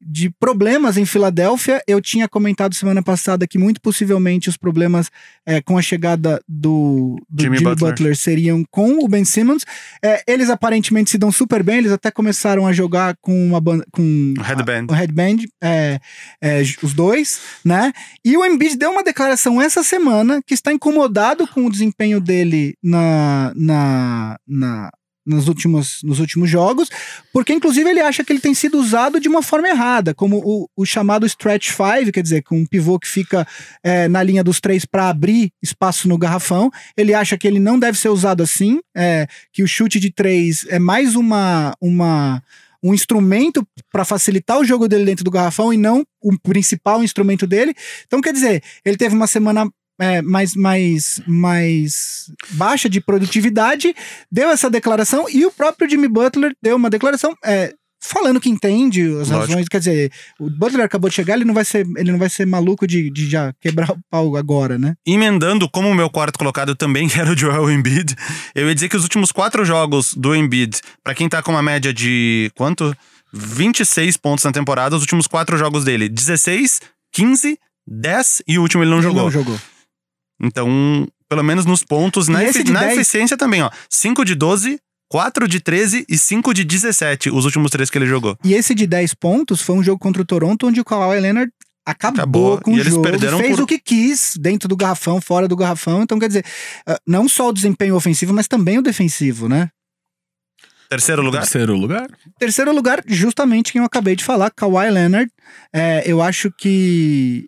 de 0.00 0.30
problemas 0.30 0.96
em 0.96 1.04
Filadélfia. 1.04 1.82
Eu 1.86 2.00
tinha 2.00 2.28
comentado 2.28 2.74
semana 2.74 3.02
passada 3.02 3.46
que 3.46 3.58
muito 3.58 3.80
possivelmente 3.80 4.48
os 4.48 4.56
problemas 4.56 5.10
é, 5.44 5.60
com 5.60 5.76
a 5.76 5.82
chegada 5.82 6.40
do, 6.48 7.16
do 7.28 7.42
Jimmy, 7.42 7.58
Jimmy 7.58 7.70
Butler. 7.70 7.90
Butler. 7.92 8.16
seriam 8.16 8.64
com 8.70 9.04
o 9.04 9.08
Ben 9.08 9.24
Simmons. 9.24 9.64
É, 10.02 10.22
eles 10.26 10.50
aparentemente 10.50 11.10
se 11.10 11.18
dão 11.18 11.32
super 11.32 11.62
bem, 11.62 11.78
eles 11.78 11.92
até 11.92 12.10
começaram 12.10 12.66
a 12.66 12.72
jogar 12.72 13.16
com 13.20 13.46
uma 13.46 13.60
banda. 13.60 13.84
com 13.90 14.34
headband, 14.40 14.86
a, 14.90 14.94
headband 14.94 15.36
é, 15.62 16.00
é, 16.40 16.62
os 16.82 16.94
dois, 16.94 17.40
né? 17.64 17.92
E 18.24 18.36
o 18.36 18.44
Embiid 18.44 18.76
deu 18.76 18.90
uma 18.90 19.02
declaração 19.02 19.60
essa 19.60 19.82
semana 19.82 20.40
que 20.46 20.54
está 20.54 20.72
incomodado 20.72 21.46
com 21.48 21.66
o 21.66 21.70
desempenho 21.70 22.20
dele 22.20 22.74
na, 22.82 23.52
na, 23.56 24.38
na 24.46 24.90
nos 25.28 25.46
últimos, 25.46 26.00
nos 26.02 26.18
últimos 26.18 26.48
jogos, 26.48 26.88
porque 27.32 27.52
inclusive 27.52 27.88
ele 27.88 28.00
acha 28.00 28.24
que 28.24 28.32
ele 28.32 28.40
tem 28.40 28.54
sido 28.54 28.78
usado 28.78 29.20
de 29.20 29.28
uma 29.28 29.42
forma 29.42 29.68
errada, 29.68 30.14
como 30.14 30.38
o, 30.38 30.68
o 30.76 30.86
chamado 30.86 31.26
stretch 31.26 31.70
five, 31.70 32.10
quer 32.10 32.22
dizer, 32.22 32.42
com 32.42 32.58
um 32.58 32.66
pivô 32.66 32.98
que 32.98 33.06
fica 33.06 33.46
é, 33.82 34.08
na 34.08 34.22
linha 34.22 34.42
dos 34.42 34.60
três 34.60 34.84
para 34.84 35.08
abrir 35.08 35.50
espaço 35.62 36.08
no 36.08 36.18
garrafão. 36.18 36.70
Ele 36.96 37.14
acha 37.14 37.36
que 37.36 37.46
ele 37.46 37.60
não 37.60 37.78
deve 37.78 37.98
ser 37.98 38.08
usado 38.08 38.42
assim, 38.42 38.80
é, 38.96 39.26
que 39.52 39.62
o 39.62 39.68
chute 39.68 40.00
de 40.00 40.10
três 40.10 40.64
é 40.68 40.78
mais 40.78 41.14
uma, 41.14 41.74
uma 41.80 42.42
um 42.82 42.94
instrumento 42.94 43.66
para 43.92 44.04
facilitar 44.04 44.58
o 44.58 44.64
jogo 44.64 44.88
dele 44.88 45.04
dentro 45.04 45.24
do 45.24 45.30
garrafão 45.30 45.72
e 45.72 45.76
não 45.76 46.04
o 46.22 46.38
principal 46.38 47.02
instrumento 47.02 47.46
dele. 47.46 47.74
Então, 48.06 48.20
quer 48.20 48.32
dizer, 48.32 48.62
ele 48.84 48.96
teve 48.96 49.14
uma 49.14 49.26
semana 49.26 49.68
é, 49.98 50.22
mais, 50.22 50.54
mais, 50.54 51.20
mais 51.26 52.30
baixa 52.50 52.88
de 52.88 53.00
produtividade, 53.00 53.94
deu 54.30 54.50
essa 54.50 54.70
declaração 54.70 55.26
e 55.28 55.44
o 55.44 55.50
próprio 55.50 55.88
Jimmy 55.88 56.08
Butler 56.08 56.54
deu 56.62 56.76
uma 56.76 56.90
declaração 56.90 57.34
é, 57.44 57.74
falando 58.00 58.40
que 58.40 58.48
entende 58.48 59.02
as 59.02 59.28
Lógico. 59.28 59.38
razões. 59.38 59.68
Quer 59.68 59.78
dizer, 59.78 60.12
o 60.38 60.48
Butler 60.48 60.84
acabou 60.84 61.10
de 61.10 61.16
chegar, 61.16 61.34
ele 61.34 61.44
não 61.44 61.54
vai 61.54 61.64
ser, 61.64 61.86
ele 61.96 62.12
não 62.12 62.18
vai 62.18 62.28
ser 62.28 62.46
maluco 62.46 62.86
de, 62.86 63.10
de 63.10 63.28
já 63.28 63.52
quebrar 63.60 63.90
o 63.90 63.98
pau 64.10 64.36
agora, 64.36 64.78
né? 64.78 64.94
Emendando, 65.06 65.68
como 65.68 65.88
o 65.88 65.94
meu 65.94 66.08
quarto 66.08 66.38
colocado 66.38 66.74
também 66.74 67.08
era 67.16 67.30
o 67.30 67.36
Joel 67.36 67.70
Embiid, 67.70 68.14
eu 68.54 68.68
ia 68.68 68.74
dizer 68.74 68.88
que 68.88 68.96
os 68.96 69.02
últimos 69.02 69.32
quatro 69.32 69.64
jogos 69.64 70.14
do 70.14 70.34
Embiid, 70.34 70.80
para 71.02 71.14
quem 71.14 71.28
tá 71.28 71.42
com 71.42 71.50
uma 71.50 71.62
média 71.62 71.92
de 71.92 72.50
quanto? 72.56 72.96
26 73.32 74.16
pontos 74.16 74.44
na 74.44 74.52
temporada, 74.52 74.96
os 74.96 75.02
últimos 75.02 75.26
quatro 75.26 75.58
jogos 75.58 75.84
dele, 75.84 76.08
16, 76.08 76.80
15, 77.12 77.58
10 77.86 78.42
e 78.46 78.58
o 78.58 78.62
último 78.62 78.82
ele 78.82 78.90
não 78.90 78.98
ele 78.98 79.06
jogou. 79.06 79.24
Não 79.24 79.30
jogou. 79.30 79.58
Então, 80.40 81.06
pelo 81.28 81.42
menos 81.42 81.64
nos 81.64 81.82
pontos, 81.82 82.28
na, 82.28 82.44
efi 82.44 82.64
na 82.70 82.80
10... 82.80 82.92
eficiência 82.94 83.36
também, 83.36 83.62
ó. 83.62 83.70
5 83.90 84.24
de 84.24 84.34
12, 84.34 84.78
4 85.08 85.48
de 85.48 85.60
13 85.60 86.06
e 86.08 86.18
5 86.18 86.54
de 86.54 86.64
17, 86.64 87.30
os 87.30 87.44
últimos 87.44 87.70
três 87.70 87.90
que 87.90 87.98
ele 87.98 88.06
jogou. 88.06 88.36
E 88.44 88.54
esse 88.54 88.74
de 88.74 88.86
10 88.86 89.14
pontos 89.14 89.60
foi 89.62 89.76
um 89.76 89.82
jogo 89.82 89.98
contra 89.98 90.22
o 90.22 90.24
Toronto, 90.24 90.66
onde 90.66 90.80
o 90.80 90.84
Kawhi 90.84 91.20
Leonard 91.20 91.50
acabou, 91.84 92.18
acabou. 92.18 92.60
com 92.60 92.76
e 92.76 92.80
o 92.80 92.84
jogo, 92.84 93.38
fez 93.38 93.56
por... 93.56 93.62
o 93.62 93.66
que 93.66 93.78
quis 93.78 94.34
dentro 94.38 94.68
do 94.68 94.76
garrafão, 94.76 95.20
fora 95.20 95.48
do 95.48 95.56
garrafão. 95.56 96.02
Então, 96.02 96.18
quer 96.18 96.28
dizer, 96.28 96.44
ah, 96.86 96.98
não 97.06 97.28
só 97.28 97.48
o 97.48 97.52
desempenho 97.52 97.94
ofensivo, 97.94 98.34
mas 98.34 98.46
também 98.46 98.78
o 98.78 98.82
defensivo, 98.82 99.48
né? 99.48 99.70
Terceiro 100.88 101.22
lugar? 101.22 101.40
Terceiro 101.40 101.76
lugar. 101.76 102.08
Terceiro 102.38 102.72
lugar, 102.72 103.02
justamente 103.06 103.72
quem 103.72 103.80
eu 103.80 103.86
acabei 103.86 104.16
de 104.16 104.24
falar, 104.24 104.50
Kawhi 104.50 104.90
Leonard. 104.90 105.30
É, 105.72 106.02
eu 106.06 106.22
acho 106.22 106.50
que 106.50 107.46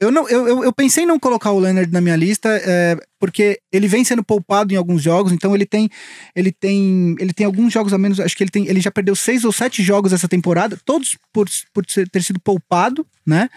eu, 0.00 0.10
não, 0.10 0.28
eu, 0.28 0.64
eu 0.64 0.72
pensei 0.72 1.04
em 1.04 1.06
não 1.06 1.20
colocar 1.20 1.52
o 1.52 1.58
Leonard 1.60 1.92
na 1.92 2.00
minha 2.00 2.16
lista, 2.16 2.48
é, 2.48 2.96
porque 3.18 3.60
ele 3.70 3.86
vem 3.86 4.02
sendo 4.02 4.24
poupado 4.24 4.74
em 4.74 4.76
alguns 4.76 5.00
jogos, 5.00 5.32
então 5.32 5.54
ele 5.54 5.64
tem 5.64 5.88
ele 6.34 6.50
tem 6.50 7.14
ele 7.20 7.32
tem 7.32 7.46
alguns 7.46 7.72
jogos 7.72 7.92
a 7.92 7.98
menos, 7.98 8.18
acho 8.18 8.36
que 8.36 8.42
ele 8.42 8.50
tem 8.50 8.66
ele 8.66 8.80
já 8.80 8.90
perdeu 8.90 9.14
seis 9.14 9.44
ou 9.44 9.52
sete 9.52 9.82
jogos 9.82 10.12
essa 10.12 10.26
temporada, 10.26 10.78
todos 10.84 11.16
por, 11.32 11.48
por 11.72 11.86
ter 11.86 12.22
sido 12.22 12.40
poupado, 12.40 13.06
né? 13.24 13.48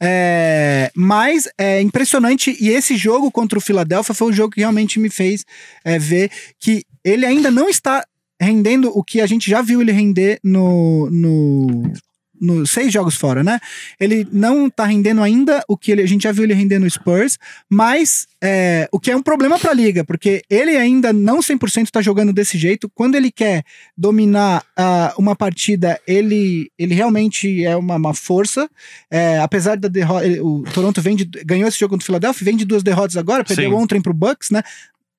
É, 0.00 0.90
mas 0.96 1.48
é 1.56 1.80
impressionante 1.80 2.56
e 2.60 2.70
esse 2.70 2.96
jogo 2.96 3.30
contra 3.30 3.58
o 3.58 3.62
Philadelphia 3.62 4.14
foi 4.14 4.30
o 4.30 4.32
jogo 4.32 4.54
que 4.54 4.60
realmente 4.60 4.98
me 4.98 5.10
fez 5.10 5.44
é, 5.84 5.96
ver 5.96 6.30
que 6.58 6.84
ele 7.04 7.24
ainda 7.24 7.52
não 7.52 7.68
está 7.68 8.04
rendendo 8.40 8.90
o 8.96 9.04
que 9.04 9.20
a 9.20 9.26
gente 9.26 9.48
já 9.48 9.62
viu 9.62 9.80
ele 9.80 9.92
render 9.92 10.40
no, 10.42 11.08
no 11.10 11.92
nos 12.40 12.70
seis 12.70 12.92
jogos 12.92 13.14
fora, 13.14 13.42
né? 13.42 13.60
Ele 13.98 14.26
não 14.32 14.68
tá 14.68 14.84
rendendo 14.84 15.22
ainda 15.22 15.62
o 15.68 15.76
que 15.76 15.92
ele, 15.92 16.02
a 16.02 16.06
gente 16.06 16.22
já 16.22 16.32
viu 16.32 16.44
ele 16.44 16.54
render 16.54 16.78
no 16.78 16.88
Spurs, 16.88 17.38
mas 17.68 18.26
é, 18.42 18.88
o 18.92 19.00
que 19.00 19.10
é 19.10 19.16
um 19.16 19.22
problema 19.22 19.58
para 19.58 19.70
a 19.70 19.74
liga, 19.74 20.04
porque 20.04 20.42
ele 20.48 20.76
ainda 20.76 21.12
não 21.12 21.40
100% 21.40 21.90
tá 21.90 22.00
jogando 22.00 22.32
desse 22.32 22.56
jeito. 22.56 22.88
Quando 22.94 23.16
ele 23.16 23.30
quer 23.30 23.64
dominar 23.96 24.62
uh, 24.78 25.20
uma 25.20 25.34
partida, 25.34 26.00
ele, 26.06 26.70
ele 26.78 26.94
realmente 26.94 27.64
é 27.64 27.76
uma, 27.76 27.96
uma 27.96 28.14
força. 28.14 28.68
É, 29.10 29.38
apesar 29.38 29.76
da 29.76 29.88
derrota, 29.88 30.26
o 30.42 30.62
Toronto 30.72 31.02
vem 31.02 31.16
de, 31.16 31.24
ganhou 31.44 31.68
esse 31.68 31.78
jogo 31.78 31.90
contra 31.90 32.04
o 32.04 32.06
Philadelphia, 32.06 32.44
vem 32.44 32.56
de 32.56 32.64
duas 32.64 32.82
derrotas 32.82 33.16
agora, 33.16 33.44
perdeu 33.44 33.70
Sim. 33.70 33.76
ontem 33.76 34.00
pro 34.00 34.14
Bucks, 34.14 34.50
né? 34.50 34.62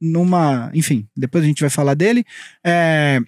Numa, 0.01 0.71
enfim, 0.73 1.05
depois 1.15 1.43
a 1.43 1.47
gente 1.47 1.61
vai 1.61 1.69
falar 1.69 1.93
dele. 1.93 2.23
É, 2.65 3.19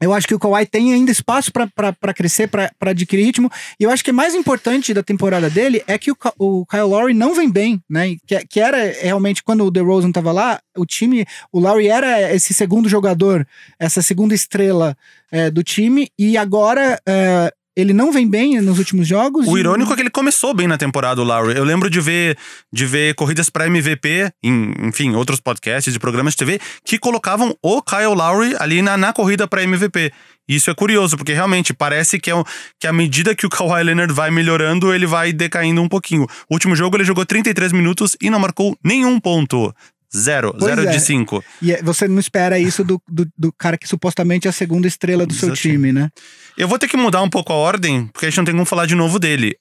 eu 0.00 0.12
acho 0.12 0.26
que 0.26 0.34
o 0.34 0.38
Kawhi 0.38 0.66
tem 0.66 0.92
ainda 0.92 1.10
espaço 1.10 1.50
para 1.50 2.14
crescer, 2.14 2.48
para 2.48 2.90
adquirir 2.90 3.24
ritmo. 3.24 3.50
E 3.80 3.84
eu 3.84 3.90
acho 3.90 4.04
que 4.04 4.10
o 4.10 4.14
mais 4.14 4.34
importante 4.34 4.92
da 4.92 5.02
temporada 5.02 5.48
dele 5.48 5.82
é 5.86 5.96
que 5.96 6.10
o, 6.10 6.16
o 6.38 6.66
Kyle 6.66 6.82
Lowry 6.82 7.14
não 7.14 7.34
vem 7.34 7.50
bem, 7.50 7.82
né? 7.88 8.16
Que, 8.26 8.46
que 8.46 8.60
era 8.60 8.78
realmente, 9.00 9.42
quando 9.42 9.64
o 9.64 9.70
DeRozan 9.70 10.08
estava 10.08 10.32
lá, 10.32 10.60
o 10.76 10.84
time, 10.84 11.24
o 11.50 11.58
Lowry 11.58 11.88
era 11.88 12.34
esse 12.34 12.52
segundo 12.52 12.88
jogador, 12.88 13.46
essa 13.78 14.02
segunda 14.02 14.34
estrela 14.34 14.96
é, 15.30 15.50
do 15.50 15.62
time. 15.62 16.08
E 16.18 16.36
agora 16.36 17.00
é, 17.06 17.52
ele 17.76 17.92
não 17.92 18.10
vem 18.10 18.26
bem 18.26 18.60
nos 18.60 18.78
últimos 18.78 19.06
jogos. 19.06 19.46
O 19.46 19.58
irônico 19.58 19.92
é 19.92 19.96
que 19.96 20.02
ele 20.02 20.10
começou 20.10 20.54
bem 20.54 20.66
na 20.66 20.78
temporada, 20.78 21.20
o 21.20 21.24
Lowry. 21.24 21.56
Eu 21.56 21.64
lembro 21.64 21.90
de 21.90 22.00
ver, 22.00 22.38
de 22.72 22.86
ver 22.86 23.14
corridas 23.14 23.50
para 23.50 23.66
MVP, 23.66 24.30
em, 24.42 24.72
enfim, 24.88 25.14
outros 25.14 25.40
podcasts 25.40 25.94
e 25.94 25.98
programas 25.98 26.32
de 26.32 26.38
TV, 26.38 26.60
que 26.84 26.98
colocavam 26.98 27.54
o 27.62 27.82
Kyle 27.82 28.14
Lowry 28.14 28.56
ali 28.58 28.80
na, 28.80 28.96
na 28.96 29.12
corrida 29.12 29.46
para 29.46 29.62
MVP. 29.62 30.10
Isso 30.48 30.70
é 30.70 30.74
curioso, 30.74 31.16
porque 31.16 31.32
realmente 31.32 31.74
parece 31.74 32.18
que, 32.18 32.30
é, 32.30 32.34
que 32.80 32.86
à 32.86 32.92
medida 32.92 33.34
que 33.34 33.44
o 33.44 33.50
Kawhi 33.50 33.82
Leonard 33.82 34.12
vai 34.14 34.30
melhorando, 34.30 34.94
ele 34.94 35.06
vai 35.06 35.32
decaindo 35.32 35.82
um 35.82 35.88
pouquinho. 35.88 36.24
O 36.48 36.54
último 36.54 36.74
jogo 36.74 36.96
ele 36.96 37.04
jogou 37.04 37.26
33 37.26 37.72
minutos 37.72 38.16
e 38.22 38.30
não 38.30 38.38
marcou 38.38 38.76
nenhum 38.82 39.20
ponto. 39.20 39.74
Zero. 40.16 40.52
Pois 40.58 40.64
Zero 40.74 40.88
é. 40.88 40.92
de 40.92 41.00
cinco. 41.00 41.44
E 41.60 41.72
é- 41.72 41.82
você 41.82 42.08
não 42.08 42.18
espera 42.18 42.58
isso 42.58 42.82
do, 42.82 43.00
do, 43.08 43.26
do 43.36 43.52
cara 43.52 43.76
que 43.78 43.86
supostamente 43.88 44.46
é 44.46 44.50
a 44.50 44.52
segunda 44.52 44.86
estrela 44.88 45.26
do 45.26 45.34
seu 45.34 45.52
time, 45.54 45.92
né? 45.92 46.10
Eu 46.56 46.66
vou 46.68 46.78
ter 46.78 46.88
que 46.88 46.96
mudar 46.96 47.22
um 47.22 47.30
pouco 47.30 47.52
a 47.52 47.56
ordem, 47.56 48.06
porque 48.08 48.26
a 48.26 48.30
gente 48.30 48.38
não 48.38 48.44
tem 48.44 48.54
como 48.54 48.64
falar 48.64 48.86
de 48.86 48.94
novo 48.94 49.18
dele. 49.18 49.56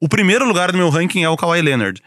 O 0.00 0.08
primeiro 0.08 0.46
lugar 0.46 0.70
do 0.70 0.78
meu 0.78 0.90
ranking 0.90 1.22
é 1.22 1.28
o 1.28 1.36
Kawhi 1.36 1.62
Leonard. 1.62 2.00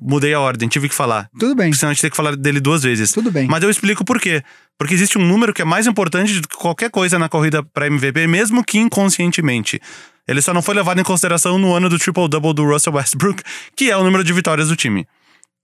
Mudei 0.00 0.32
a 0.34 0.40
ordem, 0.40 0.68
tive 0.68 0.88
que 0.88 0.94
falar. 0.94 1.28
Tudo 1.38 1.54
bem, 1.54 1.66
Porque 1.68 1.78
senão 1.78 1.90
a 1.90 1.92
gente 1.94 2.00
tem 2.00 2.10
que 2.10 2.16
falar 2.16 2.34
dele 2.34 2.58
duas 2.58 2.82
vezes. 2.82 3.12
tudo 3.12 3.30
bem. 3.30 3.46
Mas 3.46 3.62
eu 3.62 3.70
explico 3.70 4.04
por 4.04 4.18
quê. 4.20 4.42
Porque 4.78 4.94
existe 4.94 5.18
um 5.18 5.24
número 5.24 5.52
que 5.52 5.62
é 5.62 5.64
mais 5.64 5.86
importante 5.86 6.40
do 6.40 6.48
que 6.48 6.56
qualquer 6.56 6.90
coisa 6.90 7.18
na 7.18 7.28
corrida 7.28 7.62
para 7.62 7.86
MVP, 7.86 8.26
mesmo 8.26 8.64
que 8.64 8.78
inconscientemente. 8.78 9.80
Ele 10.26 10.40
só 10.40 10.54
não 10.54 10.62
foi 10.62 10.74
levado 10.74 11.00
em 11.00 11.04
consideração 11.04 11.58
no 11.58 11.74
ano 11.74 11.88
do 11.88 11.98
triple-double 11.98 12.54
do 12.54 12.64
Russell 12.64 12.94
Westbrook, 12.94 13.42
que 13.76 13.90
é 13.90 13.96
o 13.96 14.02
número 14.02 14.24
de 14.24 14.32
vitórias 14.32 14.68
do 14.68 14.76
time. 14.76 15.06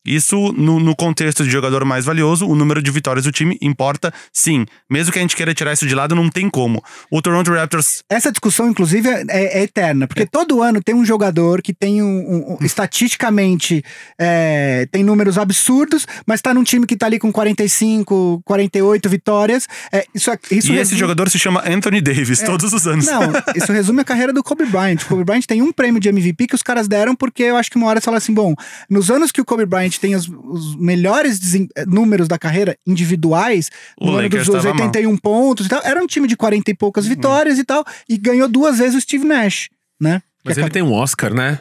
Isso, 0.08 0.52
no, 0.52 0.80
no 0.80 0.96
contexto 0.96 1.44
de 1.44 1.50
jogador 1.50 1.84
mais 1.84 2.04
valioso, 2.04 2.46
o 2.48 2.54
número 2.54 2.82
de 2.82 2.90
vitórias 2.90 3.24
do 3.24 3.32
time 3.32 3.58
importa 3.60 4.12
sim. 4.32 4.64
Mesmo 4.90 5.12
que 5.12 5.18
a 5.18 5.22
gente 5.22 5.36
queira 5.36 5.52
tirar 5.54 5.72
isso 5.72 5.86
de 5.86 5.94
lado, 5.94 6.14
não 6.14 6.28
tem 6.30 6.48
como. 6.48 6.82
O 7.10 7.20
Toronto 7.20 7.52
Raptors 7.52 8.02
Essa 8.10 8.30
discussão, 8.30 8.68
inclusive, 8.68 9.08
é, 9.08 9.58
é 9.60 9.62
eterna, 9.62 10.06
porque 10.06 10.26
todo 10.26 10.62
ano 10.62 10.82
tem 10.82 10.94
um 10.94 11.04
jogador 11.04 11.60
que 11.62 11.72
tem 11.74 12.02
um, 12.02 12.06
um- 12.06 12.52
um- 12.54 12.64
estatisticamente 12.64 13.84
é, 14.18 14.86
tem 14.90 15.02
números 15.04 15.38
absurdos, 15.38 16.06
mas 16.26 16.40
tá 16.40 16.52
num 16.52 16.64
time 16.64 16.86
que 16.86 16.96
tá 16.96 17.06
ali 17.06 17.18
com 17.18 17.30
45, 17.32 18.42
48 18.44 19.08
vitórias. 19.08 19.66
É, 19.92 20.04
isso, 20.14 20.30
é- 20.30 20.38
isso 20.50 20.52
e 20.52 20.56
esse 20.58 20.76
resume- 20.92 20.98
jogador 21.00 21.28
se 21.30 21.38
chama 21.38 21.62
Anthony 21.66 22.00
Davis, 22.00 22.40
todos 22.42 22.72
os 22.72 22.86
anos. 22.86 23.06
Não, 23.06 23.20
isso 23.54 23.72
resume 23.72 24.00
a 24.00 24.04
carreira 24.04 24.32
do 24.32 24.42
Kobe 24.42 24.64
Bryant. 24.66 25.02
O 25.02 25.06
Kobe 25.06 25.24
Bryant 25.24 25.44
tem 25.46 25.62
um 25.62 25.72
prêmio 25.72 26.00
de 26.00 26.08
MVP 26.08 26.46
que 26.46 26.54
os 26.54 26.62
caras 26.62 26.88
deram 26.88 27.14
porque 27.14 27.42
eu 27.44 27.56
acho 27.56 27.70
que 27.70 27.76
uma 27.76 27.86
hora 27.86 27.98
eles 27.98 28.04
falaram 28.04 28.18
assim: 28.18 28.32
bom, 28.34 28.54
nos 28.88 29.10
anos 29.10 29.30
que 29.32 29.40
o 29.40 29.44
Kobe 29.44 29.66
Bryant 29.66 29.97
tem 29.98 30.14
os, 30.14 30.28
os 30.28 30.76
melhores 30.76 31.38
desem- 31.38 31.68
eh, 31.76 31.84
números 31.86 32.28
da 32.28 32.38
carreira 32.38 32.76
individuais, 32.86 33.70
O 34.00 34.06
no 34.06 34.12
ano 34.12 34.22
Lakers 34.22 34.46
dos 34.46 34.54
tava 34.62 34.74
mal. 34.74 34.86
81 34.86 35.16
pontos 35.16 35.66
e 35.66 35.68
tal, 35.68 35.80
era 35.84 36.02
um 36.02 36.06
time 36.06 36.26
de 36.28 36.36
40 36.36 36.70
e 36.70 36.74
poucas 36.74 37.04
Uhum. 37.04 37.10
vitórias 37.10 37.58
e 37.58 37.64
tal, 37.64 37.84
e 38.08 38.16
ganhou 38.16 38.48
duas 38.48 38.78
vezes 38.78 38.94
o 38.96 39.00
Steve 39.00 39.24
Nash, 39.24 39.68
né? 40.00 40.22
Mas 40.44 40.54
Que 40.54 40.60
ele 40.60 40.66
acaba- 40.66 40.72
tem 40.74 40.82
um 40.82 40.92
Oscar, 40.92 41.34
né? 41.34 41.60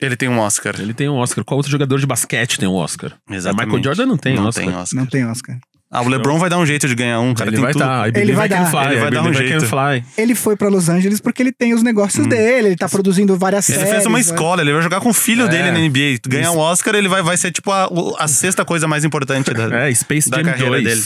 Ele 0.00 0.16
tem 0.16 0.28
um 0.28 0.38
Oscar. 0.38 0.74
Ele 0.80 0.92
tem 0.92 1.08
um 1.08 1.14
Oscar. 1.16 1.44
Qual 1.44 1.56
outro 1.56 1.70
jogador 1.70 1.98
de 2.00 2.06
basquete 2.06 2.58
tem 2.58 2.68
um 2.68 2.74
Oscar? 2.74 3.12
Exatamente. 3.30 3.66
Michael 3.66 3.84
Jordan 3.84 4.06
não 4.06 4.16
tem 4.16 4.34
não 4.34 4.46
Oscar. 4.46 4.64
Tem 4.66 4.74
Oscar. 4.74 5.00
Não 5.00 5.06
tem 5.06 5.24
Oscar. 5.26 5.58
Ah, 5.90 6.02
o 6.02 6.08
LeBron 6.08 6.38
vai 6.38 6.50
dar 6.50 6.58
um 6.58 6.66
jeito 6.66 6.88
de 6.88 6.94
ganhar 6.96 7.20
um, 7.20 7.32
cara. 7.34 7.50
ele 7.50 7.56
tem 7.56 7.62
vai 7.64 7.72
tudo. 7.72 7.82
dar. 7.84 8.16
Ele 8.16 8.32
vai 8.32 8.48
dar. 8.48 8.68
Fly, 8.68 8.80
Ele 8.86 8.96
vai 9.00 9.08
I 9.08 9.10
dar 9.12 9.22
um 9.22 9.32
jeito. 9.32 9.66
fly. 9.66 10.04
Ele 10.18 10.34
foi 10.34 10.56
pra 10.56 10.68
Los 10.68 10.88
Angeles 10.88 11.20
porque 11.20 11.40
ele 11.40 11.52
tem 11.52 11.72
os 11.72 11.84
negócios 11.84 12.26
dele, 12.26 12.68
ele 12.68 12.76
tá 12.76 12.88
produzindo 12.88 13.36
várias 13.38 13.68
Ele 13.68 13.78
séries. 13.78 13.94
fez 13.94 14.06
uma 14.06 14.18
escola, 14.18 14.60
ele 14.62 14.72
vai 14.72 14.82
jogar 14.82 15.00
com 15.00 15.10
o 15.10 15.14
filho 15.14 15.44
É. 15.44 15.48
dele 15.48 15.70
na 15.70 15.78
NBA. 15.78 16.18
Ganhar 16.26 16.50
um 16.50 16.58
Oscar, 16.58 16.96
ele 16.96 17.06
vai, 17.08 17.22
vai 17.22 17.36
ser 17.36 17.52
tipo 17.52 17.70
a, 17.70 17.88
a 18.18 18.26
sexta 18.26 18.64
coisa 18.64 18.88
mais 18.88 19.04
importante 19.04 19.52
da, 19.54 19.64
É, 19.88 19.94
Space 19.94 20.28
da 20.28 20.38
Jam 20.38 20.46
carreira 20.46 20.70
2. 20.70 20.84
dele. 20.84 21.02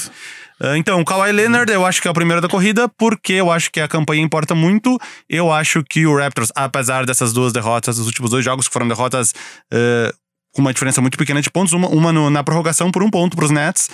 Ah, 0.61 0.79
Então, 0.79 1.01
o 1.01 1.05
Kawhi 1.05 1.33
Leonard 1.33 1.71
eu 1.71 1.85
acho 1.85 2.01
que 2.01 2.09
é 2.09 2.11
o 2.11 2.15
primeiro 2.15 2.41
da 2.41 2.49
corrida, 2.49 2.89
porque 2.97 3.35
eu 3.35 3.51
acho 3.53 3.71
que 3.71 3.81
a 3.81 3.89
campanha 3.89 4.23
importa 4.23 4.55
muito. 4.55 4.99
Eu 5.29 5.53
acho 5.53 5.85
que 5.85 6.07
o 6.07 6.17
Raptors, 6.17 6.51
apesar 6.57 7.05
dessas 7.05 7.33
duas 7.35 7.53
derrotas, 7.53 7.99
os 7.99 8.07
últimos 8.07 8.31
dois 8.31 8.43
jogos 8.45 8.67
que 8.67 8.73
foram 8.73 8.89
derrotas 8.89 9.35
eh, 9.71 10.11
com 10.55 10.63
uma 10.63 10.73
diferença 10.73 11.01
muito 11.03 11.19
pequena 11.19 11.43
de 11.43 11.51
pontos, 11.51 11.75
uma, 11.75 11.89
uma 11.89 12.11
no- 12.13 12.31
na 12.31 12.43
prorrogação 12.43 12.91
por 12.91 13.03
um 13.03 13.11
ponto 13.11 13.37
pros 13.37 13.51
Nets. 13.51 13.89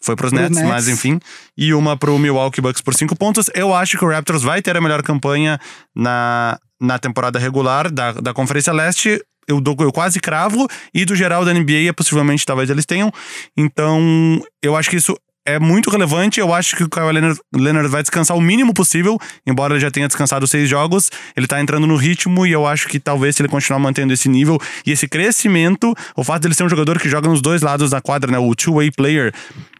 Foi 0.00 0.14
pros 0.14 0.32
Nets, 0.32 0.56
Nets. 0.56 0.68
mas 0.68 0.88
enfim. 0.88 1.18
E 1.56 1.74
uma 1.74 1.96
pro 1.96 2.18
Milwaukee 2.18 2.60
Bucks 2.60 2.80
por 2.80 2.94
cinco 2.94 3.16
pontos. 3.16 3.50
Eu 3.54 3.74
acho 3.74 3.98
que 3.98 4.04
o 4.04 4.08
Raptors 4.08 4.42
vai 4.42 4.62
ter 4.62 4.76
a 4.76 4.80
melhor 4.80 5.02
campanha 5.02 5.58
na, 5.94 6.58
na 6.80 6.98
temporada 6.98 7.38
regular 7.38 7.90
da, 7.90 8.12
da 8.12 8.32
Conferência 8.32 8.72
Leste. 8.72 9.20
Eu, 9.46 9.60
dou, 9.60 9.74
eu 9.80 9.92
quase 9.92 10.20
cravo. 10.20 10.68
E 10.94 11.04
do 11.04 11.16
geral 11.16 11.44
da 11.44 11.52
NBA, 11.52 11.88
é 11.88 11.92
possivelmente 11.92 12.46
talvez 12.46 12.70
eles 12.70 12.86
tenham. 12.86 13.10
Então, 13.56 14.40
eu 14.62 14.76
acho 14.76 14.88
que 14.88 14.96
isso 14.96 15.16
é 15.48 15.58
muito 15.58 15.90
relevante. 15.90 16.38
Eu 16.38 16.52
acho 16.52 16.76
que 16.76 16.84
o 16.84 16.88
Kawhi 16.88 17.14
Leonard, 17.14 17.40
Leonard 17.54 17.88
vai 17.88 18.02
descansar 18.02 18.36
o 18.36 18.40
mínimo 18.40 18.74
possível, 18.74 19.18
embora 19.46 19.72
ele 19.72 19.80
já 19.80 19.90
tenha 19.90 20.06
descansado 20.06 20.46
seis 20.46 20.68
jogos. 20.68 21.10
Ele 21.34 21.46
tá 21.46 21.58
entrando 21.60 21.86
no 21.86 21.96
ritmo 21.96 22.46
e 22.46 22.52
eu 22.52 22.66
acho 22.66 22.86
que 22.86 23.00
talvez 23.00 23.34
se 23.34 23.42
ele 23.42 23.48
continuar 23.48 23.78
mantendo 23.78 24.12
esse 24.12 24.28
nível 24.28 24.60
e 24.86 24.92
esse 24.92 25.08
crescimento, 25.08 25.94
o 26.14 26.22
fato 26.22 26.42
dele 26.42 26.54
ser 26.54 26.64
um 26.64 26.68
jogador 26.68 27.00
que 27.00 27.08
joga 27.08 27.28
nos 27.28 27.40
dois 27.40 27.62
lados 27.62 27.90
da 27.90 28.00
quadra, 28.00 28.30
né? 28.30 28.38
O 28.38 28.54
two-way 28.54 28.90
player. 28.90 29.32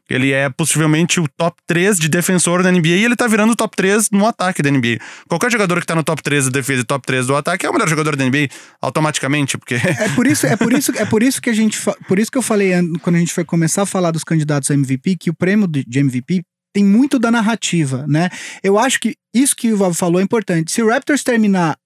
Ele 0.09 0.33
é 0.33 0.49
possivelmente 0.49 1.21
o 1.21 1.29
top 1.29 1.61
3 1.66 1.99
de 1.99 2.09
defensor 2.09 2.62
da 2.62 2.71
NBA 2.73 2.88
e 2.88 3.05
ele 3.05 3.14
tá 3.16 3.27
virando 3.27 3.53
o 3.53 3.57
top 3.57 3.77
3 3.77 4.11
no 4.11 4.27
ataque 4.27 4.62
da 4.62 4.71
NBA. 4.71 4.99
Qualquer 5.29 5.51
jogador 5.53 5.81
que 5.81 5.87
tá 5.87 5.94
no 5.94 6.03
top 6.03 6.23
3 6.23 6.47
da 6.47 6.51
defesa 6.51 6.81
e 6.83 6.85
top 6.85 7.07
3 7.07 7.27
do 7.27 7.37
ataque 7.37 7.66
é 7.66 7.71
o 7.71 7.73
melhor 7.73 7.88
jogador 7.88 8.16
da 8.16 8.25
NBA 8.25 8.49
automaticamente, 8.81 9.59
porque 9.59 9.75
É 9.75 10.09
por 10.14 10.27
isso, 10.27 10.47
é 10.47 10.57
por 10.57 10.73
isso, 10.73 10.92
é 10.97 11.05
por 11.05 11.23
isso 11.23 11.40
que 11.42 11.51
a 11.51 11.53
gente, 11.53 11.79
por 12.07 12.18
isso 12.18 12.31
que 12.31 12.38
eu 12.38 12.42
falei 12.42 12.73
an- 12.73 12.92
quando 13.03 13.16
a 13.16 13.18
gente 13.18 13.33
foi 13.35 13.44
começar 13.44 13.83
a 13.83 13.87
falar 13.87 14.11
dos 14.11 14.25
candidatos 14.25 14.71
a 14.71 14.75
MVP 14.75 15.16
que 15.16 15.31
o 15.31 15.35
prêmio 15.35 15.66
de, 15.68 15.85
MVP 15.99 16.42
tem 16.75 16.85
muito 16.85 17.18
da 17.18 17.31
narrativa, 17.31 18.07
né? 18.07 18.29
Eu 18.62 18.79
acho 18.79 19.01
que 19.01 19.14
isso 19.35 19.55
que 19.57 19.73
o 19.73 19.77
Val 19.77 19.92
falou 19.94 20.21
é 20.21 20.25
importante. 20.25 20.71
Se 20.73 20.83
o 20.83 20.88
Raptors 20.88 21.23
terminar 21.23 21.77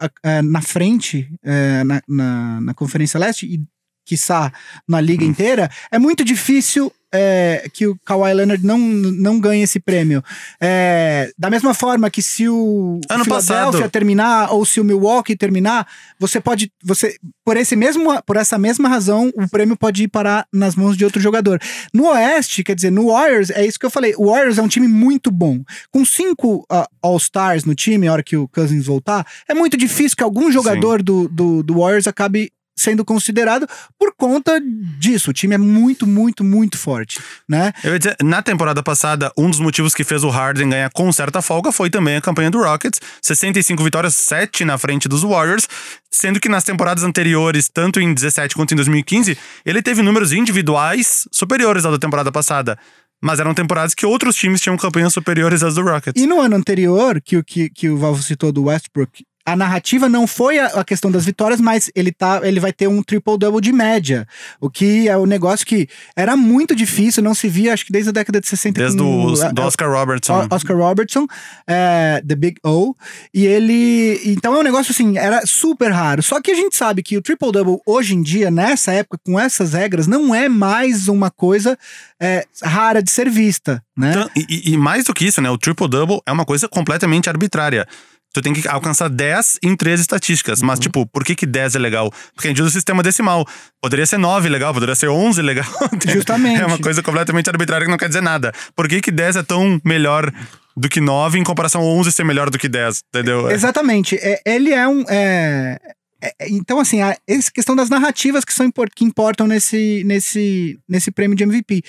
a- 0.00 0.42
na 0.42 0.60
frente 0.62 1.28
é, 1.44 1.84
na, 1.84 2.00
na, 2.08 2.60
na 2.60 2.74
Conferência 2.74 3.18
Leste 3.20 3.46
e 3.46 3.60
quiçá 4.06 4.50
na 4.88 5.00
liga 5.00 5.24
inteira, 5.24 5.70
é 5.92 5.98
muito 5.98 6.24
difícil 6.24 6.90
é, 7.12 7.68
que 7.72 7.86
o 7.86 7.98
Kawhi 8.04 8.32
Leonard 8.32 8.64
não, 8.64 8.78
não 8.78 9.40
ganhe 9.40 9.62
esse 9.62 9.80
prêmio. 9.80 10.22
É, 10.60 11.30
da 11.38 11.50
mesma 11.50 11.74
forma 11.74 12.10
que 12.10 12.22
se 12.22 12.48
o 12.48 13.00
Ano 13.08 13.24
Philadelphia 13.24 13.88
terminar 13.88 14.52
ou 14.52 14.64
se 14.64 14.80
o 14.80 14.84
Milwaukee 14.84 15.36
terminar, 15.36 15.86
você 16.18 16.40
pode, 16.40 16.72
você 16.82 17.16
por 17.44 17.56
esse 17.56 17.74
mesmo, 17.74 18.22
por 18.22 18.36
essa 18.36 18.56
mesma 18.58 18.88
razão, 18.88 19.32
o 19.34 19.48
prêmio 19.48 19.76
pode 19.76 20.04
ir 20.04 20.08
parar 20.08 20.46
nas 20.52 20.76
mãos 20.76 20.96
de 20.96 21.04
outro 21.04 21.20
jogador. 21.20 21.60
No 21.92 22.08
Oeste, 22.10 22.62
quer 22.62 22.74
dizer, 22.74 22.90
no 22.90 23.08
Warriors, 23.08 23.50
é 23.50 23.66
isso 23.66 23.78
que 23.78 23.86
eu 23.86 23.90
falei. 23.90 24.14
O 24.16 24.30
Warriors 24.30 24.58
é 24.58 24.62
um 24.62 24.68
time 24.68 24.86
muito 24.86 25.30
bom. 25.30 25.62
Com 25.90 26.04
cinco 26.04 26.64
ah, 26.70 26.88
All-Stars 27.02 27.64
no 27.64 27.74
time, 27.74 28.06
a 28.06 28.12
hora 28.12 28.22
que 28.22 28.36
o 28.36 28.46
Cousins 28.48 28.86
voltar, 28.86 29.26
é 29.48 29.54
muito 29.54 29.76
difícil 29.76 30.16
que 30.16 30.22
algum 30.22 30.52
jogador 30.52 31.02
do, 31.02 31.28
do, 31.28 31.62
do 31.62 31.78
Warriors 31.78 32.06
acabe 32.06 32.52
sendo 32.76 33.04
considerado 33.04 33.66
por 33.98 34.12
conta 34.16 34.58
disso. 34.98 35.30
O 35.30 35.34
time 35.34 35.54
é 35.54 35.58
muito, 35.58 36.06
muito, 36.06 36.42
muito 36.42 36.78
forte, 36.78 37.18
né? 37.48 37.72
Eu 37.84 37.92
ia 37.92 37.98
dizer, 37.98 38.16
na 38.22 38.40
temporada 38.42 38.82
passada, 38.82 39.30
um 39.36 39.50
dos 39.50 39.60
motivos 39.60 39.94
que 39.94 40.02
fez 40.04 40.24
o 40.24 40.30
Harden 40.30 40.70
ganhar 40.70 40.90
com 40.90 41.10
certa 41.12 41.42
folga 41.42 41.70
foi 41.72 41.90
também 41.90 42.16
a 42.16 42.20
campanha 42.20 42.50
do 42.50 42.58
Rockets. 42.62 43.00
65 43.22 43.82
vitórias, 43.84 44.14
7 44.14 44.64
na 44.64 44.78
frente 44.78 45.08
dos 45.08 45.22
Warriors. 45.22 45.68
Sendo 46.10 46.40
que 46.40 46.48
nas 46.48 46.64
temporadas 46.64 47.04
anteriores, 47.04 47.68
tanto 47.68 48.00
em 48.00 48.12
17 48.12 48.54
quanto 48.54 48.72
em 48.72 48.76
2015, 48.76 49.36
ele 49.64 49.80
teve 49.82 50.02
números 50.02 50.32
individuais 50.32 51.28
superiores 51.30 51.84
ao 51.84 51.92
da 51.92 51.98
temporada 51.98 52.32
passada. 52.32 52.78
Mas 53.22 53.38
eram 53.38 53.52
temporadas 53.52 53.92
que 53.94 54.06
outros 54.06 54.34
times 54.34 54.60
tinham 54.62 54.76
campanhas 54.78 55.12
superiores 55.12 55.62
às 55.62 55.74
do 55.74 55.82
Rockets. 55.82 56.20
E 56.20 56.26
no 56.26 56.40
ano 56.40 56.56
anterior, 56.56 57.20
que, 57.22 57.36
o- 57.36 57.44
que, 57.44 57.68
que 57.68 57.88
o 57.90 57.98
Valvo 57.98 58.22
citou 58.22 58.50
do 58.50 58.64
Westbrook, 58.64 59.24
a 59.52 59.56
narrativa 59.56 60.08
não 60.08 60.26
foi 60.26 60.58
a, 60.58 60.84
questão 60.84 61.10
das 61.10 61.24
vitórias, 61.24 61.60
mas 61.60 61.90
ele, 61.94 62.12
tá, 62.12 62.40
ele 62.42 62.60
vai 62.60 62.72
ter 62.72 62.88
um 62.88 63.02
triple-double 63.02 63.60
de 63.60 63.72
média. 63.72 64.26
O 64.60 64.70
que 64.70 65.08
é 65.08 65.16
um 65.16 65.26
negócio 65.26 65.66
que 65.66 65.88
era 66.16 66.36
muito 66.36 66.74
difícil, 66.74 67.22
não 67.22 67.34
se 67.34 67.48
via, 67.48 67.72
acho 67.72 67.84
que 67.86 67.92
desde 67.92 68.10
a 68.10 68.12
década 68.12 68.40
de 68.40 68.46
60. 68.48 68.80
Desde 68.80 69.00
o 69.00 69.32
do 69.52 69.62
Oscar 69.62 69.90
Robertson. 69.90 70.46
o- 70.50 70.54
Oscar 70.54 70.76
Robertson, 70.76 71.26
é, 71.66 72.22
The 72.26 72.34
Big 72.36 72.56
O, 72.64 72.94
e 73.34 73.46
ele. 73.46 74.20
Então 74.24 74.54
é 74.54 74.58
um 74.60 74.62
negócio 74.62 74.92
assim, 74.92 75.16
era 75.18 75.44
super 75.46 75.90
raro. 75.92 76.22
Só 76.22 76.40
que 76.40 76.50
a 76.50 76.54
gente 76.54 76.76
sabe 76.76 77.02
que 77.02 77.16
o 77.16 77.22
Triple 77.22 77.52
Double 77.52 77.78
hoje 77.86 78.14
em 78.14 78.22
dia, 78.22 78.50
nessa 78.50 78.92
época, 78.92 79.18
com 79.24 79.38
essas 79.38 79.72
regras, 79.72 80.06
não 80.06 80.34
é 80.34 80.48
mais 80.48 81.08
uma 81.08 81.30
coisa 81.30 81.78
é, 82.20 82.44
rara 82.62 83.02
de 83.02 83.10
ser 83.10 83.28
vista, 83.30 83.82
né? 83.96 84.10
Então, 84.10 84.30
e- 84.36 84.46
e, 84.70 84.72
e 84.72 84.76
mais 84.76 85.04
do 85.04 85.14
que 85.14 85.24
isso, 85.24 85.40
né? 85.40 85.50
O 85.50 85.58
triple-double 85.58 86.20
é 86.26 86.32
uma 86.32 86.44
coisa 86.44 86.68
completamente 86.68 87.28
arbitrária. 87.28 87.86
Tu 88.32 88.40
tem 88.40 88.52
que 88.52 88.66
alcançar 88.68 89.08
10 89.08 89.58
em 89.62 89.74
três 89.74 90.00
estatísticas. 90.00 90.62
Mas, 90.62 90.78
tipo, 90.78 91.04
por 91.06 91.24
que 91.24 91.34
que 91.34 91.46
10 91.46 91.74
é 91.74 91.78
legal? 91.78 92.12
Porque 92.34 92.48
a 92.48 92.50
gente 92.50 92.62
usa 92.62 92.68
o 92.68 92.72
sistema 92.72 93.02
decimal. 93.02 93.46
Poderia 93.80 94.06
ser 94.06 94.18
9 94.18 94.48
legal, 94.48 94.72
poderia 94.72 94.94
ser 94.94 95.08
11 95.08 95.42
legal. 95.42 95.66
Justamente. 96.06 96.60
É 96.60 96.66
uma 96.66 96.78
coisa 96.78 97.02
completamente 97.02 97.50
arbitrária 97.50 97.86
que 97.86 97.90
não 97.90 97.98
quer 97.98 98.08
dizer 98.08 98.22
nada. 98.22 98.52
Por 98.76 98.88
que 98.88 99.00
que 99.00 99.10
10 99.10 99.36
é 99.36 99.42
tão 99.42 99.80
melhor 99.84 100.32
do 100.76 100.88
que 100.88 101.00
9 101.00 101.38
em 101.38 101.44
comparação 101.44 101.80
a 101.80 101.84
11 101.84 102.12
ser 102.12 102.24
melhor 102.24 102.50
do 102.50 102.58
que 102.58 102.68
10? 102.68 103.02
Entendeu? 103.08 103.50
Exatamente. 103.50 104.16
É, 104.16 104.40
ele 104.46 104.72
é 104.72 104.86
um. 104.86 105.04
é, 105.08 105.78
é, 106.22 106.48
então, 106.50 106.78
assim, 106.78 107.00
a 107.00 107.16
essa 107.26 107.50
questão 107.50 107.74
das 107.74 107.88
narrativas 107.88 108.44
que, 108.44 108.52
são, 108.52 108.70
que 108.94 109.04
importam 109.04 109.46
nesse, 109.46 110.04
nesse, 110.04 110.78
nesse 110.88 111.10
prêmio 111.10 111.36
de 111.36 111.44
MVP. 111.44 111.82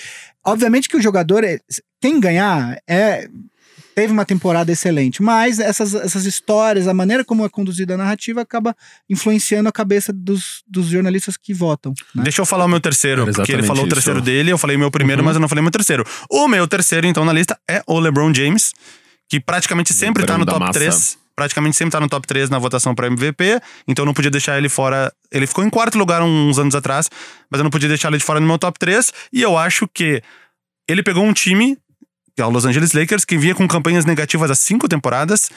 Obviamente 0.43 0.87
que 0.87 0.95
o 0.97 1.01
jogador, 1.01 1.43
é- 1.43 1.59
quem 2.01 2.19
ganhar, 2.19 2.81
é. 2.87 3.27
Teve 4.01 4.13
uma 4.13 4.25
temporada 4.25 4.71
excelente, 4.71 5.21
mas 5.21 5.59
essas, 5.59 5.93
essas 5.93 6.25
histórias, 6.25 6.87
a 6.87 6.93
maneira 6.93 7.23
como 7.23 7.45
é 7.45 7.49
conduzida 7.49 7.93
a 7.93 7.97
narrativa 7.97 8.41
acaba 8.41 8.75
influenciando 9.07 9.69
a 9.69 9.71
cabeça 9.71 10.11
dos, 10.11 10.63
dos 10.67 10.87
jornalistas 10.87 11.37
que 11.37 11.53
votam. 11.53 11.93
né? 12.15 12.23
Deixa 12.23 12.41
eu 12.41 12.45
falar 12.47 12.65
o 12.65 12.67
meu 12.67 12.79
terceiro, 12.79 13.21
Era 13.21 13.31
porque 13.33 13.51
ele 13.51 13.61
falou 13.61 13.83
o 13.83 13.85
isso. 13.85 13.93
terceiro 13.95 14.19
dele, 14.19 14.51
eu 14.51 14.57
falei 14.57 14.75
meu 14.75 14.89
primeiro, 14.89 15.21
Uhum. 15.21 15.25
mas 15.27 15.35
eu 15.35 15.39
não 15.39 15.47
falei 15.47 15.61
meu 15.61 15.69
terceiro. 15.69 16.03
O 16.31 16.47
meu 16.47 16.67
terceiro, 16.67 17.05
então, 17.05 17.23
na 17.23 17.31
lista 17.31 17.55
é 17.69 17.83
o 17.85 17.99
LeBron 17.99 18.33
James, 18.33 18.73
que 19.29 19.39
praticamente 19.39 19.93
sempre 19.93 20.25
tá 20.25 20.35
no 20.35 20.47
top 20.47 20.61
massa. 20.61 20.79
3. 20.79 21.17
praticamente 21.35 21.77
sempre 21.77 21.91
tá 21.91 21.99
no 21.99 22.09
top 22.09 22.25
3 22.25 22.49
na 22.49 22.57
votação 22.57 22.95
para 22.95 23.05
MVP, 23.05 23.61
então 23.87 24.01
eu 24.01 24.07
não 24.07 24.13
podia 24.15 24.31
deixar 24.31 24.57
ele 24.57 24.67
fora. 24.67 25.13
Ele 25.31 25.45
ficou 25.45 25.63
em 25.63 25.69
quarto 25.69 25.95
lugar 25.97 26.23
uns 26.23 26.57
anos 26.57 26.73
atrás, 26.73 27.07
mas 27.51 27.59
eu 27.59 27.63
não 27.63 27.69
podia 27.71 27.87
deixar 27.87 28.07
ele 28.07 28.17
de 28.17 28.23
fora 28.23 28.39
no 28.39 28.47
meu 28.47 28.57
top 28.57 28.79
3. 28.79 29.13
E 29.31 29.41
eu 29.43 29.57
acho 29.57 29.87
que 29.87 30.21
ele 30.89 31.03
pegou 31.03 31.23
um 31.23 31.31
time, 31.33 31.77
que 32.35 32.41
é 32.41 32.45
o 32.45 32.49
Los 32.49 32.65
Angeles 32.65 32.93
Lakers, 32.93 33.25
que 33.25 33.37
vinha 33.37 33.55
com 33.55 33.67
campanhas 33.67 34.05
negativas 34.05 34.49
há 34.51 34.55
cinco 34.55 34.87
temporadas 34.87 35.49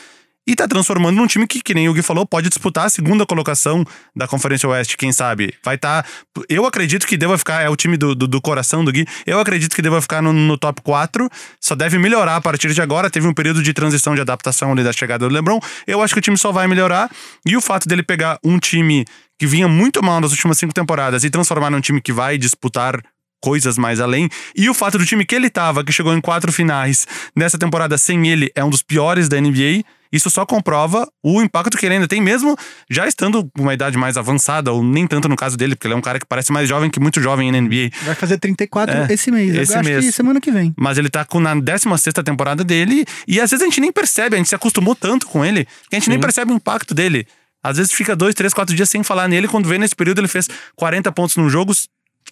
e 0.47 0.55
tá 0.55 0.69
transformando 0.69 1.17
num 1.17 1.27
time 1.27 1.47
que, 1.47 1.61
que 1.63 1.73
nem 1.73 1.89
o 1.89 1.95
Gui 1.95 2.03
falou, 2.03 2.27
pode 2.27 2.49
disputar 2.49 2.87
a 2.87 2.91
segunda 2.91 3.25
colocação 3.25 3.85
da 4.15 4.29
Conferência 4.29 4.69
Oeste, 4.69 4.97
quem 4.97 5.11
sabe. 5.11 5.55
Vai 5.65 5.77
estar. 5.77 6.03
Tá, 6.03 6.09
eu 6.49 6.67
acredito 6.67 7.07
que 7.07 7.17
deva 7.17 7.39
ficar, 7.39 7.63
é 7.63 7.69
o 7.69 7.77
time 7.77 7.97
do, 7.97 8.15
do, 8.15 8.27
do 8.27 8.41
coração 8.41 8.85
do 8.85 8.93
Gui, 8.93 9.07
eu 9.27 9.41
acredito 9.41 9.75
que 9.75 9.81
deva 9.81 10.01
ficar 10.03 10.21
no, 10.21 10.33
no, 10.33 10.59
top 10.59 10.83
4. 10.83 11.31
Só 11.61 11.75
deve 11.75 11.99
melhorar 11.99 12.37
a 12.37 12.41
partir 12.41 12.73
de 12.75 12.83
agora. 12.83 13.09
Teve 13.09 13.27
um 13.27 13.33
período 13.33 13.63
de 13.63 13.73
transição, 13.73 14.15
de 14.15 14.21
adaptação 14.21 14.73
ali 14.73 14.85
da 14.85 14.93
chegada 14.93 15.27
do 15.27 15.33
Lebron. 15.33 15.59
Eu 15.87 16.03
acho 16.03 16.13
que 16.13 16.19
o 16.19 16.23
time 16.23 16.37
só 16.37 16.53
vai 16.53 16.67
melhorar. 16.67 17.11
E 17.47 17.57
o 17.57 17.61
fato 17.61 17.89
dele 17.89 18.03
pegar 18.03 18.39
um 18.45 18.59
time 18.59 19.05
que 19.39 19.47
vinha 19.47 19.67
muito 19.67 20.03
mal 20.03 20.21
nas 20.21 20.31
últimas 20.31 20.59
cinco 20.59 20.73
temporadas 20.73 21.25
e 21.25 21.31
transformar 21.31 21.71
num 21.71 21.81
time 21.81 22.01
que 22.01 22.13
vai 22.13 22.39
disputar 22.39 23.01
coisas 23.45 23.77
mais 23.77 24.01
além. 24.01 24.31
E 24.57 24.71
o 24.71 24.75
fato 24.75 24.97
do 24.97 25.05
time 25.05 25.23
que 25.27 25.35
ele 25.35 25.51
tava, 25.51 25.85
que 25.85 25.93
chegou 25.93 26.15
em 26.15 26.21
quatro 26.21 26.51
finais 26.51 27.07
nessa 27.37 27.59
temporada 27.59 27.99
sem 27.99 28.27
ele, 28.27 28.51
é 28.55 28.65
um 28.65 28.71
dos 28.71 28.83
piores 28.83 29.29
da 29.29 29.39
NBA. 29.39 29.85
Isso 30.11 30.31
só 30.31 30.47
comprova 30.47 31.07
o 31.23 31.43
impacto 31.43 31.77
que 31.77 31.85
ele 31.85 31.97
ainda 31.97 32.09
tem, 32.09 32.23
mesmo 32.23 32.57
já 32.89 33.07
estando 33.07 33.45
com 33.55 33.63
uma 33.63 33.75
idade 33.75 33.99
mais 33.99 34.17
avançada, 34.17 34.73
ou 34.73 34.83
nem 34.83 35.07
tanto 35.07 35.29
no 35.29 35.37
caso 35.37 35.59
dele, 35.59 35.75
porque 35.75 35.87
ele 35.87 35.93
é 35.95 35.97
um 35.97 36.01
cara 36.01 36.19
que 36.19 36.25
parece 36.25 36.53
mais 36.53 36.67
jovem 36.69 36.89
que 36.89 36.99
muito 36.99 37.21
jovem 37.21 37.53
na 37.53 37.61
NBA. 37.61 37.91
Vai 38.03 38.15
fazer 38.15 38.39
34 38.39 38.95
É, 38.95 39.13
esse 39.13 39.31
mês. 39.31 39.55
esse 39.55 39.77
mês. 39.83 40.07
que 40.07 40.13
semana 40.13 40.41
que 40.41 40.51
vem. 40.51 40.73
Mas 40.79 40.97
ele 40.97 41.11
tá 41.11 41.23
com, 41.25 41.39
na 41.41 41.55
16 41.55 42.15
temporada 42.25 42.65
dele, 42.65 43.05
e 43.29 43.41
às 43.41 43.51
vezes 43.51 43.63
a 43.63 43.67
gente 43.67 43.81
nem 43.81 43.93
percebe, 43.93 44.37
a 44.37 44.39
gente 44.39 44.49
se 44.49 44.55
acostumou 44.55 44.95
tanto 44.95 45.27
com 45.27 45.45
ele, 45.45 45.67
que 45.91 45.97
a 45.97 45.99
gente 45.99 46.09
nem 46.09 46.17
Sim. 46.17 46.23
percebe 46.23 46.53
o 46.53 46.55
impacto 46.55 46.95
dele. 46.95 47.27
Às 47.63 47.77
vezes 47.79 47.93
fica 47.93 48.15
dois, 48.15 48.35
três, 48.37 48.55
quatro 48.55 48.75
dias 48.75 48.89
sem 48.89 49.03
falar 49.03 49.27
nele, 49.27 49.49
quando 49.49 49.69
vê 49.69 49.79
nesse 49.79 49.97
período 49.97 50.21
ele 50.21 50.29
fez 50.29 50.49
40 50.77 51.11
pontos 51.13 51.37
num 51.37 51.49
jogo, 51.51 51.73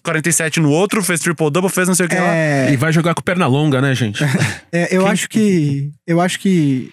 47 0.01 0.59
no 0.59 0.69
outro, 0.69 1.03
fez 1.03 1.19
triple-double, 1.19 1.69
fez 1.69 1.87
não 1.87 1.95
sei 1.95 2.05
o 2.05 2.09
que 2.09 2.15
lá. 2.15 2.35
É, 2.35 2.73
E 2.73 2.77
vai 2.77 2.91
jogar 2.91 3.13
com 3.13 3.21
perna 3.21 3.47
longa, 3.47 3.81
né, 3.81 3.93
gente? 3.93 4.23
É, 4.71 4.95
eu 4.95 5.05
acho 5.05 5.29
que. 5.29 5.91
Eu 6.07 6.19
acho 6.19 6.39
que. 6.39 6.89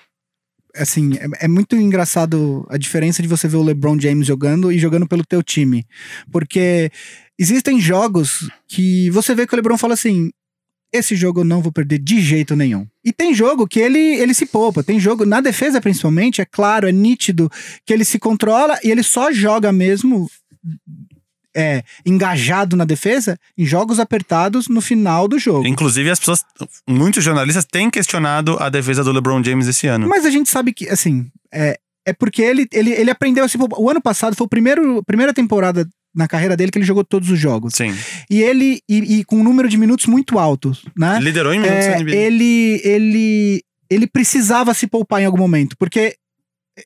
Assim, 0.76 1.14
é, 1.14 1.46
é 1.46 1.48
muito 1.48 1.74
engraçado 1.74 2.66
a 2.68 2.76
diferença 2.76 3.22
de 3.22 3.28
você 3.28 3.48
ver 3.48 3.56
o 3.56 3.62
LeBron 3.62 3.98
James 3.98 4.26
jogando 4.26 4.70
e 4.70 4.78
jogando 4.78 5.08
pelo 5.08 5.24
teu 5.24 5.42
time. 5.42 5.86
Porque 6.30 6.90
existem 7.38 7.80
jogos 7.80 8.50
que 8.68 9.08
você 9.10 9.34
vê 9.34 9.46
que 9.46 9.54
o 9.54 9.56
LeBron 9.56 9.78
fala 9.78 9.94
assim. 9.94 10.30
Esse 10.92 11.14
jogo 11.14 11.40
eu 11.40 11.44
não 11.44 11.62
vou 11.62 11.70
perder 11.70 12.00
de 12.00 12.20
jeito 12.20 12.56
nenhum. 12.56 12.84
E 13.04 13.12
tem 13.12 13.32
jogo 13.32 13.66
que 13.66 13.78
ele, 13.78 13.98
ele 13.98 14.34
se 14.34 14.44
poupa. 14.44 14.82
Tem 14.82 14.98
jogo, 14.98 15.24
na 15.24 15.40
defesa 15.40 15.80
principalmente, 15.80 16.40
é 16.42 16.44
claro, 16.44 16.88
é 16.88 16.92
nítido 16.92 17.48
que 17.86 17.92
ele 17.92 18.04
se 18.04 18.18
controla 18.18 18.76
e 18.82 18.90
ele 18.90 19.04
só 19.04 19.30
joga 19.30 19.72
mesmo 19.72 20.28
é, 21.56 21.82
engajado 22.06 22.76
na 22.76 22.84
defesa 22.84 23.38
em 23.56 23.64
jogos 23.64 23.98
apertados 23.98 24.68
no 24.68 24.80
final 24.80 25.26
do 25.26 25.38
jogo. 25.38 25.66
Inclusive, 25.66 26.10
as 26.10 26.18
pessoas, 26.18 26.44
muitos 26.88 27.22
jornalistas 27.24 27.64
têm 27.64 27.90
questionado 27.90 28.56
a 28.60 28.68
defesa 28.68 29.02
do 29.02 29.12
LeBron 29.12 29.42
James 29.42 29.66
esse 29.66 29.86
ano. 29.86 30.08
Mas 30.08 30.24
a 30.24 30.30
gente 30.30 30.48
sabe 30.48 30.72
que, 30.72 30.88
assim, 30.88 31.26
é, 31.52 31.78
é 32.06 32.12
porque 32.12 32.42
ele, 32.42 32.66
ele, 32.72 32.90
ele 32.90 33.10
aprendeu 33.10 33.44
assim. 33.44 33.58
O 33.76 33.90
ano 33.90 34.00
passado 34.00 34.36
foi 34.36 34.44
a 34.46 34.48
primeiro, 34.48 35.02
primeira 35.04 35.34
temporada 35.34 35.88
na 36.14 36.26
carreira 36.26 36.56
dele 36.56 36.72
que 36.72 36.78
ele 36.78 36.84
jogou 36.86 37.04
todos 37.04 37.30
os 37.30 37.38
jogos. 37.38 37.74
Sim. 37.74 37.94
E 38.28 38.42
ele, 38.42 38.80
e, 38.88 39.18
e 39.20 39.24
com 39.24 39.36
um 39.36 39.44
número 39.44 39.68
de 39.68 39.76
minutos 39.78 40.06
muito 40.06 40.38
alto, 40.38 40.72
né? 40.96 41.18
Liderou 41.20 41.54
em 41.54 41.60
minutos 41.60 41.84
É, 41.86 41.90
na 41.96 42.00
NBA. 42.02 42.14
ele, 42.16 42.80
ele, 42.82 43.62
ele 43.88 44.06
precisava 44.08 44.74
se 44.74 44.86
poupar 44.88 45.22
em 45.22 45.26
algum 45.26 45.38
momento, 45.38 45.76
porque 45.78 46.16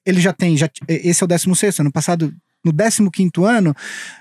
ele 0.05 0.21
já 0.21 0.33
tem, 0.33 0.57
já, 0.57 0.69
esse 0.89 1.23
é 1.23 1.25
o 1.25 1.29
16 1.29 1.79
ano 1.81 1.93
passado, 1.93 2.33
no 2.65 3.11
15 3.11 3.31
ano 3.45 3.75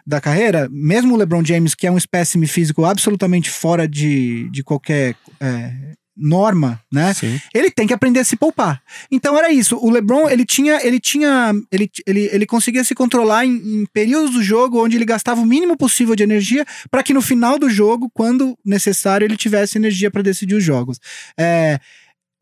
da 0.06 0.20
carreira, 0.20 0.68
mesmo 0.72 1.14
o 1.14 1.18
LeBron 1.18 1.44
James, 1.44 1.74
que 1.74 1.88
é 1.88 1.92
um 1.92 1.98
espécime 1.98 2.48
físico 2.48 2.86
absolutamente 2.86 3.50
fora 3.50 3.88
de, 3.88 4.50
de 4.52 4.64
qualquer 4.64 5.16
é, 5.40 5.94
norma, 6.16 6.80
né? 6.92 7.14
Sim. 7.14 7.40
Ele 7.54 7.72
tem 7.72 7.88
que 7.88 7.94
aprender 7.94 8.20
a 8.20 8.24
se 8.24 8.36
poupar. 8.36 8.82
Então 9.12 9.38
era 9.38 9.52
isso. 9.52 9.78
O 9.78 9.90
LeBron, 9.90 10.30
ele 10.30 10.46
tinha, 10.46 10.80
ele 10.86 11.00
tinha, 11.00 11.54
ele, 11.72 11.90
ele, 12.06 12.30
ele 12.32 12.46
conseguia 12.46 12.84
se 12.84 12.94
controlar 12.94 13.46
em, 13.46 13.56
em 13.56 13.86
períodos 13.92 14.32
do 14.32 14.44
jogo 14.44 14.84
onde 14.84 14.96
ele 14.96 15.06
gastava 15.06 15.42
o 15.42 15.46
mínimo 15.46 15.76
possível 15.76 16.16
de 16.16 16.24
energia 16.24 16.66
para 16.92 17.04
que 17.04 17.14
no 17.14 17.22
final 17.22 17.58
do 17.58 17.70
jogo, 17.70 18.10
quando 18.14 18.58
necessário, 18.64 19.26
ele 19.26 19.38
tivesse 19.38 19.78
energia 19.78 20.12
para 20.12 20.22
decidir 20.22 20.56
os 20.56 20.64
jogos. 20.64 21.00
É, 21.38 21.80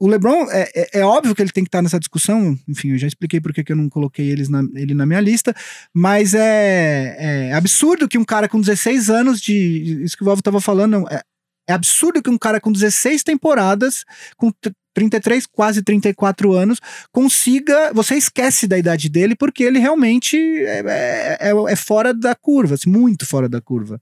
o 0.03 0.07
LeBron, 0.07 0.47
é, 0.51 0.69
é, 0.75 0.99
é 0.99 1.05
óbvio 1.05 1.35
que 1.35 1.41
ele 1.41 1.51
tem 1.51 1.63
que 1.63 1.67
estar 1.67 1.81
nessa 1.81 1.99
discussão. 1.99 2.57
Enfim, 2.67 2.91
eu 2.91 2.97
já 2.97 3.05
expliquei 3.07 3.39
por 3.39 3.53
que 3.53 3.71
eu 3.71 3.75
não 3.75 3.87
coloquei 3.87 4.29
eles 4.29 4.49
na- 4.49 4.63
ele 4.75 4.93
na 4.95 5.05
minha 5.05 5.19
lista. 5.21 5.53
Mas 5.93 6.33
é, 6.33 7.49
é 7.49 7.53
absurdo 7.53 8.07
que 8.07 8.17
um 8.17 8.23
cara 8.25 8.49
com 8.49 8.59
16 8.59 9.09
anos 9.09 9.39
de. 9.39 10.01
Isso 10.03 10.17
que 10.17 10.23
o 10.23 10.25
Valvo 10.25 10.39
estava 10.39 10.59
falando. 10.59 11.05
É, 11.09 11.21
é 11.69 11.73
absurdo 11.73 12.21
que 12.21 12.29
um 12.29 12.37
cara 12.37 12.59
com 12.59 12.71
16 12.71 13.21
temporadas, 13.23 14.03
com 14.35 14.51
t- 14.51 14.71
33, 14.93 15.45
quase 15.45 15.81
34 15.83 16.51
anos, 16.51 16.79
consiga. 17.11 17.93
Você 17.93 18.15
esquece 18.15 18.67
da 18.67 18.77
idade 18.77 19.07
dele 19.07 19.35
porque 19.35 19.63
ele 19.63 19.79
realmente 19.79 20.35
é, 20.37 21.37
é, 21.39 21.51
é- 21.69 21.75
fora 21.75 22.13
da 22.13 22.35
curva, 22.35 22.73
assim, 22.75 22.89
muito 22.89 23.25
fora 23.25 23.47
da 23.47 23.61
curva. 23.61 24.01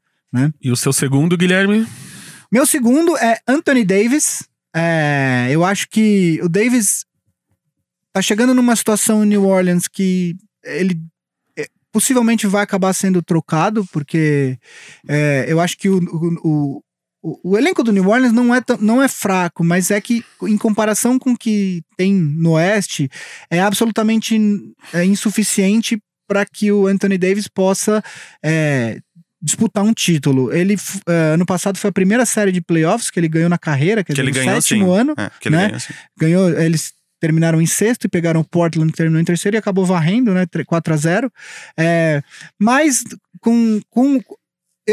E 0.62 0.72
o 0.72 0.76
seu 0.76 0.93
segundo, 0.93 1.36
Guilherme? 1.38 1.86
Meu 2.52 2.66
segundo 2.66 3.16
é 3.18 3.39
Anthony 3.47 3.84
Davis. 3.86 4.49
É, 4.76 5.47
eu 5.49 5.63
acho 5.65 5.88
que 5.89 6.39
o 6.43 6.49
Davis 6.49 7.05
tá 8.13 8.22
chegando 8.22 8.53
numa 8.53 8.76
situação 8.76 9.24
em 9.24 9.28
New 9.28 9.45
Orleans 9.45 9.88
que 9.88 10.36
ele 10.63 10.99
é, 11.57 11.67
possivelmente 11.91 12.45
vai 12.47 12.63
acabar 12.63 12.93
sendo 12.93 13.22
trocado, 13.22 13.86
porque 13.91 14.57
é, 15.07 15.45
eu 15.47 15.59
acho 15.59 15.78
que 15.78 15.89
o, 15.89 15.97
o, 16.43 16.82
o, 17.24 17.39
o- 17.51 17.57
elenco 17.57 17.84
do 17.84 17.91
New 17.91 18.07
Orleans 18.07 18.32
não 18.34 18.53
é, 18.53 18.61
não 18.80 19.01
é 19.01 19.07
fraco, 19.07 19.63
mas 19.63 19.91
é 19.91 19.99
que, 19.99 20.24
em 20.43 20.57
comparação 20.57 21.17
com 21.17 21.32
o 21.32 21.38
que 21.38 21.82
tem 21.97 22.13
no 22.13 22.51
Oeste, 22.51 23.09
é 23.49 23.59
absolutamente 23.59 24.38
é, 24.93 25.03
insuficiente 25.05 25.99
para 26.28 26.45
que 26.45 26.72
o 26.72 26.86
Anthony 26.86 27.17
Davis 27.17 27.47
possa 27.47 28.03
é, 28.43 28.99
disputar 29.41 29.83
um 29.83 29.93
título. 29.93 30.53
Ele, 30.53 30.75
é, 31.07 31.33
ano 31.33 31.45
passado, 31.45 31.77
foi 31.77 31.89
a 31.89 31.93
primeira 31.93 32.25
série 32.25 32.51
de 32.51 32.61
playoffs 32.61 33.09
que 33.09 33.19
ele 33.19 33.27
ganhou 33.27 33.49
na 33.49 33.57
carreira, 33.57 34.03
Que 34.03 34.11
dizer, 34.13 34.23
ele 34.23 34.31
no 34.31 34.35
ganhou 34.45 34.61
sétimo 34.61 34.85
sim. 34.93 34.99
ano 34.99 35.13
É, 35.17 35.29
que 35.39 35.47
ele 35.49 35.55
né? 35.55 35.65
ganhou 35.67 35.79
sim. 35.79 35.93
ganhou, 36.19 36.49
eles 36.59 36.93
terminaram 37.21 37.61
em 37.61 37.65
sexto 37.65 38.05
e 38.05 38.09
pegaram 38.09 38.39
o 38.39 38.45
Portland, 38.45 38.91
que 38.91 38.97
terminou 38.97 39.21
em 39.21 39.25
terceiro 39.25 39.57
e 39.57 39.59
acabou 39.59 39.85
varrendo, 39.85 40.33
né? 40.33 40.45
4 40.65 40.93
a 40.93 40.97
0 40.97 41.31
é, 41.77 42.21
Mas 42.57 43.03
com. 43.41 43.79
com 43.89 44.21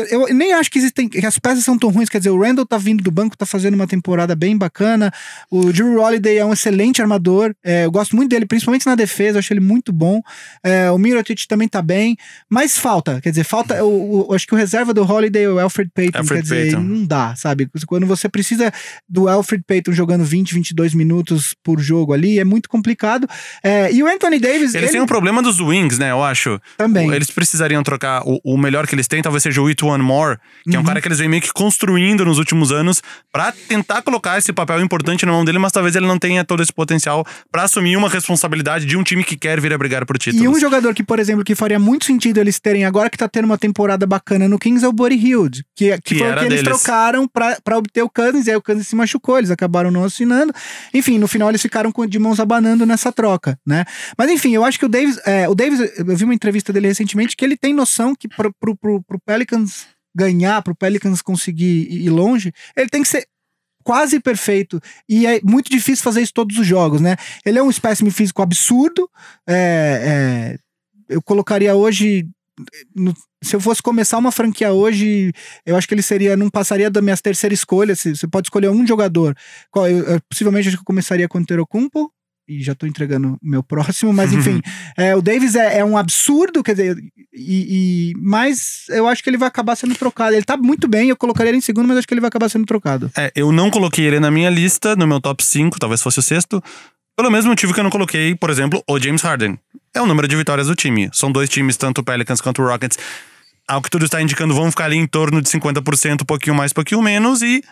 eu, 0.05 0.28
eu 0.28 0.34
nem 0.34 0.53
acho 0.53 0.70
que 0.70 0.78
existem. 0.78 1.09
que 1.09 1.24
as 1.24 1.38
peças 1.38 1.64
são 1.64 1.78
tão 1.78 1.90
ruins. 1.90 2.09
Quer 2.09 2.18
dizer, 2.18 2.30
o 2.30 2.40
Randall 2.40 2.66
tá 2.66 2.78
vindo 2.78 3.03
do 3.03 3.11
banco, 3.11 3.36
tá 3.36 3.47
fazendo 3.47 3.74
uma 3.74 3.86
temporada 3.86 4.34
bem 4.34 4.57
bacana. 4.57 5.12
O 5.51 5.72
Drew 5.72 6.01
Holiday 6.01 6.38
é 6.38 6.44
um 6.44 6.53
excelente 6.53 7.01
armador. 7.03 7.55
é, 7.64 7.84
eu 7.84 7.90
gosto 7.90 8.14
muito 8.16 8.30
dele, 8.30 8.47
principalmente 8.47 8.86
na 8.86 8.94
defesa, 8.94 9.36
eu 9.36 9.38
acho 9.40 9.53
ele 9.53 9.61
muito 9.61 9.92
bom. 9.92 10.20
É, 10.62 10.90
o 10.90 10.99
Mirotic 10.99 11.47
também 11.49 11.68
tá 11.68 11.80
bem. 11.82 12.16
Mas 12.49 12.76
falta, 12.78 13.20
quer 13.20 13.30
dizer, 13.30 13.44
falta. 13.44 13.82
O, 13.84 14.28
o- 14.30 14.34
acho 14.34 14.47
que 14.47 14.55
o 14.55 14.57
reserva 14.57 14.92
do 14.92 15.03
Holiday 15.03 15.44
é 15.44 15.49
o 15.49 15.59
Alfred 15.59 15.90
Payton. 15.94 16.18
Alfred 16.18 16.42
quer 16.42 16.42
dizer, 16.42 16.72
Payton. 16.72 16.82
não 16.82 17.05
dá, 17.05 17.34
sabe? 17.36 17.68
Quando 17.86 18.07
você 18.07 18.28
precisa 18.28 18.72
do 19.09 19.28
Alfred 19.28 19.62
Payton 19.66 19.92
jogando 19.92 20.24
20, 20.24 20.55
22 20.55 20.94
minutos 20.94 21.55
por 21.62 21.80
jogo 21.80 22.12
ali, 22.12 22.38
é 22.38 22.44
muito 22.44 22.68
complicado. 22.68 23.28
É, 23.62 23.92
e 23.92 24.03
o 24.03 24.07
Anthony 24.07 24.38
Davis, 24.38 24.74
Eles 24.74 24.74
ele 24.74 24.88
têm 24.88 25.01
um 25.01 25.07
problema 25.07 25.42
dos 25.42 25.61
wings, 25.61 25.99
né? 25.99 26.11
Eu 26.11 26.22
acho. 26.22 26.61
também. 26.76 27.11
Eles 27.12 27.30
precisariam 27.30 27.82
trocar. 27.82 28.22
O, 28.26 28.40
o 28.44 28.59
melhor 28.59 28.86
que 28.86 28.94
eles 28.94 29.07
têm 29.07 29.22
talvez 29.22 29.42
seja 29.42 29.61
o 29.61 29.66
It 29.68 29.84
One 29.87 30.03
More, 30.03 30.39
que 30.64 30.74
é 30.74 30.78
um 30.78 30.82
Uhum. 30.82 30.87
cara 30.87 31.01
que 31.01 31.09
eles 31.09 31.18
vêm 31.18 31.28
meio 31.28 31.43
que 31.43 31.53
construindo 31.53 32.24
nos 32.24 32.39
últimos 32.39 32.70
anos 32.72 33.03
pra 33.32 33.53
tentar 33.53 34.03
colocar 34.03 34.39
esse 34.39 34.53
papel 34.53 34.80
importante 34.80 35.24
na 35.26 35.32
mão 35.32 35.45
dele, 35.45 35.59
mas 35.59 35.72
talvez 35.72 35.95
ele 35.97 36.07
não 36.07 36.18
tenha 36.18 36.45
todo 36.45 36.62
esse 36.62 36.72
potencial 36.72 37.24
pra 37.51 37.62
assumir 37.64 37.97
uma 37.97 38.09
responsabilidade 38.09 38.84
de 38.87 38.97
um 38.97 39.03
time 39.03 39.24
que 39.24 39.37
quer 39.37 39.61
vir 39.61 39.72
a 39.72 39.78
brigar 39.78 40.05
por 40.07 40.18
títulos. 40.18 40.45
E 40.45 40.49
um 40.49 40.59
jogador 40.59 40.95
que, 40.95 41.03
por 41.03 41.18
exemplo, 41.18 41.45
que 41.45 41.55
faria 41.55 41.78
muito 41.78 42.05
sentido 42.05 42.39
eles 42.39 42.59
terem 42.61 42.84
agora 42.84 43.11
que 43.11 43.16
tá 43.18 43.28
tendo 43.28 43.45
uma 43.47 43.59
temporada 43.59 44.07
bacana 44.07 44.49
no 44.49 44.59
Kings 44.59 44.84
é 44.84 44.89
o 44.89 44.93
Buddy 44.93 45.16
Hilde, 45.16 45.64
que, 45.74 45.91
que, 45.99 46.14
Que 46.14 46.18
foi 46.18 46.30
o 46.30 46.34
que 46.34 46.45
eles 46.45 46.62
deles. 46.62 46.82
trocaram 46.82 47.26
pra, 47.28 47.59
pra 47.62 47.78
obter 47.78 48.03
o 48.03 48.09
Cousins, 48.11 48.47
e 48.47 48.51
aí 48.51 48.57
o 48.57 48.62
Cousins 48.62 48.87
se 48.89 48.97
machucou, 48.97 49.39
eles 49.39 49.51
acabaram 49.51 49.91
não 49.91 50.05
assinando. 50.05 50.53
Enfim, 50.95 51.18
no 51.18 51.26
final 51.28 51.49
eles 51.51 51.62
ficaram 51.62 51.93
de 52.09 52.18
mãos 52.18 52.39
abanando 52.41 52.84
nessa 52.87 53.11
troca, 53.12 53.59
né? 53.66 53.84
Mas 54.16 54.30
enfim, 54.30 54.55
eu 54.55 54.64
acho 54.64 54.78
que 54.78 54.84
o 54.84 54.89
Davis, 54.89 55.18
é, 55.26 55.49
o 55.49 55.55
Davis, 55.55 55.80
eu 55.99 56.16
vi 56.16 56.24
uma 56.24 56.34
entrevista 56.34 56.72
dele 56.72 56.89
recentemente 56.89 57.37
que 57.37 57.45
ele 57.45 57.57
tem 57.57 57.72
noção 57.74 58.14
que 58.14 58.28
pro, 58.28 58.53
pro, 58.61 58.76
pro, 58.76 59.03
pro 59.03 59.18
Pelicans 59.26 59.76
ganhar, 60.17 60.62
pro 60.62 60.75
Pelicans 60.75 61.21
conseguir 61.23 61.87
ir 61.93 62.11
longe, 62.11 62.53
ele 62.77 62.89
tem 62.89 63.03
que 63.03 63.09
ser 63.09 63.27
quase 63.85 64.19
perfeito. 64.19 64.81
E 65.09 65.27
é 65.27 65.41
muito 65.45 65.71
difícil 65.71 66.03
fazer 66.03 66.23
isso 66.23 66.33
todos 66.35 66.59
os 66.59 66.67
jogos, 66.67 67.01
né? 67.01 67.14
Ele 67.45 67.59
é 67.59 67.62
um 67.62 67.71
espécime 67.71 68.11
físico 68.11 68.43
absurdo. 68.43 69.09
é, 69.47 70.57
é, 70.57 70.59
eu 71.09 71.23
colocaria 71.23 71.75
hoje. 71.77 72.27
no- 72.95 73.14
se 73.45 73.55
eu 73.55 73.61
fosse 73.61 73.83
começar 73.83 74.17
uma 74.19 74.33
franquia 74.33 74.73
hoje, 74.73 75.31
eu 75.67 75.77
acho 75.77 75.87
que 75.87 75.93
ele 75.95 76.03
seria. 76.03 76.37
Não 76.37 76.49
passaria 76.51 76.91
da 76.91 77.03
minha 77.03 77.17
terceira 77.17 77.53
escolha. 77.55 77.95
se- 77.95 78.17
Você 78.17 78.27
pode 78.27 78.47
escolher 78.49 78.71
um 78.71 78.85
jogador. 78.87 79.37
Qual, 79.71 79.87
eu, 79.89 79.99
eu 80.05 80.21
possivelmente 80.29 80.69
acho 80.69 80.77
que 80.79 80.81
eu 80.81 80.85
começaria 80.87 81.29
com 81.29 81.39
o 81.39 81.45
Terocumpo. 81.47 82.11
E 82.49 82.62
já 82.62 82.74
tô 82.74 82.86
entregando 82.86 83.34
o 83.34 83.38
meu 83.42 83.62
próximo, 83.62 84.12
mas 84.12 84.32
enfim, 84.32 84.61
é, 84.97 85.14
o 85.16 85.22
Davis 85.22 85.55
é, 85.55 85.78
é, 85.78 85.84
um 85.84 85.97
absurdo, 85.97 86.62
quer 86.62 86.72
dizer, 86.72 86.97
e, 87.32 88.12
e, 88.12 88.14
mas 88.16 88.84
eu 88.88 89.07
acho 89.07 89.22
que 89.22 89.28
ele 89.28 89.36
vai 89.36 89.49
acabar 89.49 89.76
sendo 89.76 89.94
trocado. 89.94 90.34
Ele 90.34 90.44
tá 90.44 90.57
muito 90.57 90.88
bem, 90.88 91.09
eu 91.09 91.16
colocaria 91.16 91.51
ele 91.51 91.59
em 91.59 91.62
segundo, 91.62 91.88
mas 91.88 91.99
acho 91.99 92.07
que 92.07 92.14
ele 92.14 92.20
vai 92.20 92.28
acabar 92.28 92.49
sendo 92.49 92.64
trocado. 92.64 93.11
É, 93.16 93.32
eu 93.34 93.51
não 93.53 93.70
coloquei 93.70 94.07
ele 94.07 94.20
na 94.20 94.30
minha 94.30 94.49
lista, 94.49 94.94
no 94.97 95.07
meu 95.07 95.20
top 95.20 95.44
5, 95.44 95.78
talvez 95.78 96.01
fosse 96.01 96.18
o 96.18 96.22
sexto, 96.22 96.62
pelo 97.16 97.30
mesmo 97.30 97.51
motivo 97.51 97.72
que 97.72 97.80
eu 97.80 97.84
não 97.84 97.90
coloquei, 97.90 98.34
por 98.34 98.51
exemplo, 98.51 98.82
o 98.88 98.99
James 98.99 99.22
Harden. 99.22 99.59
É 99.94 100.01
o 100.01 100.07
número 100.07 100.28
de 100.28 100.36
vitórias 100.36 100.66
do 100.66 100.74
time. 100.74 101.09
São 101.12 101.32
dois 101.32 101.49
times, 101.49 101.76
tanto 101.76 102.03
o 102.03 102.05
Pelicans 102.05 102.40
quanto 102.40 102.62
o 102.62 102.66
Rockets. 102.66 102.99
Ao 103.66 103.82
que 103.82 103.90
tudo 103.90 104.05
está 104.05 104.20
indicando, 104.20 104.55
vão 104.55 104.70
ficar 104.70 104.84
ali 104.84 104.97
em 104.97 105.07
torno 105.07 105.40
de 105.42 105.49
50%, 105.49 106.22
um 106.22 106.24
pouquinho 106.24 106.55
mais, 106.55 106.70
um 106.70 106.74
pouquinho 106.74 107.03
menos, 107.03 107.42
e 107.42 107.64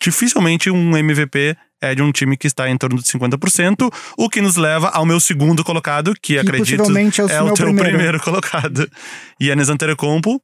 dificilmente 0.00 0.70
um 0.70 0.96
MVP 0.96 1.56
é 1.82 1.94
de 1.94 2.02
um 2.02 2.12
time 2.12 2.36
que 2.36 2.46
está 2.46 2.70
em 2.70 2.78
torno 2.78 2.96
de 2.96 3.04
50%, 3.04 3.92
o 4.16 4.30
que 4.30 4.40
nos 4.40 4.56
leva 4.56 4.88
ao 4.90 5.04
meu 5.04 5.18
segundo 5.18 5.64
colocado, 5.64 6.14
que, 6.14 6.34
que 6.34 6.38
acredito 6.38 6.82
é, 6.96 7.34
é 7.34 7.42
o 7.42 7.52
teu 7.52 7.66
primeiro. 7.66 7.90
primeiro 7.90 8.20
colocado. 8.20 8.88
Yannis 9.42 9.68
Antetokounmpo, 9.68 10.40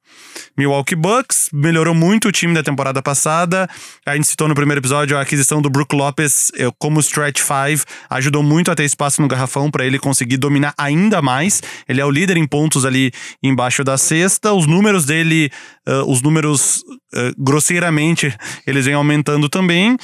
Milwaukee 0.56 0.96
Bucks, 0.96 1.48
melhorou 1.52 1.94
muito 1.94 2.28
o 2.28 2.32
time 2.32 2.52
da 2.52 2.62
temporada 2.62 3.00
passada. 3.00 3.68
A 4.04 4.16
gente 4.16 4.26
citou 4.26 4.48
no 4.48 4.54
primeiro 4.54 4.80
episódio 4.80 5.16
a 5.16 5.20
aquisição 5.20 5.62
do 5.62 5.70
Brook 5.70 5.94
Lopes 5.94 6.50
como 6.78 6.98
stretch 6.98 7.40
five, 7.40 7.84
ajudou 8.10 8.42
muito 8.42 8.70
a 8.70 8.74
ter 8.74 8.84
espaço 8.84 9.22
no 9.22 9.28
garrafão 9.28 9.70
para 9.70 9.86
ele 9.86 9.98
conseguir 9.98 10.36
dominar 10.36 10.74
ainda 10.76 11.22
mais. 11.22 11.62
Ele 11.88 12.00
é 12.00 12.04
o 12.04 12.10
líder 12.10 12.36
em 12.36 12.46
pontos 12.46 12.84
ali 12.84 13.12
embaixo 13.42 13.84
da 13.84 13.96
cesta. 13.96 14.52
Os 14.52 14.66
números 14.66 15.04
dele, 15.04 15.50
uh, 15.88 16.10
os 16.10 16.20
números 16.20 16.82
uh, 17.14 17.32
grosseiramente, 17.38 18.34
eles 18.66 18.84
vêm 18.84 18.94
aumentando 18.94 19.48
também. 19.48 19.96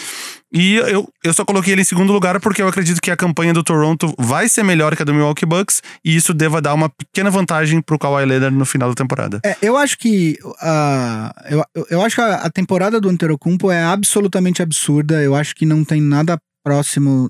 E 0.54 0.76
eu, 0.76 1.12
eu 1.24 1.34
só 1.34 1.44
coloquei 1.44 1.72
ele 1.72 1.82
em 1.82 1.84
segundo 1.84 2.12
lugar 2.12 2.38
porque 2.38 2.62
eu 2.62 2.68
acredito 2.68 3.00
que 3.00 3.10
a 3.10 3.16
campanha 3.16 3.52
do 3.52 3.64
Toronto 3.64 4.14
vai 4.16 4.48
ser 4.48 4.62
melhor 4.62 4.94
que 4.94 5.02
a 5.02 5.04
do 5.04 5.12
Milwaukee 5.12 5.44
Bucks 5.44 5.82
e 6.04 6.14
isso 6.14 6.32
deva 6.32 6.62
dar 6.62 6.72
uma 6.74 6.88
pequena 6.88 7.28
vantagem 7.28 7.82
pro 7.82 7.98
Kawhi 7.98 8.24
Leonard 8.24 8.56
no 8.56 8.64
final 8.64 8.88
da 8.88 8.94
temporada. 8.94 9.40
É, 9.44 9.56
eu 9.60 9.76
acho 9.76 9.98
que 9.98 10.38
uh, 10.44 11.64
eu, 11.74 11.86
eu 11.90 12.02
acho 12.02 12.14
que 12.14 12.22
a, 12.22 12.36
a 12.36 12.50
temporada 12.50 13.00
do 13.00 13.08
Antetokounmpo 13.08 13.68
é 13.68 13.82
absolutamente 13.82 14.62
absurda. 14.62 15.20
Eu 15.20 15.34
acho 15.34 15.56
que 15.56 15.66
não 15.66 15.84
tem 15.84 16.00
nada 16.00 16.38
próximo 16.62 17.28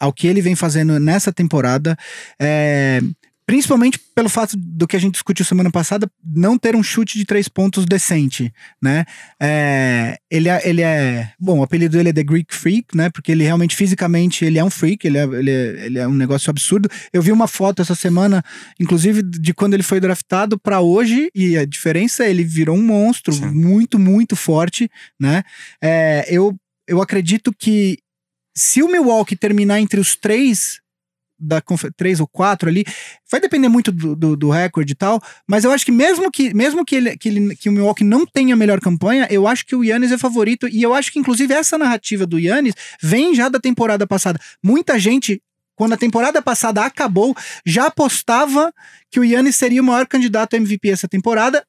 ao 0.00 0.12
que 0.12 0.26
ele 0.26 0.40
vem 0.40 0.56
fazendo 0.56 0.98
nessa 0.98 1.30
temporada. 1.30 1.96
É, 2.40 3.00
Principalmente 3.44 3.98
pelo 4.14 4.28
fato 4.28 4.56
do 4.56 4.86
que 4.86 4.94
a 4.94 4.98
gente 4.98 5.14
discutiu 5.14 5.44
semana 5.44 5.70
passada, 5.70 6.08
não 6.24 6.56
ter 6.56 6.76
um 6.76 6.82
chute 6.82 7.18
de 7.18 7.24
três 7.24 7.48
pontos 7.48 7.84
decente, 7.84 8.52
né? 8.80 9.04
É, 9.40 10.16
ele, 10.30 10.48
é, 10.48 10.68
ele 10.68 10.82
é. 10.82 11.32
Bom, 11.40 11.58
o 11.58 11.62
apelido 11.62 11.96
dele 11.96 12.10
é 12.10 12.12
The 12.12 12.22
Greek 12.22 12.54
Freak, 12.54 12.96
né? 12.96 13.10
Porque 13.10 13.32
ele 13.32 13.42
realmente, 13.42 13.74
fisicamente, 13.74 14.44
ele 14.44 14.58
é 14.58 14.64
um 14.64 14.70
freak, 14.70 15.06
ele 15.06 15.18
é, 15.18 15.24
ele 15.24 15.50
é, 15.50 15.86
ele 15.86 15.98
é 15.98 16.06
um 16.06 16.14
negócio 16.14 16.50
absurdo. 16.50 16.88
Eu 17.12 17.20
vi 17.20 17.32
uma 17.32 17.48
foto 17.48 17.82
essa 17.82 17.94
semana, 17.94 18.44
inclusive, 18.78 19.22
de 19.22 19.52
quando 19.52 19.74
ele 19.74 19.82
foi 19.82 19.98
draftado 19.98 20.58
para 20.58 20.80
hoje, 20.80 21.28
e 21.34 21.58
a 21.58 21.64
diferença 21.64 22.24
é 22.24 22.30
ele 22.30 22.44
virou 22.44 22.76
um 22.76 22.82
monstro 22.82 23.32
Sim. 23.32 23.46
muito, 23.46 23.98
muito 23.98 24.36
forte, 24.36 24.88
né? 25.18 25.42
É, 25.82 26.24
eu, 26.28 26.54
eu 26.86 27.02
acredito 27.02 27.52
que 27.52 27.98
se 28.54 28.82
o 28.82 28.88
Milwaukee 28.88 29.36
terminar 29.36 29.80
entre 29.80 29.98
os 29.98 30.14
três 30.14 30.80
da 31.42 31.62
três 31.96 32.20
ou 32.20 32.26
quatro 32.26 32.68
ali. 32.68 32.84
Vai 33.30 33.40
depender 33.40 33.68
muito 33.68 33.90
do, 33.90 34.14
do, 34.14 34.36
do, 34.36 34.50
recorde 34.50 34.92
e 34.92 34.96
tal, 34.96 35.20
mas 35.46 35.64
eu 35.64 35.72
acho 35.72 35.84
que 35.84 35.92
mesmo 35.92 36.30
que 36.30 36.54
mesmo 36.54 36.84
que, 36.84 36.96
ele, 36.96 37.16
que, 37.16 37.28
ele, 37.28 37.56
que 37.56 37.68
o 37.68 37.72
Milwaukee 37.72 38.04
não 38.04 38.24
tenha 38.24 38.54
a 38.54 38.56
melhor 38.56 38.80
campanha, 38.80 39.26
eu 39.30 39.46
acho 39.46 39.66
que 39.66 39.74
o 39.74 39.82
Yannis 39.82 40.12
é 40.12 40.18
favorito 40.18 40.68
e 40.68 40.82
eu 40.82 40.94
acho 40.94 41.12
que 41.12 41.18
inclusive 41.18 41.52
essa 41.52 41.76
narrativa 41.76 42.26
do 42.26 42.38
Yannis 42.38 42.74
vem 43.02 43.34
já 43.34 43.48
da 43.48 43.58
temporada 43.58 44.06
passada. 44.06 44.38
Muita 44.62 44.98
gente 44.98 45.42
quando 45.74 45.94
a 45.94 45.96
temporada 45.96 46.40
passada 46.42 46.84
acabou, 46.84 47.34
já 47.64 47.86
apostava 47.86 48.72
que 49.10 49.18
o 49.18 49.24
Yannis 49.24 49.56
seria 49.56 49.80
o 49.80 49.84
maior 49.84 50.06
candidato 50.06 50.54
a 50.54 50.56
MVP 50.58 50.90
essa 50.90 51.08
temporada 51.08 51.64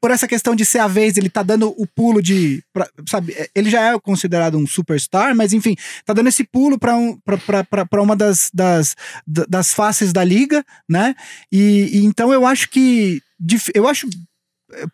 por 0.00 0.10
essa 0.10 0.28
questão 0.28 0.54
de 0.54 0.64
ser 0.64 0.78
a 0.78 0.86
vez, 0.86 1.16
ele 1.16 1.28
tá 1.28 1.42
dando 1.42 1.68
o 1.76 1.86
pulo 1.86 2.22
de. 2.22 2.62
Pra, 2.72 2.88
sabe, 3.08 3.32
é, 3.32 3.48
ele 3.54 3.70
já 3.70 3.92
é 3.92 3.98
considerado 3.98 4.56
um 4.56 4.66
superstar, 4.66 5.34
mas 5.34 5.52
enfim, 5.52 5.74
tá 6.04 6.12
dando 6.12 6.28
esse 6.28 6.44
pulo 6.44 6.78
para 6.78 6.96
um, 6.96 7.18
pra, 7.18 8.02
uma 8.02 8.16
das, 8.16 8.50
das, 8.52 8.94
das 9.26 9.72
faces 9.72 10.12
da 10.12 10.22
liga, 10.22 10.64
né? 10.88 11.14
E, 11.50 11.90
e 11.92 12.04
então 12.04 12.32
eu 12.32 12.46
acho 12.46 12.68
que. 12.68 13.20
Eu 13.74 13.86
acho 13.86 14.08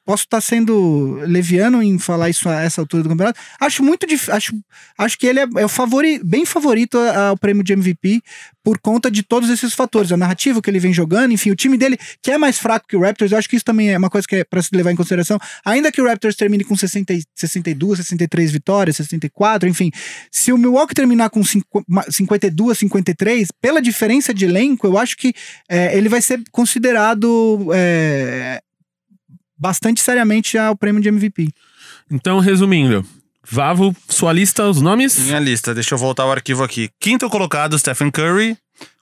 posso 0.04 0.24
estar 0.24 0.40
sendo 0.40 1.18
leviano 1.26 1.82
em 1.82 1.98
falar 1.98 2.30
isso 2.30 2.48
a 2.48 2.62
essa 2.62 2.80
altura 2.80 3.02
do 3.02 3.08
campeonato. 3.08 3.40
Acho 3.60 3.82
muito 3.82 4.06
difícil. 4.06 4.34
Acho, 4.34 4.52
acho 4.98 5.18
que 5.18 5.26
ele 5.26 5.40
é, 5.40 5.46
é 5.56 5.64
o 5.64 5.68
favori, 5.68 6.20
bem 6.22 6.44
favorito 6.44 6.98
ao 6.98 7.36
prêmio 7.36 7.62
de 7.62 7.72
MVP 7.72 8.22
por 8.64 8.78
conta 8.78 9.10
de 9.10 9.22
todos 9.22 9.50
esses 9.50 9.74
fatores. 9.74 10.12
A 10.12 10.16
narrativa 10.16 10.62
que 10.62 10.70
ele 10.70 10.78
vem 10.78 10.92
jogando, 10.92 11.32
enfim, 11.32 11.50
o 11.50 11.56
time 11.56 11.76
dele, 11.76 11.98
que 12.22 12.30
é 12.30 12.38
mais 12.38 12.58
fraco 12.58 12.86
que 12.86 12.96
o 12.96 13.00
Raptors, 13.00 13.32
eu 13.32 13.38
acho 13.38 13.48
que 13.48 13.56
isso 13.56 13.64
também 13.64 13.90
é 13.90 13.98
uma 13.98 14.10
coisa 14.10 14.26
que 14.26 14.36
é 14.36 14.44
para 14.44 14.62
se 14.62 14.70
levar 14.72 14.92
em 14.92 14.96
consideração. 14.96 15.38
Ainda 15.64 15.90
que 15.90 16.00
o 16.00 16.06
Raptors 16.06 16.36
termine 16.36 16.64
com 16.64 16.76
60, 16.76 17.14
62, 17.34 17.98
63 17.98 18.50
vitórias, 18.50 18.96
64, 18.96 19.68
enfim. 19.68 19.90
Se 20.30 20.52
o 20.52 20.58
Milwaukee 20.58 20.94
terminar 20.94 21.30
com 21.30 21.42
52, 21.44 22.78
53, 22.78 23.48
pela 23.60 23.82
diferença 23.82 24.32
de 24.32 24.44
elenco, 24.44 24.86
eu 24.86 24.96
acho 24.96 25.16
que 25.16 25.34
é, 25.68 25.96
ele 25.96 26.08
vai 26.08 26.22
ser 26.22 26.40
considerado. 26.52 27.68
É, 27.74 28.62
bastante 29.62 30.00
seriamente 30.00 30.58
ao 30.58 30.76
prêmio 30.76 31.00
de 31.00 31.08
MVP. 31.08 31.48
Então, 32.10 32.40
resumindo, 32.40 33.06
Vavo, 33.48 33.94
sua 34.08 34.32
lista, 34.32 34.68
os 34.68 34.80
nomes? 34.80 35.16
Minha 35.20 35.38
lista, 35.38 35.72
deixa 35.72 35.94
eu 35.94 35.98
voltar 35.98 36.26
o 36.26 36.32
arquivo 36.32 36.64
aqui. 36.64 36.90
Quinto 36.98 37.30
colocado, 37.30 37.78
Stephen 37.78 38.10
Curry. 38.10 38.56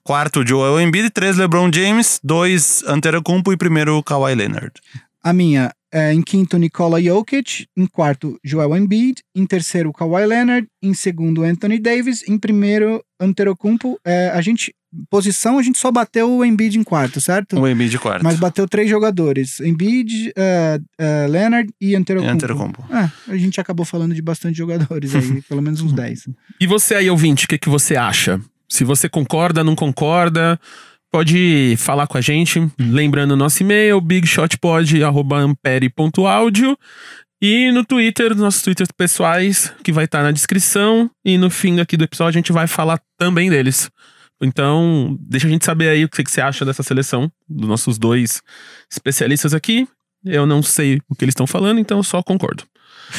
Quarto, 0.05 0.47
Joel 0.47 0.79
Embiid. 0.81 1.09
Três, 1.11 1.37
LeBron 1.37 1.71
James. 1.73 2.21
Dois, 2.23 2.83
Antetokounmpo. 2.87 3.53
E 3.53 3.57
primeiro, 3.57 4.03
Kawhi 4.03 4.35
Leonard. 4.35 4.73
A 5.23 5.33
minha, 5.33 5.73
é, 5.93 6.13
em 6.13 6.23
quinto, 6.23 6.59
Nikola 6.59 7.03
Jokic. 7.03 7.67
Em 7.77 7.87
quarto, 7.87 8.39
Joel 8.45 8.77
Embiid. 8.77 9.23
Em 9.35 9.47
terceiro, 9.47 9.93
Kawhi 9.93 10.27
Leonard. 10.27 10.67
Em 10.83 10.95
segundo, 10.95 11.43
Anthony 11.43 11.79
Davis. 11.79 12.27
Em 12.29 12.39
primeiro, 12.39 13.03
Antetokounmpo. 13.19 13.99
É, 14.05 14.31
a 14.31 14.41
gente 14.41 14.75
posição, 15.09 15.59
a 15.59 15.63
gente 15.63 15.79
só 15.79 15.91
bateu 15.91 16.31
o 16.31 16.45
Embiid 16.45 16.79
em 16.79 16.83
quarto, 16.83 17.19
certo? 17.21 17.59
O 17.59 17.69
Embiid 17.69 17.95
em 17.95 17.99
quarto. 17.99 18.23
Mas 18.23 18.39
bateu 18.39 18.69
três 18.69 18.89
jogadores: 18.89 19.61
Embiid, 19.61 20.31
uh, 20.31 20.83
uh, 21.01 21.31
Leonard 21.31 21.71
e 21.81 21.95
Antetokounmpo. 21.95 22.35
Antetokounmpo. 22.35 22.85
É, 22.93 23.11
a 23.33 23.37
gente 23.37 23.61
acabou 23.61 23.87
falando 23.87 24.15
de 24.15 24.23
bastante 24.23 24.57
jogadores 24.57 25.15
aí, 25.15 25.43
pelo 25.49 25.63
menos 25.63 25.81
uns 25.81 25.93
10. 25.93 26.29
E 26.61 26.67
você 26.67 26.95
aí, 26.95 27.11
ouvinte, 27.11 27.45
o 27.45 27.49
que, 27.49 27.59
que 27.59 27.69
você 27.69 27.97
acha? 27.97 28.41
Se 28.69 28.85
você 28.85 29.09
concorda, 29.09 29.65
não 29.65 29.75
concorda, 29.75 30.61
pode 31.11 31.75
falar 31.77 32.07
com 32.07 32.17
a 32.17 32.21
gente. 32.21 32.65
Lembrando 32.79 33.37
nosso 33.37 33.63
e-mail, 33.63 34.01
bigshotpod.ampere.audio. 34.01 36.79
E 37.43 37.73
no 37.73 37.83
Twitter, 37.85 38.37
nossos 38.37 38.61
Twitters 38.61 38.91
pessoais, 38.95 39.73
que 39.83 39.93
vai 39.93 40.05
estar 40.05 40.19
tá 40.19 40.25
na 40.25 40.31
descrição. 40.31 41.11
E 41.25 41.39
no 41.39 41.49
fim 41.49 41.81
aqui 41.81 41.97
do 41.97 42.05
episódio 42.05 42.39
a 42.39 42.41
gente 42.41 42.53
vai 42.53 42.67
falar 42.67 43.01
também 43.19 43.49
deles. 43.49 43.91
Então, 44.41 45.17
deixa 45.21 45.47
a 45.47 45.51
gente 45.51 45.65
saber 45.65 45.91
aí 45.91 46.05
o 46.05 46.09
que 46.09 46.23
você 46.23 46.41
acha 46.41 46.65
dessa 46.65 46.83
seleção, 46.83 47.31
dos 47.49 47.69
nossos 47.69 47.99
dois 47.99 48.43
especialistas 48.91 49.53
aqui. 49.55 49.87
Eu 50.25 50.47
não 50.47 50.63
sei 50.63 51.01
o 51.09 51.15
que 51.15 51.25
eles 51.25 51.33
estão 51.33 51.47
falando, 51.47 51.79
então 51.79 51.99
eu 51.99 52.03
só 52.03 52.23
concordo. 52.23 52.65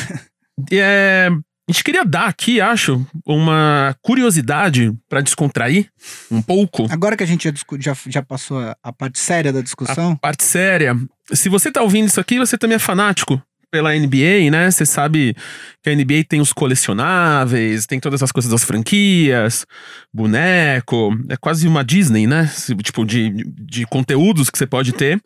é, 0.71 1.29
a 1.29 1.71
gente 1.71 1.83
queria 1.83 2.03
dar 2.03 2.27
aqui, 2.27 2.59
acho, 2.59 3.05
uma 3.25 3.95
curiosidade 4.01 4.93
para 5.07 5.21
descontrair 5.21 5.89
um 6.29 6.41
pouco. 6.41 6.87
Agora 6.91 7.15
que 7.15 7.23
a 7.23 7.27
gente 7.27 7.51
já, 7.79 7.95
já 8.07 8.21
passou 8.21 8.59
a, 8.59 8.75
a, 8.83 8.91
parte 8.91 9.19
séria 9.19 9.53
da 9.53 9.61
discussão. 9.61 10.13
A 10.13 10.15
parte 10.17 10.43
séria. 10.43 10.95
Se 11.31 11.49
você 11.49 11.71
tá 11.71 11.81
ouvindo 11.81 12.07
isso 12.07 12.19
aqui, 12.19 12.37
você 12.37 12.57
também 12.57 12.75
é 12.75 12.79
fanático 12.79 13.41
pela 13.71 13.95
NBA, 13.95 14.51
né? 14.51 14.69
Você 14.69 14.85
sabe 14.85 15.35
que 15.81 15.89
a 15.89 15.95
NBA 15.95 16.25
tem 16.27 16.41
os 16.41 16.51
colecionáveis, 16.51 17.85
tem 17.85 17.99
todas 17.99 18.21
as 18.21 18.31
coisas 18.31 18.51
das 18.51 18.63
franquias, 18.63 19.65
boneco, 20.13 21.17
é 21.29 21.37
quase 21.37 21.67
uma 21.67 21.83
Disney, 21.83 22.27
né? 22.27 22.51
Tipo, 22.83 23.05
de, 23.05 23.29
de 23.59 23.85
conteúdos 23.87 24.49
que 24.49 24.57
você 24.57 24.67
pode 24.67 24.91
ter. 24.91 25.21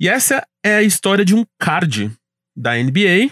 E 0.00 0.08
essa 0.08 0.46
é 0.64 0.76
a 0.76 0.82
história 0.82 1.24
de 1.24 1.34
um 1.34 1.44
card 1.58 2.10
da 2.56 2.74
NBA, 2.74 3.30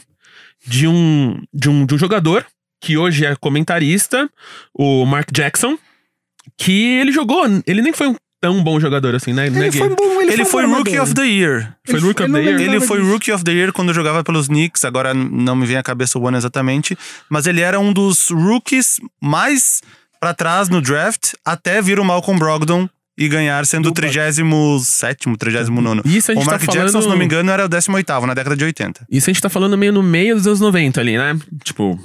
de 0.67 0.87
um, 0.87 1.41
de 1.55 1.69
um, 1.69 1.87
de 1.87 1.95
um 1.95 1.99
jogador 1.99 2.45
que 2.81 2.97
hoje 2.97 3.25
é 3.25 3.37
comentarista, 3.37 4.29
o 4.75 5.05
Mark 5.05 5.31
Jackson, 5.33 5.79
que 6.57 6.99
ele 6.99 7.13
jogou, 7.13 7.45
ele 7.67 7.83
nem 7.83 7.93
foi 7.93 8.09
um 8.09 8.17
tão 8.41 8.63
bom 8.63 8.81
jogador 8.81 9.15
assim, 9.15 9.33
né? 9.33 9.47
Ele 9.47 9.71
foi 9.71 9.89
bom, 9.91 10.23
ele, 10.23 10.33
ele 10.33 10.45
foi, 10.45 10.65
foi 10.65 10.75
Rookie 10.75 10.99
of 10.99 11.15
the 11.15 11.27
Year. 11.27 11.77
Foi 11.87 12.01
Rookie 12.01 12.23
of 12.23 12.33
the 12.33 12.43
Year? 12.43 12.61
Ele 12.61 12.81
foi 12.81 13.03
Rookie 13.03 13.33
of 13.33 13.45
the 13.45 13.53
Year 13.53 13.73
quando 13.73 13.93
jogava 13.93 14.25
pelos 14.25 14.49
Knicks, 14.49 14.85
agora 14.85 15.13
não 15.13 15.55
me 15.55 15.67
vem 15.67 15.77
à 15.77 15.83
cabeça 15.83 16.19
o 16.19 16.27
ano 16.27 16.37
exatamente, 16.37 16.97
mas 17.29 17.47
ele 17.47 17.61
era 17.61 17.79
um 17.79 17.93
dos 17.93 18.29
rookies 18.31 19.01
mais 19.21 19.83
para 20.19 20.35
trás 20.35 20.69
no 20.69 20.81
draft 20.81 21.33
até 21.45 21.81
vir 21.83 22.01
o 22.01 22.05
Malcolm 22.05 22.39
Brogdon 22.39 22.89
e 23.17 23.29
ganhar 23.29 23.67
sendo 23.67 23.91
o 23.91 23.93
37 23.93 25.37
39 25.37 26.01
Isso 26.07 26.31
a 26.31 26.35
gente 26.35 26.43
O 26.43 26.47
Mark 26.47 26.61
tá 26.61 26.67
falando... 26.67 26.83
Jackson, 26.85 27.03
se 27.03 27.09
não 27.09 27.19
me 27.19 27.25
engano, 27.25 27.51
era 27.51 27.67
o 27.67 27.69
18 27.69 28.27
na 28.27 28.33
década 28.33 28.57
de 28.57 28.65
80. 28.65 29.07
Isso 29.11 29.29
a 29.29 29.33
gente 29.33 29.43
tá 29.43 29.51
falando 29.51 29.77
meio 29.77 29.93
no 29.93 30.03
meio 30.03 30.37
dos 30.37 30.47
anos 30.47 30.61
90 30.61 31.01
ali, 31.01 31.19
né? 31.19 31.39
Tipo, 31.63 32.01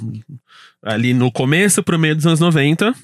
ali 0.82 1.14
no 1.14 1.32
começo 1.32 1.82
pro 1.82 1.98
meio 1.98 2.14
dos 2.14 2.26
anos 2.26 2.40
90. 2.40 2.94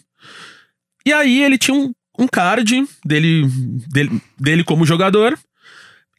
E 1.07 1.13
aí 1.13 1.43
ele 1.43 1.57
tinha 1.57 1.75
um 1.75 1.93
um 2.19 2.27
card 2.29 2.85
dele, 3.05 3.47
dele, 3.91 4.23
dele 4.39 4.65
como 4.65 4.87
jogador 4.87 5.39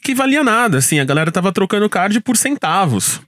que 0.04 0.14
valia 0.14 0.44
nada, 0.44 0.80
assim, 0.80 1.00
a 1.00 1.06
galera 1.06 1.32
tava 1.32 1.52
trocando 1.54 1.90
card 1.90 2.20
por 2.20 2.36
centavos. 2.36 3.22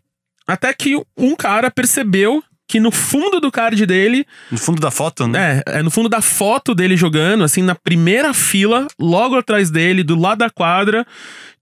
Até 0.45 0.74
que 0.74 1.01
um 1.18 1.34
cara 1.36 1.72
percebeu 1.72 2.43
que 2.68 2.80
no 2.80 2.91
fundo 2.91 3.39
do 3.39 3.49
card 3.51 3.86
dele, 3.86 4.26
No 4.51 4.57
fundo 4.57 4.82
da 4.82 4.91
foto, 4.91 5.26
né? 5.28 5.61
é, 5.68 5.80
é 5.80 5.84
no 5.84 5.89
fundo 5.89 6.09
da 6.09 6.22
foto 6.22 6.76
dele 6.76 6.97
jogando, 6.97 7.43
assim, 7.43 7.61
na 7.61 7.76
primeira 7.76 8.34
fila, 8.34 8.88
logo 8.99 9.38
atrás 9.38 9.70
dele, 9.72 10.03
do 10.03 10.20
lado 10.20 10.39
da 10.39 10.49
quadra, 10.49 11.05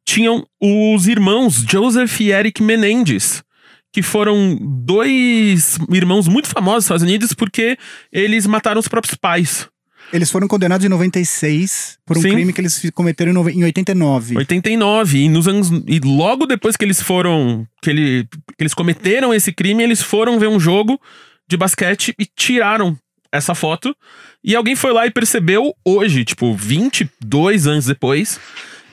tinham 0.06 0.48
os 0.60 1.08
irmãos 1.08 1.64
Joseph 1.70 2.20
e 2.20 2.32
Eric 2.32 2.64
Menendez. 2.64 3.44
Que 3.92 4.02
foram 4.02 4.58
dois 4.60 5.78
irmãos 5.92 6.28
muito 6.28 6.48
famosos 6.48 6.78
nos 6.78 6.86
Estados 6.86 7.04
Unidos 7.04 7.34
porque 7.34 7.78
eles 8.12 8.48
mataram 8.48 8.80
os 8.80 8.88
próprios 8.88 9.14
pais. 9.16 9.68
Eles 10.14 10.30
foram 10.30 10.48
condenados 10.48 10.86
em 10.86 10.90
96 10.90 11.98
por 12.06 12.16
um 12.16 12.22
Sim. 12.22 12.30
crime 12.30 12.54
que 12.54 12.62
eles 12.62 12.80
cometeram 12.94 13.50
em 13.50 13.64
89. 13.64 14.38
89. 14.38 15.18
E, 15.18 15.28
nos 15.28 15.48
anos, 15.48 15.72
e 15.88 16.00
logo 16.00 16.46
depois 16.46 16.78
que 16.78 16.86
eles 16.86 17.02
foram. 17.02 17.68
Que, 17.82 17.90
ele, 17.90 18.28
que 18.56 18.62
eles 18.62 18.76
cometeram 18.76 19.34
esse 19.34 19.52
crime, 19.52 19.82
eles 19.82 20.04
foram 20.04 20.38
ver 20.38 20.48
um 20.48 20.60
jogo 20.60 21.02
de 21.50 21.58
basquete 21.58 22.14
e 22.20 22.28
tiraram 22.28 22.96
essa 23.32 23.56
foto. 23.56 23.96
E 24.44 24.56
alguém 24.56 24.76
foi 24.76 24.94
lá 24.94 25.08
e 25.08 25.12
percebeu 25.12 25.74
hoje, 25.84 26.24
tipo, 26.24 26.54
22 26.54 27.66
anos 27.66 27.86
depois. 27.88 28.40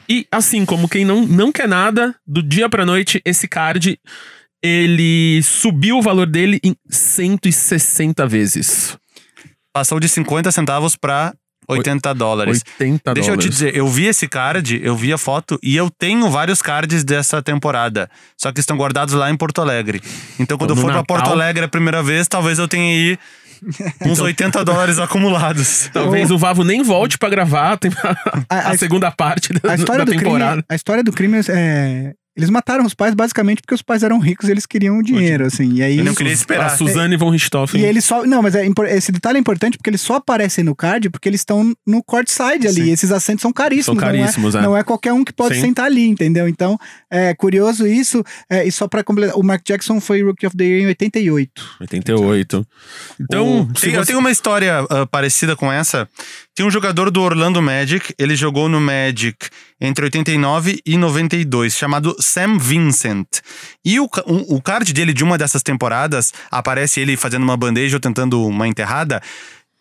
E 0.09 0.27
assim, 0.33 0.65
como 0.65 0.89
quem 0.89 1.05
não, 1.05 1.27
não 1.27 1.53
quer 1.53 1.69
nada, 1.69 2.17
do 2.27 2.43
dia 2.43 2.67
pra 2.69 2.87
noite, 2.87 3.21
esse 3.27 3.47
card. 3.47 4.01
Ele 4.63 5.43
subiu 5.43 5.99
o 5.99 6.03
valor 6.03 6.27
dele 6.27 6.61
em 6.65 6.75
160 6.89 8.27
vezes. 8.27 8.99
Passou 9.73 10.01
de 10.01 10.09
50 10.09 10.51
centavos 10.53 10.97
pra 10.97 11.33
80 11.69 12.13
dólares. 12.15 12.63
80 12.81 13.15
Deixa 13.15 13.31
eu 13.31 13.37
dólares. 13.37 13.45
te 13.45 13.49
dizer, 13.51 13.77
eu 13.77 13.87
vi 13.87 14.07
esse 14.07 14.27
card, 14.27 14.81
eu 14.83 14.97
vi 14.97 15.13
a 15.13 15.19
foto 15.19 15.59
e 15.63 15.77
eu 15.77 15.89
tenho 15.91 16.29
vários 16.29 16.61
cards 16.61 17.05
dessa 17.05 17.41
temporada. 17.41 18.11
Só 18.37 18.51
que 18.51 18.59
estão 18.61 18.77
guardados 18.77 19.15
lá 19.15 19.31
em 19.31 19.37
Porto 19.37 19.61
Alegre. 19.61 20.01
Então 20.39 20.59
quando 20.59 20.71
eu 20.71 20.77
No 20.77 20.83
for 20.83 20.89
pra 20.89 20.97
Natal. 20.97 21.17
Porto 21.17 21.31
Alegre 21.33 21.65
a 21.65 21.69
primeira 21.69 22.03
vez, 22.03 22.27
talvez 22.27 22.59
eu 22.59 22.67
tenha 22.67 22.83
aí 22.93 23.19
uns 24.07 24.19
80 24.19 24.65
dólares 24.65 24.99
acumulados. 24.99 25.89
Talvez 25.93 26.31
o 26.31 26.39
Vavo 26.39 26.65
nem 26.65 26.83
volte 26.83 27.19
pra 27.19 27.29
gravar 27.29 27.79
A- 28.49 28.57
a 28.69 28.71
a- 28.73 28.79
segunda 28.79 29.11
parte 29.13 29.53
da, 29.53 29.73
A 29.73 29.75
história, 29.77 30.05
da 30.05 30.11
do 30.11 30.19
temporada. 30.19 30.53
crime, 30.53 30.65
a 30.69 30.75
história 30.75 31.05
do 31.05 31.13
crime 31.13 31.39
é. 31.49 32.15
Eles 32.41 32.51
mataram 32.51 32.85
os 32.85 32.95
pais 32.95 33.15
basicamente 33.15 33.61
porque 33.61 33.75
os 33.75 33.83
pais 33.83 34.03
eram 34.03 34.19
ricos 34.19 34.49
e 34.49 34.53
eles 34.53 34.65
queriam 34.67 34.99
o 34.99 35.03
dinheiro, 35.03 35.45
assim. 35.45 35.75
E 35.75 35.83
aí. 35.83 35.99
Eu 35.99 36.05
não 36.05 36.15
queria 36.15 36.33
A 36.33 36.35
esperar. 36.35 36.71
Suzane 36.77 37.17
von 37.17 37.31
Richthofen. 37.31 37.81
E 37.81 37.85
eles 37.85 38.05
só. 38.05 38.25
Não, 38.25 38.41
mas 38.43 38.55
é 38.55 38.67
esse 38.97 39.13
detalhe 39.13 39.37
é 39.37 39.41
importante 39.41 39.77
porque 39.77 39.91
eles 39.91 40.01
só 40.01 40.15
aparecem 40.17 40.65
no 40.65 40.75
card 40.75 41.11
porque 41.11 41.29
eles 41.29 41.41
estão 41.43 41.75
no 41.87 42.03
courtside 42.03 42.67
ali. 42.67 42.83
E 42.89 42.91
esses 42.91 43.13
assentos 43.13 43.43
são 43.43 43.53
caríssimos. 43.53 43.85
São 43.87 43.97
caríssimos, 43.97 44.55
não 44.55 44.61
é. 44.61 44.65
é. 44.65 44.67
Não 44.67 44.77
é 44.79 44.83
qualquer 44.83 45.13
um 45.13 45.23
que 45.23 45.33
pode 45.33 45.55
Sim. 45.57 45.61
sentar 45.63 45.87
ali, 45.87 46.07
entendeu? 46.09 46.49
Então, 46.49 46.79
é 47.11 47.35
curioso 47.35 47.87
isso. 47.87 48.25
É, 48.49 48.67
e 48.67 48.73
só 48.73 48.89
pra 48.89 49.05
completar, 49.05 49.37
o 49.37 49.43
Mark 49.43 49.63
Jackson 49.67 50.01
foi 50.01 50.23
Rookie 50.23 50.47
of 50.47 50.57
the 50.57 50.65
Year 50.65 50.83
em 50.83 50.87
88. 50.87 51.51
88. 51.81 52.67
Então, 53.21 53.63
O- 53.63 53.79
se 53.79 53.83
tem- 53.87 53.95
Eu 53.95 54.01
você- 54.01 54.07
tenho 54.07 54.19
uma 54.19 54.31
história 54.31 54.81
ah, 54.89 55.07
parecida 55.07 55.55
com 55.57 55.71
essa. 55.71 56.09
Tem 56.55 56.67
um 56.67 56.71
jogador 56.71 57.11
do 57.11 57.23
Orlando 57.23 57.63
Magic, 57.63 58.13
ele 58.19 58.35
jogou 58.35 58.69
no 58.69 58.81
Magic 58.81 59.49
entre 59.81 60.05
89 60.05 60.81
e 60.85 60.97
92, 60.97 61.75
chamado 61.75 62.15
Sam 62.21 62.59
Vincent. 62.59 63.27
E 63.85 64.01
o, 64.01 64.09
o 64.27 64.61
card 64.61 64.93
dele 64.93 65.13
de 65.13 65.23
uma 65.23 65.39
dessas 65.39 65.63
temporadas, 65.63 66.33
aparece 66.51 67.01
ele 67.01 67.17
fazendo 67.17 67.45
uma 67.45 67.57
bandeja 67.57 67.97
ou 67.97 68.01
tentando 68.01 68.45
uma 68.45 68.67
enterrada. 68.67 69.23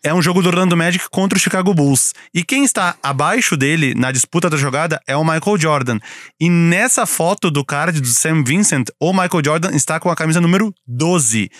É 0.02 0.14
um 0.14 0.22
jogo 0.22 0.40
do 0.40 0.48
Orlando 0.48 0.76
Magic 0.76 1.10
contra 1.10 1.36
o 1.36 1.40
Chicago 1.40 1.74
Bulls. 1.74 2.14
E 2.32 2.42
quem 2.42 2.64
está 2.64 2.94
abaixo 3.02 3.54
dele 3.56 3.94
na 3.94 4.10
disputa 4.10 4.48
da 4.48 4.56
jogada 4.56 4.98
é 5.06 5.14
o 5.14 5.24
Michael 5.24 5.58
Jordan. 5.58 5.98
E 6.40 6.48
nessa 6.48 7.04
foto 7.04 7.50
do 7.50 7.62
card 7.62 8.00
do 8.00 8.08
Sam 8.08 8.42
Vincent, 8.42 8.88
o 8.98 9.12
Michael 9.12 9.44
Jordan 9.44 9.70
está 9.72 10.00
com 10.00 10.08
a 10.08 10.16
camisa 10.16 10.40
número 10.40 10.72
12. 10.86 11.50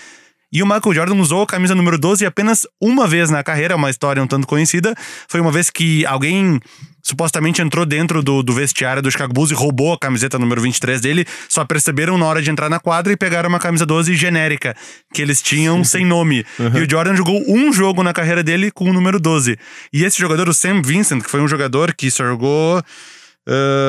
E 0.53 0.63
o 0.63 0.67
Michael 0.67 0.95
Jordan 0.95 1.15
usou 1.17 1.43
a 1.43 1.47
camisa 1.47 1.75
número 1.75 1.97
12 1.97 2.27
apenas 2.27 2.67
uma 2.81 3.07
vez 3.07 3.31
na 3.31 3.43
carreira, 3.43 3.77
uma 3.77 3.89
história 3.89 4.23
um 4.23 4.27
tanto 4.27 4.47
conhecida. 4.49 4.95
Foi 5.29 5.41
uma 5.41 5.53
vez 5.53 5.71
que 5.71 6.05
alguém 6.07 6.61
supostamente 7.03 7.63
entrou 7.63 7.87
dentro 7.87 8.23
do, 8.23 8.43
do 8.43 8.53
vestiário 8.53 9.01
do 9.01 9.11
Chicago 9.11 9.33
Bulls 9.33 9.51
e 9.51 9.55
roubou 9.55 9.93
a 9.93 9.99
camiseta 9.99 10.39
número 10.39 10.61
23 10.61 11.01
dele. 11.01 11.25
Só 11.49 11.65
perceberam 11.65 12.19
na 12.19 12.27
hora 12.27 12.43
de 12.43 12.51
entrar 12.51 12.69
na 12.69 12.81
quadra 12.81 13.13
e 13.13 13.17
pegaram 13.17 13.49
uma 13.49 13.61
camisa 13.61 13.87
12 13.87 14.15
genérica, 14.17 14.75
que 15.15 15.23
eles 15.23 15.41
tinham 15.41 15.85
sem 15.85 16.05
nome. 16.05 16.45
E 16.75 16.81
o 16.81 16.91
Jordan 16.91 17.15
jogou 17.15 17.41
um 17.49 17.73
jogo 17.73 18.03
na 18.03 18.13
carreira 18.13 18.43
dele 18.43 18.71
com 18.71 18.91
o 18.91 18.93
número 18.93 19.21
12. 19.21 19.57
E 19.93 20.05
esse 20.05 20.19
jogador, 20.19 20.49
o 20.49 20.55
Sam 20.55 20.83
Vincent, 20.83 21.23
que 21.23 21.31
foi 21.31 21.41
um 21.41 21.49
jogador 21.49 21.95
que 21.95 22.11
só 22.11 22.25
jogou 22.25 22.83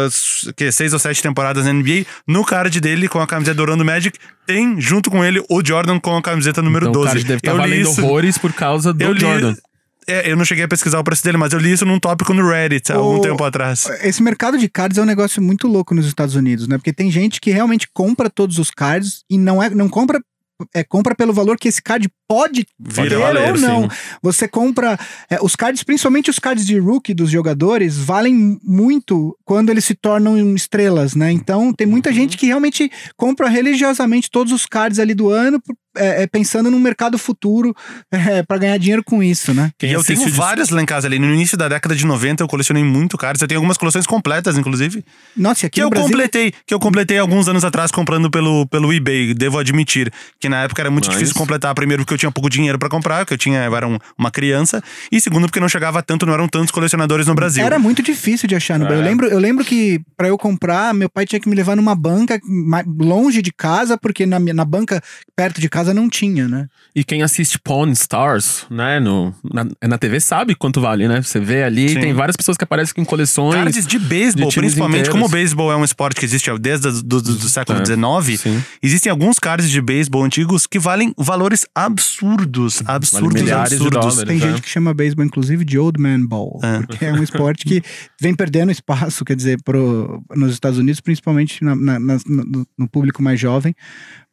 s- 0.08 0.52
que 0.56 0.72
seis 0.72 0.94
ou 0.94 1.00
sete 1.00 1.22
temporadas 1.22 1.66
na 1.66 1.74
NBA, 1.74 2.06
no 2.28 2.44
card 2.46 2.80
dele 2.80 3.08
com 3.08 3.20
a 3.20 3.28
camiseta 3.28 3.56
do 3.56 3.62
Orlando 3.64 3.86
Magic, 3.86 4.18
tem 4.46 4.80
junto 4.80 5.10
com 5.12 5.24
ele 5.24 5.44
o 5.50 5.66
Jordan 5.66 6.00
com 6.00 6.16
a 6.16 6.22
camiseta 6.22 6.62
número 6.62 6.88
então, 6.90 7.02
o 7.02 7.06
12. 7.06 7.14
cara 7.16 7.28
deve 7.28 7.38
estar 7.38 7.52
Eu 7.52 7.56
li 7.58 7.62
valendo 7.62 7.90
isso- 7.90 8.02
horrores 8.04 8.38
por 8.38 8.54
causa 8.54 8.94
do 8.94 9.02
eu 9.02 9.14
li- 9.14 9.20
Jordan. 9.20 9.56
É, 10.08 10.30
eu 10.32 10.36
não 10.36 10.44
cheguei 10.44 10.64
a 10.64 10.68
pesquisar 10.68 11.00
o 11.00 11.04
preço 11.04 11.24
dele, 11.24 11.38
mas 11.38 11.54
eu 11.54 11.60
li 11.60 11.72
isso 11.72 11.86
num 11.86 12.00
tópico 12.00 12.34
no 12.34 12.50
Reddit 12.50 12.92
há 12.92 12.96
algum 12.96 13.18
O- 13.20 13.22
tempo 13.22 13.44
atrás. 13.44 13.86
Esse 14.02 14.22
mercado 14.24 14.58
de 14.58 14.68
cards 14.68 14.98
é 14.98 15.02
um 15.02 15.06
negócio 15.06 15.40
muito 15.42 15.68
louco 15.68 15.94
nos 15.94 16.08
Estados 16.08 16.34
Unidos, 16.34 16.68
né? 16.68 16.78
Porque 16.78 16.92
tem 16.92 17.12
gente 17.12 17.40
que 17.40 17.52
realmente 17.52 17.88
compra 17.94 18.28
todos 18.30 18.58
os 18.58 18.72
cards 18.72 19.24
e 19.30 19.38
não 19.38 19.62
é, 19.62 19.70
não 19.70 19.88
compra 19.88 20.20
é, 20.74 20.84
compra 20.84 21.16
pelo 21.16 21.34
valor 21.34 21.58
que 21.58 21.68
esse 21.68 21.82
card 21.82 22.10
pode 22.28 22.66
Vir 22.80 23.10
ter 23.10 23.18
valer, 23.18 23.52
ou 23.52 23.60
não. 23.60 23.84
sim. 23.84 23.90
Você 24.22 24.48
compra 24.48 24.98
é, 25.30 25.38
os 25.42 25.56
cards, 25.56 25.84
principalmente 25.84 26.30
os 26.30 26.40
cards 26.40 26.66
de 26.66 26.78
rookie 26.78 27.14
dos 27.14 27.30
jogadores, 27.30 27.98
valem 27.98 28.60
muito 28.64 29.38
quando 29.44 29.70
eles 29.70 29.86
se 29.86 29.96
tornam 29.96 30.56
estrelas, 30.56 31.16
né? 31.16 31.32
Então 31.32 31.74
tem 31.74 31.86
muita 31.86 32.14
gente 32.14 32.38
que 32.38 32.46
realmente 32.46 32.90
compra 33.18 33.50
religiosamente 33.50 34.30
todos 34.32 34.54
os 34.54 34.66
cards 34.66 35.00
ali 35.00 35.14
do 35.14 35.30
ano, 35.30 35.62
é, 35.96 36.24
é, 36.24 36.28
pensando 36.28 36.70
num 36.72 36.80
mercado 36.80 37.18
futuro 37.18 37.76
é, 38.12 38.44
para 38.44 38.58
ganhar 38.58 38.78
dinheiro 38.78 39.04
com 39.04 39.22
isso, 39.22 39.54
né? 39.54 39.72
Quem 39.78 39.90
e 39.90 39.94
eu 39.94 40.04
tenho 40.04 40.28
vários 40.30 40.70
lá 40.70 40.82
em 40.82 40.86
casa 40.86 41.08
ali. 41.08 41.20
No 41.20 41.34
início 41.34 41.58
da 41.58 41.68
década 41.68 41.96
de 41.96 42.06
90 42.06 42.44
eu 42.44 42.48
colecionei 42.48 42.84
muito 42.84 43.18
cards. 43.18 43.42
Eu 43.42 43.48
tenho 43.48 43.60
algumas 43.60 43.78
coleções 43.78 44.06
completas, 44.08 44.58
inclusive. 44.58 45.04
Nossa, 45.36 45.66
e 45.66 45.68
aqui 45.68 45.76
Que 45.76 45.82
no 45.82 45.88
eu 45.88 45.90
Brasil 45.90 46.10
completei, 46.10 46.54
que 46.66 46.74
eu 46.74 46.80
completei 46.80 47.18
alguns 47.18 47.48
anos 47.48 47.64
atrás 47.66 47.92
comprando 47.92 48.30
pelo, 48.30 48.66
pelo 48.68 48.94
eBay, 48.94 49.34
devo 49.34 49.58
admitir. 49.60 50.12
Que 50.40 50.48
na 50.50 50.64
época 50.64 50.82
era 50.82 50.92
muito 50.92 51.06
Mas- 51.08 51.16
difícil 51.18 51.36
completar. 51.36 51.74
Primeiro, 51.76 52.04
porque 52.04 52.14
eu 52.14 52.18
tinha 52.18 52.32
pouco 52.32 52.50
dinheiro 52.50 52.78
pra 52.80 52.90
comprar, 52.90 53.26
que 53.26 53.34
eu 53.34 53.38
tinha, 53.38 53.64
eu 53.64 53.76
era 53.76 53.88
um- 53.88 53.98
uma 54.18 54.32
criança. 54.32 54.82
E 55.12 55.20
segundo, 55.20 55.44
porque 55.48 55.60
não 55.60 55.70
chegava 55.70 56.02
tanto, 56.04 56.26
não 56.26 56.34
eram 56.34 56.48
tantos 56.48 56.72
colecionadores 56.72 57.28
no 57.28 57.36
Brasil. 57.36 57.66
Era 57.66 57.78
muito 57.80 58.02
difícil 58.02 58.48
de 58.48 58.56
achar 58.56 58.78
no 58.80 58.86
É. 58.86 58.88
Brasil. 58.88 59.04
Eu 59.04 59.10
lembro, 59.10 59.28
eu 59.28 59.40
lembro 59.40 59.66
que 59.66 60.00
pra 60.18 60.28
eu 60.28 60.38
comprar, 60.38 60.94
meu 60.94 61.10
pai 61.10 61.26
tinha 61.26 61.40
que 61.40 61.50
me 61.50 61.56
levar 61.56 61.76
numa 61.76 61.96
banca 61.96 62.40
longe 62.98 63.42
de 63.42 63.52
casa, 63.52 63.98
porque 63.98 64.26
na, 64.26 64.40
minha- 64.40 64.54
na 64.54 64.66
banca 64.66 65.02
perto 65.36 65.60
de 65.60 65.70
casa 65.70 65.81
não 65.94 66.10
tinha, 66.10 66.48
né? 66.48 66.68
E 66.96 67.04
quem 67.04 67.24
assiste 67.24 67.58
Pawn 67.60 67.90
Stars, 67.92 68.66
né, 68.70 69.00
no, 69.00 69.34
na, 69.44 69.66
na 69.88 69.98
TV 69.98 70.20
sabe 70.20 70.54
quanto 70.56 70.80
vale, 70.82 71.08
né? 71.08 71.22
Você 71.22 71.40
vê 71.40 71.64
ali, 71.64 71.90
Sim. 71.90 72.00
tem 72.00 72.14
várias 72.14 72.36
pessoas 72.36 72.58
que 72.58 72.64
aparecem 72.64 72.94
com 72.94 73.06
coleções. 73.06 73.56
Cards 73.56 73.88
de 73.88 73.98
beisebol, 74.00 74.50
de 74.50 74.56
principalmente 74.56 75.00
inteiros. 75.02 75.14
como 75.14 75.26
o 75.26 75.30
beisebol 75.30 75.72
é 75.72 75.76
um 75.78 75.84
esporte 75.84 76.20
que 76.20 76.26
existe 76.26 76.52
desde 76.60 76.88
o 76.88 76.92
do, 77.04 77.22
do, 77.22 77.36
do 77.36 77.50
século 77.50 77.80
É, 77.80 77.86
XIX, 77.86 78.40
sim. 78.42 78.64
existem 78.84 79.10
alguns 79.10 79.40
cards 79.40 79.70
de 79.70 79.82
beisebol 79.82 80.24
antigos 80.24 80.68
que 80.68 80.78
valem 80.80 81.14
valores 81.18 81.66
absurdos. 81.74 82.82
Absurdos, 82.86 83.42
milhares 83.42 83.70
de 83.70 83.76
absurdos. 83.76 84.16
dólares. 84.16 84.24
Tem 84.28 84.38
é. 84.38 84.52
gente 84.52 84.62
que 84.62 84.70
chama 84.70 84.94
beisebol, 84.94 85.26
inclusive, 85.26 85.64
de 85.64 85.78
Old 85.80 86.00
Man 86.02 86.26
Ball. 86.26 86.60
É. 86.64 86.80
Porque 86.82 87.06
é 87.06 87.14
um 87.14 87.24
esporte 87.24 87.66
que 87.66 87.82
vem 88.20 88.34
perdendo 88.36 88.72
espaço, 88.72 89.24
quer 89.24 89.36
dizer, 89.36 89.62
pro, 89.64 90.22
nos 90.36 90.54
Estados 90.54 90.78
Unidos, 90.78 91.00
principalmente 91.02 91.64
na- 91.64 91.76
na- 91.76 92.00
nas- 92.00 92.26
no, 92.26 92.66
no 92.78 92.88
público 92.90 93.22
mais 93.24 93.40
jovem. 93.40 93.74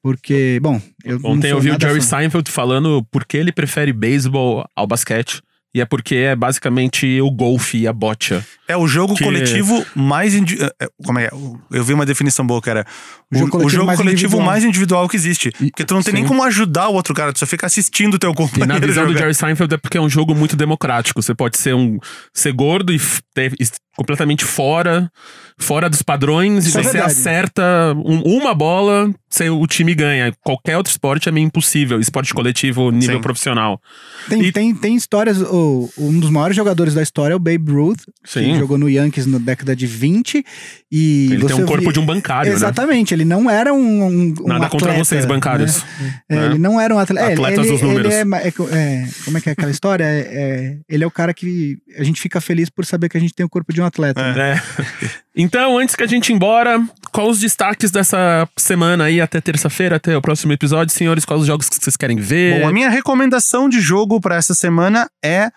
Porque, 0.09 0.59
bom, 0.63 0.81
eu 1.05 1.21
Ontem 1.23 1.51
eu 1.51 1.61
vi 1.61 1.71
o 1.71 1.79
Jerry 1.79 2.01
fã. 2.01 2.21
Seinfeld 2.21 2.51
falando 2.51 3.07
por 3.11 3.27
que 3.27 3.37
ele 3.37 3.53
prefere 3.53 3.93
beisebol 3.93 4.65
ao 4.75 4.87
basquete. 4.87 5.43
E 5.75 5.83
é 5.83 5.85
porque 5.85 6.15
é 6.15 6.35
basicamente 6.35 7.21
o 7.21 7.31
golfe 7.31 7.77
e 7.77 7.87
a 7.87 7.93
bocha. 7.93 8.43
É 8.69 8.77
o 8.77 8.87
jogo 8.87 9.15
Que- 9.15 9.25
coletivo 9.25 9.85
mais. 9.95 10.35
indi- 10.35 10.59
é, 10.63 10.71
é, 10.85 10.89
Como 11.05 11.19
é? 11.19 11.31
Eu 11.73 11.83
vi 11.83 11.95
uma 11.95 12.05
definição 12.05 12.47
boa 12.47 12.61
que 12.61 12.69
era. 12.69 12.85
O, 13.33 13.37
O 13.37 13.39
jogo 13.39 13.49
o 13.49 13.51
coletivo 13.51 13.71
jogo 13.77 13.87
mais 13.87 13.99
coletivo 13.99 14.21
individual. 14.27 14.47
mais 14.47 14.65
individual 14.65 15.09
que 15.09 15.17
existe. 15.17 15.49
E- 15.61 15.71
Porque 15.71 15.85
tu 15.85 15.95
não 15.95 16.03
tem 16.03 16.13
nem 16.15 16.23
sim. 16.23 16.29
como 16.29 16.43
ajudar 16.45 16.89
o 16.89 16.95
outro 16.95 17.15
cara, 17.15 17.33
tu 17.33 17.39
só 17.39 17.47
fica 17.47 17.67
assistindo 17.67 18.15
o 18.15 18.19
teu 18.19 18.31
E 18.31 18.35
companheiro. 18.35 18.73
na 18.75 18.79
visão 18.79 19.05
do 19.05 19.09
jogar. 19.13 19.21
Jerry 19.21 19.35
Seinfeld 19.35 19.75
é 19.75 19.79
porque 19.79 19.97
é 19.97 20.01
um 20.01 20.09
jogo 20.09 20.35
muito 20.35 20.55
democrático. 20.55 21.23
Você 21.23 21.35
pode 21.35 21.57
ser 21.59 21.75
um 21.75 21.99
ser 22.35 22.53
gordo 22.53 22.93
e 22.93 23.01
ter- 23.35 23.55
completamente 23.97 24.45
fora, 24.45 25.11
fora 25.59 25.91
dos 25.91 26.03
padrões, 26.03 26.67
Isso 26.67 26.79
e 26.79 26.81
é 26.81 26.85
você 26.85 26.93
verdade. 26.93 27.13
acerta 27.13 27.63
um- 27.97 28.23
uma 28.23 28.55
bola, 28.55 29.11
você, 29.29 29.51
o 29.51 29.67
time 29.67 29.93
ganha. 29.93 30.33
Qualquer 30.45 30.77
outro 30.77 30.91
esporte 30.93 31.29
é 31.29 31.33
meio 31.33 31.47
impossível, 31.47 31.99
esporte 31.99 32.33
coletivo 32.33 32.93
nível 32.93 33.17
Sim. 33.17 33.23
profissional. 33.23 33.81
Tem, 34.29 34.41
E- 34.43 34.53
tem, 34.53 34.73
tem 34.75 34.95
histórias. 34.95 35.43
o- 35.43 35.91
um 35.99 36.21
dos 36.21 36.31
maiores 36.31 36.57
jogadores 36.57 36.95
da 36.95 37.03
história 37.03 37.33
é 37.33 37.37
o 37.37 37.41
Babe 37.41 37.73
Ruth. 37.73 38.03
Sim. 38.25 38.58
Jogou 38.59 38.77
no 38.79 38.89
Yankees 38.89 39.27
na 39.27 39.39
década 39.39 39.75
de 39.77 39.87
20 39.87 40.45
e 40.91 41.29
Ele 41.33 41.47
tem 41.47 41.57
um 41.57 41.67
corpo 41.67 41.85
via- 41.85 41.93
de 41.93 42.01
um 42.01 42.07
bancário, 42.07 42.51
né? 42.51 42.57
Exatamente, 42.57 43.13
ele 43.15 43.25
não 43.25 43.49
era 43.51 43.73
um, 43.73 43.79
um, 44.05 44.35
um 44.43 44.47
Nada 44.49 44.69
contra 44.69 44.93
vocês, 44.93 45.25
bancários. 45.25 45.83
né? 46.01 46.21
É, 46.29 46.37
né? 46.37 46.47
Ele 46.47 46.59
não 46.59 46.81
era 46.81 46.95
um 46.95 46.99
atleta. 46.99 47.29
é, 47.31 47.33
Atletas 47.35 47.59
ele, 47.67 47.73
dos 47.73 47.83
números. 47.83 48.07
Ele 48.13 48.15
é, 48.21 48.25
ma- 48.25 48.39
é 48.41 48.51
co- 48.51 48.69
é, 48.71 49.07
como 49.25 49.39
é 49.39 49.41
que 49.41 49.49
é 49.49 49.53
aquela 49.53 49.71
história? 49.71 50.05
É, 50.05 50.19
é, 50.21 50.77
ele 50.89 51.05
é 51.05 51.07
o 51.07 51.11
cara 51.11 51.33
que 51.35 51.79
a 51.99 52.03
gente 52.05 52.21
fica 52.21 52.41
feliz 52.41 52.69
por 52.71 52.85
saber 52.87 53.09
que 53.09 53.17
a 53.17 53.21
gente 53.21 53.35
tem 53.35 53.45
o 53.45 53.49
corpo 53.49 53.73
de 53.73 53.81
um 53.81 53.85
atleta. 53.85 54.21
É. 54.21 54.35
né? 54.35 54.63
É. 55.05 55.09
Então, 55.41 55.79
antes 55.79 55.95
que 55.95 56.03
a 56.03 56.07
gente 56.07 56.31
ir 56.31 56.33
embora, 56.33 56.85
quais 57.13 57.31
os 57.31 57.39
destaques 57.39 57.93
dessa 57.93 58.49
semana 58.57 59.05
aí 59.05 59.21
até 59.21 59.41
terça-feira, 59.41 59.95
até 59.95 60.17
o 60.17 60.21
próximo 60.21 60.53
episódio, 60.53 60.93
senhores? 60.93 61.25
Quais 61.25 61.43
os 61.43 61.47
jogos 61.47 61.69
que 61.69 61.77
vocês 61.77 61.97
querem 61.97 62.17
ver? 62.17 62.61
Bom, 62.63 62.67
a 62.69 62.73
minha 62.73 62.89
recomendação 62.91 63.69
de 63.69 63.81
jogo 63.81 64.21
pra 64.21 64.35
essa 64.35 64.53
semana 64.53 65.09
é 65.25 65.53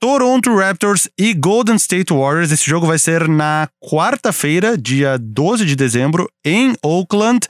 Toronto 0.00 0.54
Raptors 0.54 1.08
e 1.18 1.32
Golden 1.32 1.76
State 1.76 2.12
Warriors. 2.12 2.52
Esse 2.52 2.68
jogo 2.68 2.86
vai 2.86 2.98
ser 2.98 3.26
na 3.28 3.68
quarta-feira, 3.82 4.76
dia 4.76 5.18
12 5.18 5.64
de 5.64 5.74
dezembro, 5.74 6.28
em 6.44 6.74
Oakland. 6.84 7.46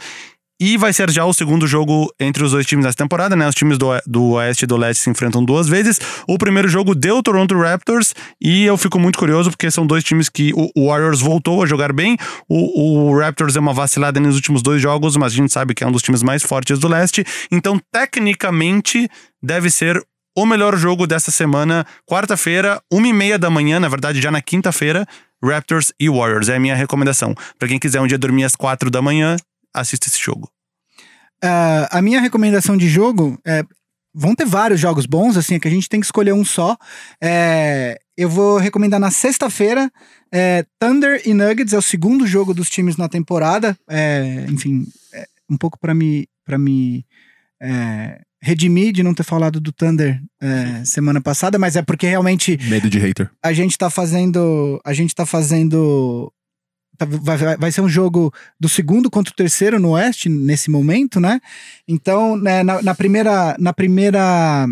E 0.59 0.79
vai 0.79 0.91
ser 0.91 1.11
já 1.11 1.23
o 1.27 1.35
segundo 1.35 1.67
jogo 1.67 2.11
entre 2.19 2.43
os 2.43 2.53
dois 2.53 2.65
times 2.65 2.87
dessa 2.87 2.97
temporada, 2.97 3.37
né? 3.37 3.47
Os 3.47 3.55
times 3.55 3.77
do, 3.77 3.89
do 4.07 4.31
Oeste 4.31 4.65
e 4.65 4.67
do 4.67 4.77
Leste 4.77 5.03
se 5.03 5.11
enfrentam 5.11 5.45
duas 5.45 5.69
vezes. 5.69 6.01
O 6.27 6.39
primeiro 6.39 6.67
jogo 6.67 6.95
deu 6.95 7.23
Toronto 7.23 7.55
Raptors 7.59 8.15
e 8.41 8.65
eu 8.65 8.79
fico 8.79 8.99
muito 8.99 9.19
curioso 9.19 9.51
porque 9.51 9.71
são 9.71 9.87
dois 9.87 10.03
times 10.03 10.31
que 10.31 10.55
o, 10.55 10.87
Warriors 10.87 11.21
voltou 11.21 11.63
a 11.63 11.67
jogar 11.67 11.93
bem. 11.93 12.17
O, 12.49 13.11
o 13.11 13.19
Raptors 13.19 13.55
é 13.55 13.61
uma 13.61 13.75
vacilada 13.75 14.19
nos 14.19 14.35
últimos 14.35 14.63
dois 14.63 14.81
jogos, 14.81 15.15
mas 15.17 15.35
a 15.35 15.37
gente 15.37 15.53
sabe 15.53 15.75
que 15.75 15.85
é 15.85 15.87
um 15.87 15.93
dos 15.93 16.03
times 16.03 16.23
mais 16.23 16.43
fortes 16.43 16.79
do 16.79 16.89
Leste. 16.89 17.23
Então, 17.53 17.79
tecnicamente, 17.93 19.11
deve 19.43 19.69
ser 19.69 20.03
o 20.37 20.45
melhor 20.45 20.77
jogo 20.77 21.07
dessa 21.07 21.31
semana, 21.31 21.87
quarta-feira, 22.07 22.81
uma 22.93 23.09
e 23.09 23.13
meia 23.13 23.39
da 23.39 23.49
manhã, 23.49 23.81
na 23.81 23.89
verdade, 23.89 24.21
já 24.21 24.31
na 24.31 24.43
quinta-feira, 24.43 25.07
Raptors 25.43 25.93
e 25.99 26.11
Warriors. 26.11 26.49
É 26.49 26.57
a 26.57 26.61
minha 26.61 26.75
recomendação. 26.75 27.35
Pra 27.59 27.67
quem 27.67 27.79
quiser 27.79 28.01
um 28.01 28.07
dia 28.07 28.19
dormir 28.19 28.45
às 28.45 28.55
quatro 28.55 28.91
da 28.91 29.01
manhã, 29.01 29.37
assista 29.75 30.09
esse 30.09 30.23
jogo. 30.23 30.51
Ah, 31.43 31.89
a 31.91 32.03
minha 32.03 32.21
recomendação 32.21 32.77
de 32.77 32.89
jogo 32.89 33.39
é. 33.47 33.65
Vão 34.19 34.35
ter 34.35 34.47
vários 34.47 34.81
jogos 34.81 35.05
bons, 35.05 35.37
assim, 35.37 35.57
é 35.57 35.61
que 35.61 35.69
a 35.69 35.71
gente 35.71 35.91
tem 35.91 36.01
que 36.01 36.07
escolher 36.07 36.33
um 36.33 36.43
só. 36.43 36.75
É, 37.23 37.99
eu 38.17 38.31
vou 38.31 38.57
recomendar 38.57 38.99
na 38.99 39.11
sexta-feira. 39.11 39.93
é, 40.33 40.65
Thunder 40.81 41.21
e 41.27 41.35
Nuggets 41.35 41.75
é 41.75 41.79
o 41.79 41.83
segundo 41.83 42.27
jogo 42.27 42.55
dos 42.55 42.71
times 42.71 42.97
na 42.97 43.11
temporada. 43.11 43.77
É, 43.87 44.47
enfim, 44.49 44.87
é, 45.13 45.27
um 45.51 45.59
pouco 45.59 45.79
pra 45.79 45.93
me, 45.93 46.27
pra 46.47 46.57
me 46.57 47.05
é, 47.61 48.23
redimir 48.41 48.93
de 48.93 49.03
não 49.03 49.15
ter 49.15 49.23
falado 49.23 49.59
do 49.61 49.73
Thunder 49.73 50.21
é, 50.41 50.85
semana 50.85 51.21
passada, 51.21 51.59
mas 51.59 51.75
é 51.77 51.83
porque 51.83 52.07
realmente 52.07 52.59
Medo 52.69 52.89
de 52.91 52.99
hater. 52.99 53.31
a 53.43 53.53
gente 53.53 53.77
tá 53.79 53.89
fazendo. 53.91 54.81
A 54.85 54.93
gente 54.93 55.15
tá 55.15 55.25
fazendo. 55.27 56.33
tá- 56.99 57.07
Vai, 57.07 57.37
vai, 57.37 57.57
vai 57.57 57.73
ser 57.73 57.81
um 57.81 57.89
jogo 57.89 58.33
do 58.61 58.69
segundo 58.69 59.11
contra 59.11 59.33
o 59.33 59.37
terceiro 59.37 59.79
no 59.81 59.91
Oeste, 59.91 60.29
nesse 60.29 60.71
momento, 60.71 61.19
né? 61.21 61.41
Então, 61.89 62.37
né, 62.37 62.63
na, 62.63 62.83
na 62.83 62.95
primeira. 62.95 63.57
Na 63.59 63.73
primeira. 63.73 64.67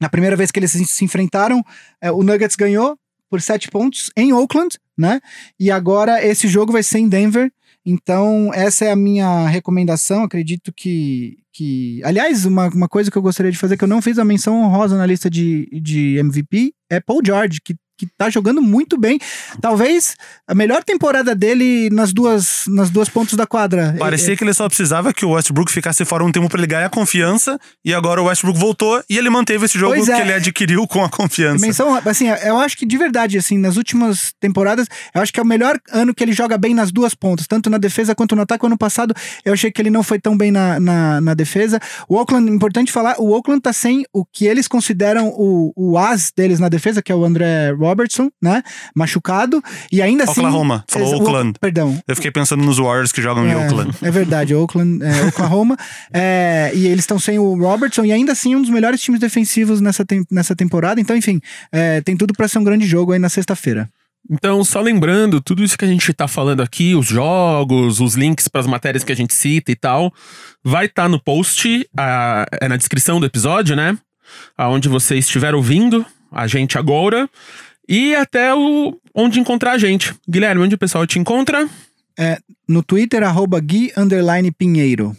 Na 0.00 0.10
primeira 0.10 0.36
vez 0.36 0.50
que 0.50 0.58
eles 0.58 0.72
se, 0.72 0.84
se 0.84 1.04
enfrentaram, 1.04 1.64
é, 2.02 2.12
o 2.12 2.22
Nuggets 2.22 2.54
ganhou 2.56 2.98
por 3.30 3.40
sete 3.40 3.68
pontos 3.70 4.10
em 4.14 4.30
Oakland, 4.32 4.78
né? 4.96 5.20
E 5.58 5.70
agora 5.70 6.22
esse 6.24 6.46
jogo 6.46 6.70
vai 6.72 6.82
ser 6.82 6.98
em 6.98 7.08
Denver. 7.08 7.50
Então, 7.88 8.50
essa 8.52 8.84
é 8.84 8.90
a 8.90 8.96
minha 8.96 9.46
recomendação. 9.46 10.24
Acredito 10.24 10.72
que. 10.74 11.38
que... 11.52 12.02
Aliás, 12.02 12.44
uma, 12.44 12.66
uma 12.68 12.88
coisa 12.88 13.12
que 13.12 13.16
eu 13.16 13.22
gostaria 13.22 13.52
de 13.52 13.58
fazer, 13.58 13.76
que 13.76 13.84
eu 13.84 13.88
não 13.88 14.02
fiz 14.02 14.18
a 14.18 14.24
menção 14.24 14.60
honrosa 14.60 14.98
na 14.98 15.06
lista 15.06 15.30
de, 15.30 15.68
de 15.80 16.16
MVP, 16.18 16.72
é 16.90 16.98
Paul 16.98 17.20
George, 17.24 17.60
que, 17.64 17.76
que 17.96 18.06
tá 18.16 18.28
jogando 18.30 18.60
muito 18.60 18.98
bem. 18.98 19.18
Talvez 19.60 20.16
a 20.46 20.54
melhor 20.54 20.84
temporada 20.84 21.34
dele 21.34 21.88
nas 21.90 22.12
duas, 22.12 22.64
nas 22.68 22.90
duas 22.90 23.08
pontos 23.08 23.34
da 23.34 23.46
quadra. 23.46 23.96
Parecia 23.98 24.36
que 24.36 24.44
ele 24.44 24.54
só 24.54 24.68
precisava 24.68 25.12
que 25.12 25.24
o 25.24 25.30
Westbrook 25.30 25.70
ficasse 25.70 26.04
fora 26.04 26.24
um 26.24 26.30
tempo 26.30 26.48
pra 26.48 26.58
ele 26.58 26.66
ganhar 26.66 26.88
confiança, 26.90 27.58
e 27.84 27.94
agora 27.94 28.20
o 28.20 28.26
Westbrook 28.26 28.58
voltou 28.58 29.02
e 29.08 29.16
ele 29.16 29.30
manteve 29.30 29.64
esse 29.64 29.78
jogo 29.78 29.94
é. 29.94 30.04
que 30.04 30.20
ele 30.20 30.32
adquiriu 30.32 30.86
com 30.86 31.02
a 31.02 31.08
confiança. 31.08 31.64
Menção, 31.64 31.94
assim, 32.04 32.28
eu 32.28 32.58
acho 32.58 32.76
que 32.76 32.86
de 32.86 32.96
verdade, 32.96 33.38
assim, 33.38 33.58
nas 33.58 33.76
últimas 33.76 34.32
temporadas, 34.40 34.86
eu 35.14 35.20
acho 35.20 35.32
que 35.32 35.40
é 35.40 35.42
o 35.42 35.46
melhor 35.46 35.78
ano 35.90 36.14
que 36.14 36.22
ele 36.22 36.32
joga 36.32 36.58
bem 36.58 36.74
nas 36.74 36.92
duas 36.92 37.14
pontas, 37.14 37.46
tanto 37.46 37.70
na 37.70 37.78
defesa 37.78 38.14
quanto 38.14 38.36
no 38.36 38.42
ataque. 38.42 38.64
O 38.64 38.66
ano 38.66 38.78
passado, 38.78 39.14
eu 39.44 39.52
achei 39.52 39.70
que 39.70 39.80
ele 39.80 39.90
não 39.90 40.02
foi 40.02 40.18
tão 40.18 40.36
bem 40.36 40.50
na, 40.50 40.78
na, 40.78 41.20
na 41.20 41.34
defesa. 41.34 41.80
O 42.08 42.16
Oakland, 42.16 42.50
importante 42.50 42.92
falar, 42.92 43.16
o 43.18 43.30
Oakland 43.32 43.60
tá 43.60 43.72
sem 43.72 44.04
o 44.12 44.24
que 44.24 44.46
eles 44.46 44.68
consideram 44.68 45.28
o, 45.28 45.72
o 45.76 45.98
as 45.98 46.32
deles 46.36 46.58
na 46.58 46.68
defesa, 46.68 47.02
que 47.02 47.10
é 47.10 47.14
o 47.14 47.24
André 47.24 47.72
Robertson, 47.86 48.30
né? 48.42 48.62
Machucado. 48.94 49.62
E 49.92 50.00
ainda 50.02 50.24
assim. 50.24 50.40
Oklahoma, 50.40 50.84
falou 50.88 51.08
Ex- 51.08 51.18
o- 51.20 51.22
Oakland. 51.22 51.58
Perdão, 51.60 51.98
Eu 52.06 52.16
fiquei 52.16 52.30
pensando 52.30 52.64
nos 52.64 52.78
Warriors 52.78 53.12
que 53.12 53.22
jogam 53.22 53.46
em 53.46 53.50
é, 53.50 53.56
Oakland. 53.56 53.90
É 54.02 54.10
verdade, 54.10 54.54
Oakland, 54.54 55.02
é, 55.04 55.26
Oklahoma. 55.28 55.76
É, 56.12 56.70
e 56.74 56.86
eles 56.86 57.00
estão 57.00 57.18
sem 57.18 57.38
o 57.38 57.54
Robertson 57.58 58.04
e 58.04 58.12
ainda 58.12 58.32
assim 58.32 58.54
um 58.56 58.60
dos 58.60 58.70
melhores 58.70 59.00
times 59.00 59.20
defensivos 59.20 59.80
nessa, 59.80 60.04
tem- 60.04 60.24
nessa 60.30 60.54
temporada. 60.56 61.00
Então, 61.00 61.16
enfim, 61.16 61.40
é, 61.72 62.00
tem 62.00 62.16
tudo 62.16 62.32
pra 62.34 62.48
ser 62.48 62.58
um 62.58 62.64
grande 62.64 62.86
jogo 62.86 63.12
aí 63.12 63.18
na 63.18 63.28
sexta-feira. 63.28 63.88
Então, 64.28 64.64
só 64.64 64.80
lembrando, 64.80 65.40
tudo 65.40 65.62
isso 65.62 65.78
que 65.78 65.84
a 65.84 65.88
gente 65.88 66.12
tá 66.12 66.26
falando 66.26 66.60
aqui, 66.60 66.96
os 66.96 67.06
jogos, 67.06 68.00
os 68.00 68.14
links 68.16 68.48
pras 68.48 68.66
matérias 68.66 69.04
que 69.04 69.12
a 69.12 69.16
gente 69.16 69.32
cita 69.32 69.70
e 69.70 69.76
tal, 69.76 70.12
vai 70.64 70.86
estar 70.86 71.08
no 71.08 71.22
post, 71.22 71.88
ah, 71.96 72.44
é 72.60 72.66
na 72.68 72.76
descrição 72.76 73.20
do 73.20 73.26
episódio, 73.26 73.76
né? 73.76 73.96
Aonde 74.58 74.88
você 74.88 75.16
estiver 75.16 75.54
ouvindo 75.54 76.04
a 76.32 76.48
gente 76.48 76.76
agora. 76.76 77.30
E 77.88 78.14
até 78.14 78.54
o 78.54 78.96
onde 79.14 79.40
encontrar 79.40 79.72
a 79.72 79.78
gente. 79.78 80.14
Guilherme, 80.28 80.62
onde 80.62 80.74
o 80.74 80.78
pessoal 80.78 81.06
te 81.06 81.18
encontra? 81.18 81.68
No 82.68 82.82
Twitter, 82.82 83.22
arroba 83.22 83.60
Gui 83.60 83.92
underline 83.96 84.50
Pinheiro. 84.50 85.14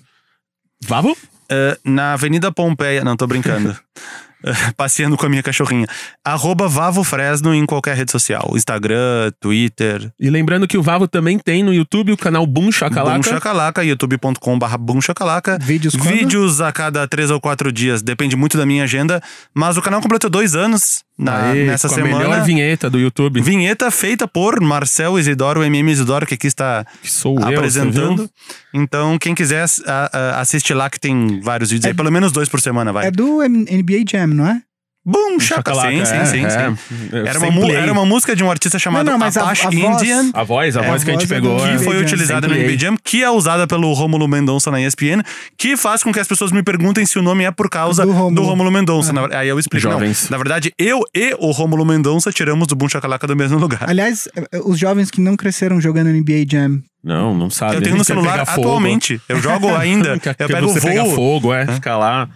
Vavo? 0.83 1.15
Eh, 1.49 1.77
na 1.83 2.13
Avenida 2.13 2.51
Pompeia. 2.51 3.03
Não, 3.03 3.15
tô 3.15 3.25
brincando. 3.25 3.77
Passeando 4.77 5.17
com 5.17 5.25
a 5.25 5.29
minha 5.29 5.41
cachorrinha. 5.43 5.87
Arroba 6.23 6.67
Vavo 6.67 7.03
Fresno 7.03 7.53
em 7.53 7.65
qualquer 7.65 7.95
rede 7.95 8.11
social. 8.11 8.51
Instagram, 8.55 9.31
Twitter. 9.39 10.11
E 10.19 10.29
lembrando 10.29 10.67
que 10.67 10.77
o 10.77 10.83
Vavo 10.83 11.07
também 11.07 11.39
tem 11.39 11.63
no 11.63 11.73
YouTube 11.73 12.11
o 12.11 12.17
canal 12.17 12.45
Boom 12.45 12.67
Boom 12.67 12.71
Chacalaca. 12.71 13.23
Chacalaca, 13.29 13.83
youtube.com.br 13.83 14.77
Boom 14.79 14.99
Chacalaca. 15.01 15.57
Vídeos 15.61 15.95
quando? 15.95 16.09
Vídeos 16.09 16.59
a 16.61 16.71
cada 16.71 17.07
três 17.07 17.29
ou 17.31 17.39
quatro 17.39 17.71
dias, 17.71 18.01
depende 18.01 18.35
muito 18.35 18.57
da 18.57 18.65
minha 18.65 18.83
agenda. 18.83 19.21
Mas 19.53 19.77
o 19.77 19.81
canal 19.81 20.01
completou 20.01 20.29
dois 20.29 20.55
anos 20.55 21.03
na, 21.17 21.49
Aê, 21.51 21.65
nessa 21.65 21.87
com 21.87 21.95
semana. 21.95 22.15
a 22.15 22.19
melhor 22.19 22.43
vinheta 22.43 22.89
do 22.89 22.99
YouTube. 22.99 23.41
Vinheta 23.41 23.89
feita 23.89 24.27
por 24.27 24.59
Marcel 24.61 25.17
Isidoro, 25.17 25.61
o 25.61 25.63
MM 25.63 25.91
Isidoro, 25.91 26.25
que 26.25 26.33
aqui 26.35 26.47
está 26.47 26.85
Que 27.01 27.11
sou 27.11 27.39
eu, 27.39 27.47
apresentando. 27.47 28.17
viu? 28.23 28.29
Então, 28.73 29.17
quem 29.17 29.33
quiser 29.33 29.63
ass- 29.63 29.81
a- 29.87 30.09
a- 30.13 30.41
assiste 30.41 30.73
lá, 30.73 30.89
que 30.89 30.99
tem 30.99 31.39
vários 31.41 31.71
vídeos 31.71 31.85
aí, 31.87 31.93
pelo 31.93 32.11
menos 32.11 32.31
dois 32.31 32.47
por 32.49 32.59
semana, 32.61 32.91
vai. 32.93 33.07
É 33.07 33.11
do 33.11 33.41
NBA 33.43 34.03
Jam, 34.09 34.27
não 34.37 34.47
é? 34.47 34.61
Boom, 35.09 35.39
chaca. 35.39 35.71
Chacalaca, 35.73 35.89
Sim, 35.89 36.01
é, 36.01 36.25
sim, 36.25 36.25
sim, 36.25 36.45
é. 36.45 36.49
sim. 36.49 36.77
Eu 37.13 37.25
Era 37.25 37.39
uma, 37.39 37.71
era 37.71 37.93
uma 37.93 38.05
música 38.05 38.35
de 38.35 38.43
um 38.43 38.51
artista 38.51 38.77
chamado 38.77 39.05
Não, 39.05 39.13
não, 39.13 39.19
mas 39.19 39.37
a- 39.37 39.43
Apache 39.43 39.65
a 39.65 39.69
voz- 39.69 40.01
Indian. 40.01 40.31
A 40.33 40.43
voz, 40.43 40.75
a 40.75 40.81
É, 40.81 40.85
voz 40.89 41.01
a 41.01 41.05
que 41.05 41.11
a 41.11 41.13
gente 41.13 41.25
voz 41.27 41.31
é 41.31 41.35
pegou. 41.41 41.57
Que 41.61 41.65
é. 41.69 41.79
Foi 41.79 41.97
utilizada 42.01 42.45
no 42.45 42.53
NBA. 42.53 42.77
Jam, 42.77 42.97
que 43.01 43.23
é 43.23 43.29
usada 43.29 43.65
pelo 43.65 43.93
Rômulo 43.93 44.27
Mendonça 44.27 44.69
na 44.69 44.81
ESPN, 44.81 45.23
que 45.57 45.77
faz 45.77 46.03
com 46.03 46.11
que 46.11 46.19
as 46.19 46.27
pessoas 46.27 46.51
me 46.51 46.61
perguntem 46.61 47.05
se 47.05 47.17
o 47.17 47.21
nome 47.21 47.45
é 47.45 47.51
por 47.51 47.69
causa 47.69 48.05
Do 48.05 48.11
Rômulo. 48.11 48.69
Mendonça. 48.69 49.13
Na- 49.13 49.29
aí 49.39 49.47
eu 49.47 49.57
explico. 49.57 49.85
Não, 49.87 49.93
Jovens. 49.93 50.29
na 50.29 50.35
verdade, 50.35 50.73
eu 50.77 50.99
e 51.15 51.33
o 51.39 51.51
Rômulo 51.51 51.85
Mendonça 51.85 52.29
tiramos 52.29 52.67
do 52.67 52.75
Boom 52.75 52.89
Chacalaca 52.89 53.25
do 53.25 53.33
mesmo 53.35 53.57
lugar. 53.57 53.85
Aliás, 53.89 54.27
é, 54.35 54.57
é, 54.57 54.59
os 54.61 54.77
jovens 54.77 55.09
que 55.09 55.21
não 55.21 55.37
cresceram 55.37 55.79
jogando 55.79 56.07
NBA 56.09 56.45
Jam. 56.51 56.81
Não, 57.01 57.33
não 57.33 57.49
sabe. 57.49 57.77
Eu 57.77 57.81
tenho 57.81 57.95
no 57.95 58.03
celular 58.03 58.41
atualmente. 58.41 59.21
Eu 59.29 59.41
jogo 59.41 59.69
ainda. 59.77 60.15
Eu 60.15 60.19
que 60.19 60.33
pego 60.33 60.67
você 60.67 60.81
pega 60.81 61.03
voo. 61.05 61.15
fogo, 61.15 61.53
é, 61.53 61.65
fica 61.65 61.95
lá. 61.95 62.27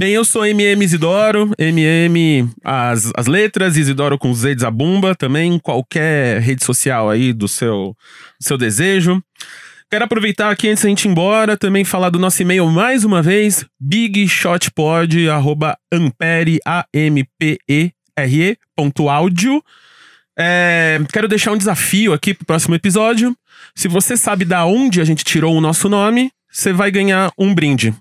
Bem, 0.00 0.14
eu 0.14 0.24
sou 0.24 0.46
MM 0.46 0.82
Isidoro, 0.82 1.52
MM 1.58 2.48
as, 2.64 3.12
as 3.14 3.26
letras, 3.26 3.76
Isidoro 3.76 4.16
com 4.16 4.32
Z 4.32 4.54
de 4.54 4.62
Zabumba, 4.62 5.14
também 5.14 5.58
qualquer 5.58 6.40
rede 6.40 6.64
social 6.64 7.10
aí 7.10 7.34
do 7.34 7.46
seu, 7.46 7.94
do 8.40 8.42
seu 8.42 8.56
desejo. 8.56 9.22
Quero 9.90 10.06
aproveitar 10.06 10.50
aqui 10.50 10.70
antes 10.70 10.84
da 10.84 10.88
gente 10.88 11.04
ir 11.04 11.10
embora, 11.10 11.54
também 11.54 11.84
falar 11.84 12.08
do 12.08 12.18
nosso 12.18 12.40
e-mail 12.40 12.66
mais 12.70 13.04
uma 13.04 13.20
vez, 13.20 13.66
bigshotpod, 13.78 15.28
arroba 15.28 15.76
ampere, 15.92 16.60
A-M-P-E-R-E, 16.64 18.56
ponto 18.74 19.10
áudio. 19.10 19.62
É, 20.38 20.98
quero 21.12 21.28
deixar 21.28 21.52
um 21.52 21.58
desafio 21.58 22.14
aqui 22.14 22.32
pro 22.32 22.46
próximo 22.46 22.74
episódio. 22.74 23.36
Se 23.74 23.86
você 23.86 24.16
sabe 24.16 24.46
da 24.46 24.64
onde 24.64 24.98
a 24.98 25.04
gente 25.04 25.22
tirou 25.24 25.54
o 25.54 25.60
nosso 25.60 25.90
nome, 25.90 26.32
você 26.50 26.72
vai 26.72 26.90
ganhar 26.90 27.30
um 27.36 27.54
brinde. 27.54 27.94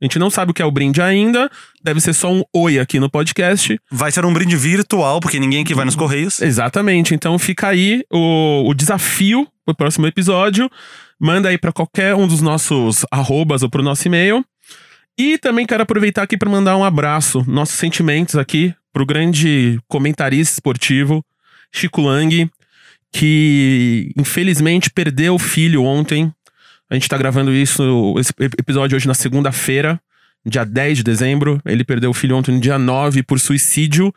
A 0.00 0.04
gente 0.04 0.18
não 0.18 0.28
sabe 0.28 0.50
o 0.50 0.54
que 0.54 0.60
é 0.60 0.64
o 0.64 0.70
brinde 0.70 1.00
ainda, 1.00 1.50
deve 1.82 2.00
ser 2.00 2.12
só 2.12 2.30
um 2.30 2.42
oi 2.54 2.78
aqui 2.78 3.00
no 3.00 3.08
podcast. 3.08 3.78
Vai 3.90 4.12
ser 4.12 4.24
um 4.26 4.32
brinde 4.32 4.56
virtual, 4.56 5.20
porque 5.20 5.40
ninguém 5.40 5.62
aqui 5.62 5.74
vai 5.74 5.86
nos 5.86 5.96
Correios. 5.96 6.40
Exatamente, 6.40 7.14
então 7.14 7.38
fica 7.38 7.68
aí 7.68 8.04
o, 8.12 8.68
o 8.68 8.74
desafio 8.74 9.48
pro 9.64 9.74
próximo 9.74 10.06
episódio. 10.06 10.70
Manda 11.18 11.48
aí 11.48 11.56
pra 11.56 11.72
qualquer 11.72 12.14
um 12.14 12.28
dos 12.28 12.42
nossos 12.42 13.06
arrobas 13.10 13.62
ou 13.62 13.70
pro 13.70 13.82
nosso 13.82 14.06
e-mail. 14.06 14.44
E 15.18 15.38
também 15.38 15.64
quero 15.64 15.82
aproveitar 15.82 16.22
aqui 16.22 16.36
para 16.36 16.50
mandar 16.50 16.76
um 16.76 16.84
abraço, 16.84 17.42
nossos 17.48 17.76
sentimentos 17.76 18.36
aqui 18.36 18.74
pro 18.92 19.06
grande 19.06 19.78
comentarista 19.88 20.54
esportivo, 20.54 21.24
Chico 21.72 22.02
Lang, 22.02 22.50
que 23.10 24.12
infelizmente 24.16 24.90
perdeu 24.90 25.34
o 25.34 25.38
filho 25.38 25.82
ontem. 25.82 26.30
A 26.90 26.94
gente 26.94 27.08
tá 27.08 27.18
gravando 27.18 27.52
isso, 27.52 28.14
esse 28.18 28.32
episódio 28.58 28.96
hoje 28.96 29.08
na 29.08 29.14
segunda-feira, 29.14 30.00
dia 30.44 30.64
10 30.64 30.98
de 30.98 31.04
dezembro. 31.04 31.60
Ele 31.64 31.84
perdeu 31.84 32.10
o 32.10 32.14
filho 32.14 32.36
ontem 32.36 32.52
no 32.52 32.60
dia 32.60 32.78
9 32.78 33.22
por 33.22 33.40
suicídio. 33.40 34.14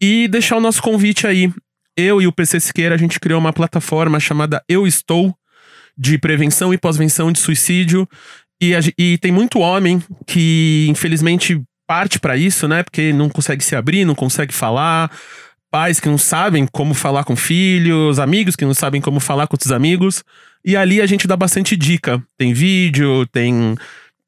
E 0.00 0.28
deixar 0.28 0.56
o 0.56 0.60
nosso 0.60 0.82
convite 0.82 1.26
aí. 1.26 1.50
Eu 1.96 2.20
e 2.20 2.26
o 2.26 2.32
PC 2.32 2.60
Siqueira, 2.60 2.94
a 2.94 2.98
gente 2.98 3.20
criou 3.20 3.38
uma 3.38 3.52
plataforma 3.52 4.18
chamada 4.18 4.62
Eu 4.68 4.86
Estou, 4.86 5.34
de 5.96 6.18
prevenção 6.18 6.72
e 6.72 6.78
pós-venção 6.78 7.32
de 7.32 7.38
suicídio. 7.38 8.08
E, 8.60 8.72
e 8.98 9.18
tem 9.18 9.32
muito 9.32 9.58
homem 9.58 10.02
que, 10.26 10.86
infelizmente, 10.88 11.62
parte 11.86 12.18
para 12.18 12.36
isso, 12.36 12.68
né? 12.68 12.82
Porque 12.82 13.12
não 13.12 13.28
consegue 13.28 13.64
se 13.64 13.74
abrir, 13.74 14.04
não 14.04 14.14
consegue 14.14 14.52
falar. 14.52 15.10
Pais 15.72 15.98
que 15.98 16.08
não 16.08 16.18
sabem 16.18 16.66
como 16.70 16.92
falar 16.92 17.24
com 17.24 17.34
filhos, 17.34 18.18
amigos 18.18 18.54
que 18.54 18.66
não 18.66 18.74
sabem 18.74 19.00
como 19.00 19.18
falar 19.18 19.46
com 19.46 19.54
outros 19.54 19.72
amigos. 19.72 20.22
E 20.62 20.76
ali 20.76 21.00
a 21.00 21.06
gente 21.06 21.26
dá 21.26 21.34
bastante 21.34 21.74
dica. 21.78 22.22
Tem 22.36 22.52
vídeo, 22.52 23.26
tem 23.26 23.74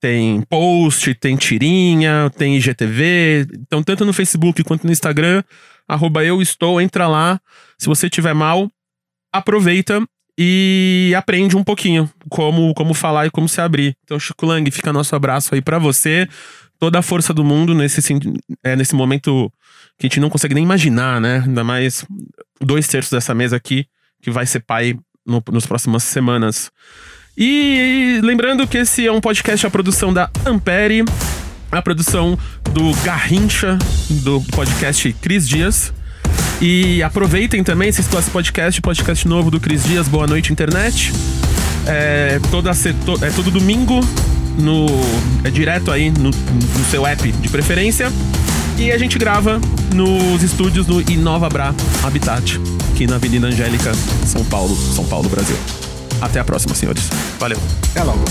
tem 0.01 0.41
post, 0.49 1.15
tem 1.15 1.37
tirinha, 1.37 2.31
tem 2.37 2.57
IGTV. 2.57 3.47
Então, 3.61 3.83
tanto 3.83 4.07
no 4.07 4.13
Facebook 4.13 4.65
quanto 4.65 4.87
no 4.87 4.93
Instagram, 4.93 5.43
arroba 5.87 6.25
eu 6.25 6.41
estou, 6.41 6.81
entra 6.81 7.07
lá. 7.07 7.39
Se 7.79 7.87
você 7.87 8.09
tiver 8.09 8.35
mal, 8.35 8.71
aproveita 9.33 10.03
e 10.39 11.15
aprende 11.17 11.57
um 11.57 11.65
pouquinho 11.65 12.11
como, 12.29 12.75
como 12.75 12.93
falar 12.95 13.27
e 13.27 13.31
como 13.31 13.49
se 13.49 13.61
abrir. 13.61 13.97
Então, 14.05 14.19
Chico 14.19 14.47
Lang, 14.47 14.71
fica 14.71 14.93
nosso 14.93 15.15
abraço 15.15 15.55
aí 15.55 15.61
para 15.61 15.79
você. 15.79 16.27
Toda 16.79 16.99
a 16.99 17.03
força 17.03 17.33
do 17.33 17.45
mundo 17.45 17.75
nesse, 17.75 18.01
é, 18.63 18.77
nesse 18.77 18.95
momento 18.95 19.53
que 19.99 20.07
a 20.07 20.09
gente 20.09 20.21
não 20.21 20.31
consegue 20.31 20.55
nem 20.55 20.65
imaginar, 20.65 21.21
né? 21.21 21.43
Ainda 21.47 21.65
mais 21.65 22.05
dois 22.61 22.87
terços 22.89 23.13
dessa 23.13 23.35
mesa 23.35 23.57
aqui, 23.57 23.87
que 24.21 24.31
vai 24.31 24.47
ser 24.47 24.61
pai 24.61 24.99
no, 25.25 25.43
nas 25.53 25.67
próximas 25.67 26.03
semanas. 26.03 26.71
E 27.37 28.21
lembrando 28.23 28.67
que 28.67 28.79
esse 28.79 29.07
é 29.07 29.11
um 29.11 29.21
podcast, 29.21 29.67
a 29.67 29.71
produção 29.71 30.13
da 30.13 30.31
Ampere, 30.47 31.05
a 31.71 31.83
produção 31.83 32.39
do 32.73 32.93
Garrincha, 33.05 33.77
do 34.09 34.41
podcast 34.53 35.13
Cris 35.15 35.49
Dias. 35.49 35.93
E 36.61 37.03
aproveitem 37.03 37.65
também 37.65 37.89
esse 37.89 38.03
podcast, 38.31 38.81
podcast 38.81 39.27
novo 39.27 39.51
do 39.51 39.59
Cris 39.59 39.85
Dias, 39.85 40.07
Boa 40.07 40.27
Noite 40.27 40.53
Internet. 40.53 41.13
É, 41.87 42.41
toda, 42.51 42.71
é 42.71 43.31
todo 43.35 43.51
domingo, 43.51 44.01
no, 44.59 44.87
é 45.43 45.51
direto 45.51 45.91
aí 45.91 46.11
no, 46.11 46.31
no 46.31 46.85
seu 46.91 47.07
app 47.07 47.31
de 47.31 47.49
preferência. 47.49 48.13
E 48.77 48.91
a 48.91 48.99
gente 48.99 49.19
grava 49.19 49.61
nos 49.95 50.43
estúdios 50.43 50.85
do 50.87 51.01
Inova 51.11 51.49
Bra 51.49 51.73
Habitat, 52.03 52.61
aqui 52.93 53.07
na 53.07 53.17
Avenida 53.17 53.47
Angélica, 53.47 53.93
São 54.27 54.45
Paulo, 54.45 54.77
São 54.77 55.05
Paulo, 55.05 55.29
Brasil. 55.29 55.57
Até 56.21 56.41
a 56.41 56.45
próxima, 56.45 56.75
senhores. 56.75 57.09
Valeu. 57.39 57.59
Até 57.91 58.03
logo. 58.03 58.25